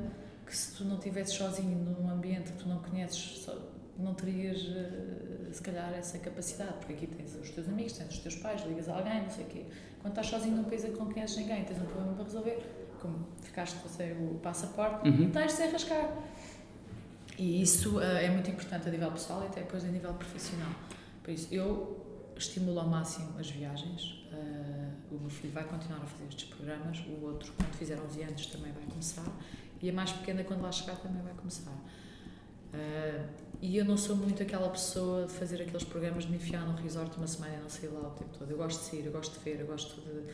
que 0.47 0.57
se 0.57 0.77
tu 0.77 0.85
não 0.85 0.97
estivesses 0.97 1.35
sozinho 1.35 1.77
num 1.77 2.09
ambiente 2.11 2.53
que 2.53 2.59
tu 2.59 2.69
não 2.69 2.79
conheces 2.79 3.47
não 3.99 4.15
terias 4.15 4.63
uh, 4.63 5.53
se 5.53 5.63
calhar 5.63 5.93
essa 5.93 6.19
capacidade 6.19 6.75
porque 6.79 6.95
aqui 6.95 7.07
tens 7.07 7.35
os 7.37 7.51
teus 7.51 7.69
amigos, 7.69 7.93
tens 7.93 8.11
os 8.11 8.19
teus 8.19 8.37
pais 8.37 8.65
ligas 8.67 8.89
a 8.89 8.97
alguém, 8.97 9.23
não 9.23 9.31
sei 9.31 9.45
o 9.45 9.49
quê 9.49 9.67
quando 10.01 10.13
estás 10.13 10.29
sozinho 10.29 10.57
num 10.57 10.65
país 10.65 10.83
que 10.83 10.91
não 10.91 11.13
conheces 11.13 11.37
ninguém 11.37 11.65
tens 11.65 11.81
um 11.81 11.87
problema 11.87 12.13
para 12.15 12.25
resolver 12.25 12.95
como 13.01 13.29
ficaste 13.43 13.77
sem 13.89 14.13
o 14.13 14.39
passaporte 14.43 15.09
uhum. 15.09 15.31
tens 15.31 15.47
de 15.47 15.53
se 15.53 15.63
arrascar 15.65 16.11
e 17.39 17.63
isso 17.63 17.99
uh, 17.99 18.03
é 18.03 18.31
muito 18.31 18.51
importante 18.51 18.89
a 18.89 18.91
nível 18.91 19.11
pessoal 19.13 19.43
e 19.43 19.47
até 19.47 19.61
depois 19.61 19.85
a 19.85 19.89
nível 19.89 20.13
profissional 20.15 20.71
por 21.23 21.33
isso 21.33 21.49
eu 21.53 22.33
estimulo 22.37 22.81
ao 22.81 22.89
máximo 22.89 23.39
as 23.39 23.51
viagens 23.51 24.25
Uh, 24.35 25.15
o 25.15 25.21
meu 25.21 25.31
filho 25.31 25.53
vai 25.53 25.65
continuar 25.65 25.99
a 26.03 26.07
fazer 26.07 26.25
estes 26.25 26.49
programas, 26.49 26.99
o 27.07 27.25
outro, 27.25 27.53
quando 27.57 27.73
fizer 27.75 27.99
11 28.01 28.23
anos, 28.23 28.47
também 28.47 28.73
vai 28.73 28.83
começar, 28.85 29.27
e 29.81 29.91
a 29.91 29.93
mais 29.93 30.13
pequena, 30.13 30.43
quando 30.43 30.63
lá 30.63 30.73
chegar, 30.73 30.97
também 30.97 31.23
vai 31.23 31.35
começar. 31.35 31.71
Uh, 31.71 33.29
e 33.63 33.77
eu 33.77 33.85
não 33.85 33.97
sou 33.97 34.17
muito 34.17 34.43
aquela 34.43 34.69
pessoa 34.69 35.27
de 35.27 35.33
fazer 35.33 35.63
aqueles 35.63 35.85
programas 35.85 36.25
de 36.25 36.31
me 36.31 36.37
enfiar 36.37 36.67
num 36.67 36.75
resort 36.75 37.17
uma 37.17 37.27
semana 37.27 37.55
e 37.55 37.61
não 37.61 37.69
sair 37.69 37.89
lá 37.89 38.09
o 38.09 38.11
tempo 38.11 38.37
todo. 38.37 38.51
Eu 38.51 38.57
gosto 38.57 38.81
de 38.81 38.91
sair, 38.91 39.07
eu 39.07 39.13
gosto 39.13 39.39
de 39.39 39.45
ver, 39.45 39.61
eu 39.61 39.67
gosto 39.67 40.01
de, 40.01 40.33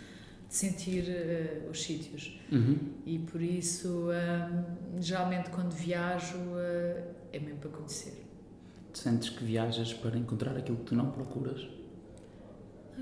de 0.51 0.55
sentir 0.55 1.05
uh, 1.05 1.71
os 1.71 1.83
sítios. 1.83 2.39
Uhum. 2.53 2.77
E 3.07 3.19
por 3.21 3.41
isso, 3.41 4.09
geralmente, 5.01 5.49
quando 5.51 5.73
viajo, 5.73 6.37
é 7.33 7.39
mesmo 7.39 7.61
para 7.61 7.71
conhecer. 7.71 8.27
Sentes 8.93 9.31
que 9.31 9.45
viajas 9.45 9.95
para 9.95 10.19
encontrar 10.19 10.57
aquilo 10.57 10.79
que 10.79 10.85
tu 10.85 10.95
não 10.97 11.11
procuras? 11.11 11.67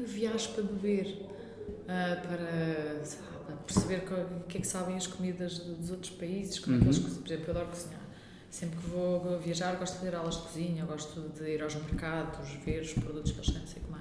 viajo 0.05 0.51
para 0.51 0.63
beber, 0.63 1.07
uh, 1.07 2.27
para 2.27 3.05
sabe, 3.05 3.27
perceber 3.67 4.03
o 4.41 4.45
que 4.45 4.59
é 4.59 4.61
que 4.61 4.67
sabem 4.67 4.97
as 4.97 5.07
comidas 5.07 5.59
dos 5.59 5.91
outros 5.91 6.11
países, 6.13 6.59
como 6.59 6.77
uhum. 6.77 6.83
é 6.83 6.85
que 6.85 6.89
eles 6.91 6.99
uhum. 6.99 7.23
Por 7.23 7.27
exemplo, 7.27 7.45
eu 7.47 7.51
adoro 7.51 7.69
cozinhar. 7.69 8.01
Sempre 8.51 8.79
que 8.79 8.87
vou 8.87 9.39
viajar, 9.39 9.77
gosto 9.77 9.95
de 9.95 9.99
fazer 9.99 10.17
aulas 10.17 10.37
de 10.37 10.43
cozinha, 10.43 10.85
gosto 10.87 11.21
de 11.21 11.51
ir 11.51 11.63
aos 11.63 11.75
mercados, 11.75 12.51
ver 12.65 12.81
os 12.81 12.93
produtos 12.95 13.33
que 13.33 13.39
eles 13.39 13.51
têm, 13.51 13.61
não 13.61 13.67
sei 13.67 13.83
o 13.83 13.85
que 13.85 13.91
mais. 13.91 13.98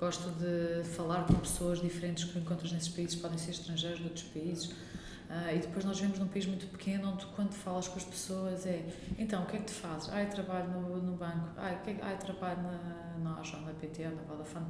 Gosto 0.00 0.30
de 0.30 0.82
falar 0.96 1.26
com 1.26 1.34
pessoas 1.34 1.80
diferentes 1.80 2.24
que 2.24 2.38
encontras 2.38 2.72
nesses 2.72 2.88
países, 2.88 3.16
podem 3.16 3.36
ser 3.36 3.50
estrangeiros 3.50 3.98
de 3.98 4.04
outros 4.04 4.24
países. 4.24 4.66
Uh, 4.66 5.54
e 5.54 5.58
depois 5.58 5.84
nós 5.84 5.96
vivemos 5.96 6.18
num 6.18 6.26
país 6.26 6.46
muito 6.46 6.66
pequeno 6.66 7.12
onde 7.12 7.24
quando 7.26 7.52
falas 7.52 7.86
com 7.86 7.98
as 7.98 8.04
pessoas 8.04 8.66
é 8.66 8.84
então, 9.16 9.44
o 9.44 9.46
que 9.46 9.56
é 9.56 9.58
que 9.60 9.66
tu 9.66 9.74
fazes? 9.74 10.08
Ah, 10.10 10.22
eu 10.22 10.28
trabalho 10.28 10.68
no, 10.70 10.96
no 10.96 11.12
banco. 11.12 11.50
Ah, 11.56 11.70
eu, 11.72 11.96
ah, 12.02 12.12
eu 12.12 12.18
trabalho 12.18 12.60
na, 12.62 13.18
na, 13.18 13.36
na 13.36 13.74
PT, 13.74 14.08
na 14.08 14.22
Vodafone 14.22 14.66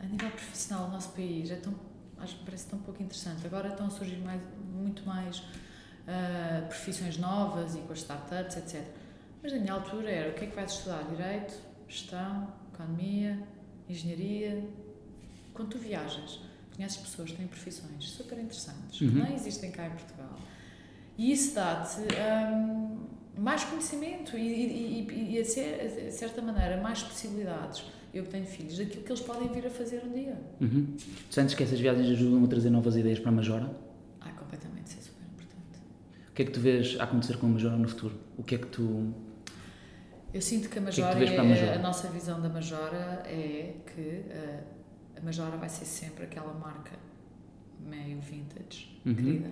a 0.00 0.06
nível 0.06 0.30
profissional, 0.30 0.86
o 0.86 0.90
nosso 0.90 1.10
país 1.10 1.50
é 1.50 1.56
tão, 1.56 1.74
acho 2.18 2.36
que 2.36 2.44
parece 2.44 2.68
tão 2.68 2.78
pouco 2.78 3.02
interessante. 3.02 3.46
Agora 3.46 3.68
estão 3.68 3.86
a 3.86 3.90
surgir 3.90 4.18
mais, 4.18 4.40
muito 4.72 5.04
mais 5.04 5.38
uh, 5.38 6.66
profissões 6.68 7.16
novas 7.18 7.74
e 7.74 7.80
com 7.80 7.92
as 7.92 7.98
startups, 7.98 8.56
etc. 8.56 8.84
Mas 9.42 9.52
na 9.52 9.58
minha 9.58 9.72
altura 9.72 10.10
era 10.10 10.30
o 10.30 10.34
que 10.34 10.44
é 10.44 10.48
que 10.48 10.54
vais 10.54 10.72
estudar? 10.72 11.02
Direito, 11.04 11.54
gestão, 11.88 12.52
economia, 12.72 13.42
engenharia. 13.88 14.64
Quando 15.54 15.70
tu 15.70 15.78
viajas, 15.78 16.40
conheces 16.74 16.98
pessoas 16.98 17.30
que 17.30 17.36
têm 17.36 17.46
profissões 17.46 18.08
super 18.08 18.38
interessantes, 18.38 19.00
uhum. 19.00 19.08
que 19.08 19.14
não 19.16 19.34
existem 19.34 19.70
cá 19.70 19.86
em 19.86 19.90
Portugal. 19.90 20.38
E 21.16 21.32
isso 21.32 21.54
dá-te 21.54 22.00
um, 22.00 22.98
mais 23.36 23.64
conhecimento 23.64 24.36
e, 24.36 24.40
e, 24.40 25.06
e, 25.10 25.34
e, 25.34 25.38
a, 25.40 25.44
ser, 25.44 26.06
a 26.06 26.10
certa 26.12 26.40
maneira, 26.40 26.80
mais 26.80 27.02
possibilidades 27.02 27.84
eu 28.12 28.24
que 28.24 28.30
tenho 28.30 28.46
filhos, 28.46 28.78
daquilo 28.78 29.04
que 29.04 29.12
eles 29.12 29.20
podem 29.20 29.48
vir 29.48 29.66
a 29.66 29.70
fazer 29.70 30.02
um 30.04 30.12
dia. 30.12 30.38
Uhum. 30.60 30.96
Sentes 31.30 31.54
que 31.54 31.62
essas 31.62 31.78
viagens 31.78 32.08
ajudam 32.10 32.44
a 32.44 32.48
trazer 32.48 32.70
novas 32.70 32.96
ideias 32.96 33.18
para 33.18 33.30
a 33.30 33.32
Majora? 33.32 33.70
Ah, 34.20 34.30
completamente, 34.30 34.86
isso 34.86 34.98
é 34.98 35.02
super 35.02 35.24
importante. 35.24 35.78
O 36.30 36.32
que 36.32 36.42
é 36.42 36.44
que 36.46 36.50
tu 36.50 36.60
vês 36.60 36.98
a 36.98 37.04
acontecer 37.04 37.36
com 37.36 37.46
a 37.46 37.50
Majora 37.50 37.76
no 37.76 37.88
futuro? 37.88 38.18
O 38.36 38.42
que 38.42 38.54
é 38.54 38.58
que 38.58 38.66
tu... 38.66 39.12
Eu 40.38 40.42
sinto 40.42 40.68
que 40.68 40.78
a 40.78 40.80
Majora, 40.80 41.16
que 41.16 41.24
é 41.24 41.34
que 41.34 41.36
a, 41.36 41.42
Majora? 41.42 41.74
a, 41.74 41.78
nossa 41.80 42.08
visão 42.10 42.40
da 42.40 42.48
Majora 42.48 43.24
é 43.26 43.74
que 43.84 44.00
uh, 44.00 44.64
a 45.16 45.20
Majora 45.20 45.56
vai 45.56 45.68
ser 45.68 45.84
sempre 45.84 46.26
aquela 46.26 46.54
marca 46.54 46.92
meio 47.80 48.20
vintage, 48.20 49.00
uhum. 49.04 49.14
querida, 49.16 49.50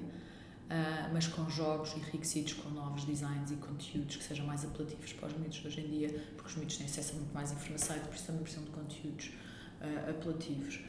Uh, 0.66 1.14
mas 1.14 1.28
com 1.28 1.48
jogos 1.48 1.94
enriquecidos 1.96 2.54
com 2.54 2.68
novos 2.70 3.04
designs 3.04 3.52
e 3.52 3.54
conteúdos 3.54 4.16
que 4.16 4.24
sejam 4.24 4.44
mais 4.44 4.64
apelativos 4.64 5.12
para 5.12 5.28
os 5.28 5.34
miúdos 5.34 5.64
hoje 5.64 5.80
em 5.80 5.88
dia, 5.88 6.24
porque 6.34 6.50
os 6.50 6.56
miúdos 6.56 6.76
têm 6.76 6.86
acesso 6.86 7.12
a 7.12 7.16
muito 7.18 7.32
mais 7.32 7.52
informação 7.52 7.96
e 7.96 8.00
por 8.00 8.12
isso 8.12 8.26
também 8.26 8.42
precisam 8.42 8.64
de 8.64 8.70
conteúdos 8.72 9.30
uh, 9.80 10.10
apelativos. 10.10 10.80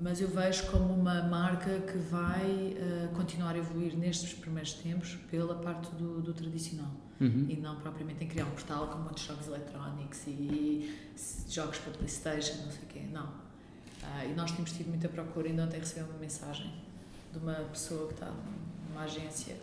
Mas 0.00 0.22
eu 0.22 0.28
vejo 0.28 0.70
como 0.70 0.94
uma 0.94 1.22
marca 1.22 1.80
que 1.80 1.98
vai 1.98 2.78
uh, 2.78 3.14
continuar 3.14 3.54
a 3.54 3.58
evoluir 3.58 3.94
nestes 3.94 4.32
primeiros 4.32 4.72
tempos 4.72 5.18
pela 5.30 5.54
parte 5.56 5.94
do, 5.96 6.22
do 6.22 6.32
tradicional 6.32 7.03
uhum. 7.20 7.46
e 7.48 7.56
não 7.56 7.76
propriamente 7.76 8.24
em 8.24 8.28
criar 8.28 8.44
um 8.44 8.50
portal 8.50 8.88
com 8.88 8.98
muitos 8.98 9.24
jogos 9.24 9.46
eletrónicos 9.46 10.26
e 10.26 10.98
jogos 11.48 11.78
para 11.78 11.92
Playstation, 11.92 12.64
não 12.64 12.72
sei 12.72 12.82
o 12.82 12.86
quê, 12.86 13.00
não. 13.12 13.28
e 14.28 14.34
nós 14.34 14.52
temos 14.52 14.72
tido 14.72 14.88
muita 14.88 15.08
procura, 15.08 15.48
ainda 15.48 15.64
ontem 15.64 15.78
recebi 15.78 16.08
uma 16.08 16.18
mensagem 16.18 16.72
de 17.32 17.38
uma 17.38 17.54
pessoa 17.54 18.08
que 18.08 18.14
está 18.14 18.32
uma 18.90 19.02
agência, 19.02 19.56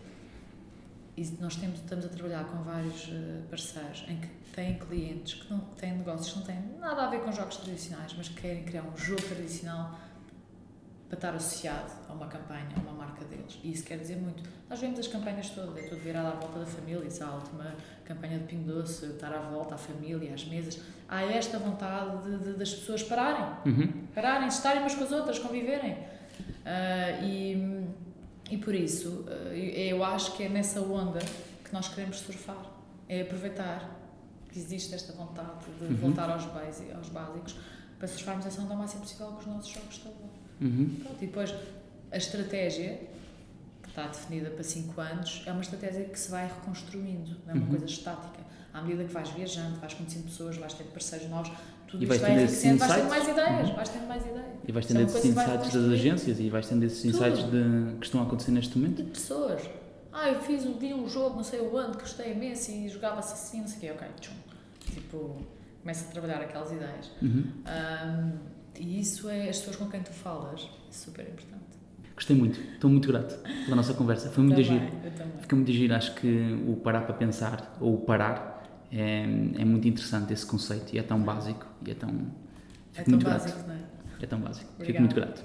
e 1.16 1.26
nós 1.40 1.56
temos, 1.56 1.80
estamos 1.80 2.06
a 2.06 2.10
trabalhar 2.10 2.46
com 2.46 2.64
vários 2.64 3.08
uh, 3.10 3.44
parceiros 3.50 4.06
em 4.08 4.18
que 4.18 4.28
têm 4.56 4.80
clientes 4.80 5.42
que 5.42 5.52
não 5.52 5.60
têm 5.60 5.98
negócios 5.98 6.32
que 6.32 6.40
não 6.40 6.46
têm 6.46 6.80
nada 6.80 7.06
a 7.06 7.10
ver 7.10 7.22
com 7.22 7.32
jogos 7.32 7.58
tradicionais, 7.58 8.14
mas 8.18 8.30
que 8.30 8.42
querem 8.42 8.64
criar 8.64 8.84
um 8.84 8.98
jogo 8.98 9.22
tradicional 9.22 10.00
para 11.12 11.18
estar 11.18 11.36
associado 11.36 11.92
a 12.08 12.14
uma 12.14 12.28
campanha, 12.28 12.70
a 12.78 12.80
uma 12.80 12.94
marca 12.94 13.26
deles. 13.26 13.60
E 13.62 13.72
isso 13.72 13.84
quer 13.84 13.98
dizer 13.98 14.16
muito. 14.16 14.42
Nós 14.70 14.80
vemos 14.80 14.98
as 14.98 15.08
campanhas 15.08 15.50
todas, 15.50 15.78
é 15.78 15.88
tudo 15.90 16.02
virado 16.02 16.28
à 16.28 16.32
volta 16.32 16.60
da 16.60 16.66
família. 16.66 17.10
Há 17.20 17.26
a 17.26 17.36
última 17.36 17.76
campanha 18.06 18.40
de 18.40 18.46
Pingo 18.46 18.72
Doce, 18.72 19.08
estar 19.08 19.34
à 19.34 19.40
volta 19.40 19.76
à 19.76 19.78
família, 19.78 20.34
às 20.34 20.46
mesas, 20.46 20.80
há 21.10 21.24
esta 21.24 21.60
vontade 21.60 22.24
de, 22.24 22.38
de, 22.38 22.54
das 22.54 22.74
pessoas 22.74 23.04
pararem. 23.04 23.46
Uhum. 23.66 24.08
Pararem, 24.16 24.48
estarem 24.48 24.82
umas 24.82 24.96
com 24.96 25.04
as 25.04 25.12
outras, 25.12 25.38
conviverem. 25.38 25.94
Uh, 25.94 27.26
e 27.26 27.92
e 28.52 28.58
por 28.58 28.76
isso, 28.76 29.24
eh, 29.30 29.88
eu 29.94 30.04
acho 30.04 30.36
que 30.36 30.44
é 30.44 30.50
nessa 30.50 30.82
onda 30.82 31.20
que 31.64 31.72
nós 31.72 31.88
queremos 31.88 32.18
surfar. 32.18 32.70
É 33.08 33.22
aproveitar 33.22 33.90
que 34.50 34.60
existe 34.60 34.94
esta 34.94 35.14
vontade 35.14 35.66
de 35.80 35.86
uhum. 35.86 35.96
voltar 35.96 36.30
aos, 36.30 36.44
base, 36.48 36.92
aos 36.92 37.08
básicos 37.08 37.56
para 37.98 38.10
surfarmos 38.10 38.46
essa 38.46 38.62
onda 38.62 38.74
o 38.74 38.78
máximo 38.78 39.04
possível 39.04 39.28
com 39.28 39.40
os 39.40 39.46
nossos 39.46 39.72
jogos 39.72 39.96
de 39.96 40.02
uhum. 40.62 40.98
E 41.20 41.26
depois, 41.26 41.54
a 42.12 42.18
estratégia, 42.18 43.00
que 43.82 43.90
está 43.90 44.08
definida 44.08 44.50
para 44.50 44.64
5 44.64 45.02
anos, 45.02 45.44
é 45.46 45.52
uma 45.52 45.62
estratégia 45.62 46.06
que 46.06 46.20
se 46.20 46.32
vai 46.32 46.48
reconstruindo, 46.48 47.38
não 47.46 47.54
é 47.54 47.54
uma 47.54 47.64
uhum. 47.64 47.70
coisa 47.70 47.86
estática. 47.86 48.40
À 48.74 48.82
medida 48.82 49.04
que 49.04 49.14
vais 49.14 49.30
viajando, 49.32 49.80
vais 49.80 49.94
conhecendo 49.94 50.26
pessoas, 50.26 50.56
vais 50.56 50.74
ter 50.74 50.86
parceiros 50.86 51.30
novos, 51.30 51.52
tudo 51.88 52.04
e 52.04 52.06
vais 52.06 52.22
tendo 52.22 52.40
esses 52.40 52.64
insights. 52.64 52.88
Vais 52.88 52.96
tendo 52.96 53.10
mais 53.10 53.28
ideias, 53.28 53.70
uhum. 53.70 53.76
vais 53.76 53.90
tendo 53.90 54.08
mais 54.08 54.26
ideias. 54.26 54.46
E 54.66 54.72
vais 54.72 54.86
tendo 54.86 55.02
esses 55.02 55.26
insights 55.26 55.74
das 55.74 55.92
agências 55.92 56.40
e 56.40 56.50
vais 56.50 56.68
tendo 56.68 56.84
esses 56.84 57.04
insights 57.04 57.44
de, 57.44 57.98
que 58.00 58.06
estão 58.06 58.22
a 58.22 58.24
acontecer 58.24 58.52
neste 58.52 58.78
momento. 58.78 59.04
De 59.04 59.10
pessoas. 59.12 59.62
Ah, 60.14 60.30
eu 60.30 60.42
fiz 60.42 60.66
um 60.66 60.78
dia 60.78 60.96
um 60.96 61.08
jogo, 61.08 61.36
não 61.36 61.44
sei 61.44 61.60
o 61.62 61.76
ano, 61.78 61.96
que 61.96 62.02
gostei 62.02 62.32
imenso 62.32 62.72
e 62.72 62.88
jogava-se 62.88 63.34
assim, 63.34 63.62
não 63.62 63.68
sei 63.68 63.78
o 63.78 63.80
quê. 63.80 63.92
Ok, 63.92 64.08
tchum. 64.20 64.34
Tipo, 64.94 65.38
começa 65.82 66.06
a 66.06 66.12
trabalhar 66.12 66.42
aquelas 66.42 66.72
ideias. 66.72 67.12
Uhum. 67.22 67.46
Um, 67.66 68.51
e 68.80 69.00
isso 69.00 69.30
é 69.30 69.50
as 69.50 69.58
pessoas 69.60 69.76
com 69.76 69.88
quem 69.88 70.02
tu 70.02 70.12
falas, 70.12 70.70
é 70.90 70.94
super 70.94 71.28
importante. 71.28 71.62
Gostei 72.16 72.36
muito, 72.36 72.60
estou 72.60 72.90
muito 72.90 73.08
grato 73.08 73.36
pela 73.66 73.76
nossa 73.76 73.94
conversa. 73.94 74.30
Foi 74.30 74.44
muito 74.44 74.62
também, 74.62 74.80
giro. 74.80 74.92
Fica 75.42 75.56
muito 75.56 75.72
giro. 75.72 75.96
Acho 75.96 76.14
que 76.16 76.64
o 76.68 76.76
parar 76.76 77.02
para 77.02 77.16
pensar, 77.16 77.76
ou 77.80 77.96
o 77.96 77.98
parar, 77.98 78.64
é, 78.92 79.22
é 79.58 79.66
muito 79.66 79.88
interessante 79.88 80.32
esse 80.32 80.46
conceito 80.46 80.94
e 80.96 81.00
é 81.00 81.04
tão 81.04 81.20
básico 81.20 81.66
e 81.86 81.92
é 81.92 81.96
tão. 81.96 82.10
É 82.96 83.04
tão 83.04 83.18
básico, 83.18 83.58
grato. 83.58 83.68
não 83.68 83.76
é? 83.76 83.80
É 84.22 84.26
tão 84.28 84.40
básico. 84.40 84.70
Obrigada. 84.76 84.86
Fico 84.86 85.00
muito 85.00 85.16
grato. 85.16 85.44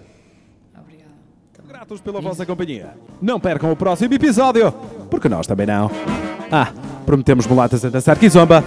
Obrigada. 0.79 1.13
Gratos 1.67 2.01
pela 2.01 2.21
vossa 2.21 2.45
companhia. 2.45 2.95
Não 3.23 3.41
percam 3.41 3.73
o 3.73 3.77
próximo 3.77 4.13
episódio, 4.13 4.71
porque 5.11 5.29
nós 5.29 5.47
também 5.47 5.67
não. 5.67 5.91
Ah, 6.51 6.73
prometemos 7.07 7.47
mulatas 7.47 7.85
a 7.85 7.89
dançar 7.89 8.19
kizomba. 8.19 8.63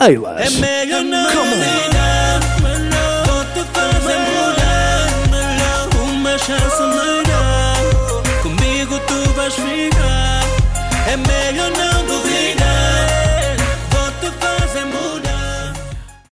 Eilas! 0.00 0.62
É 0.62 1.00
uma 1.00 1.89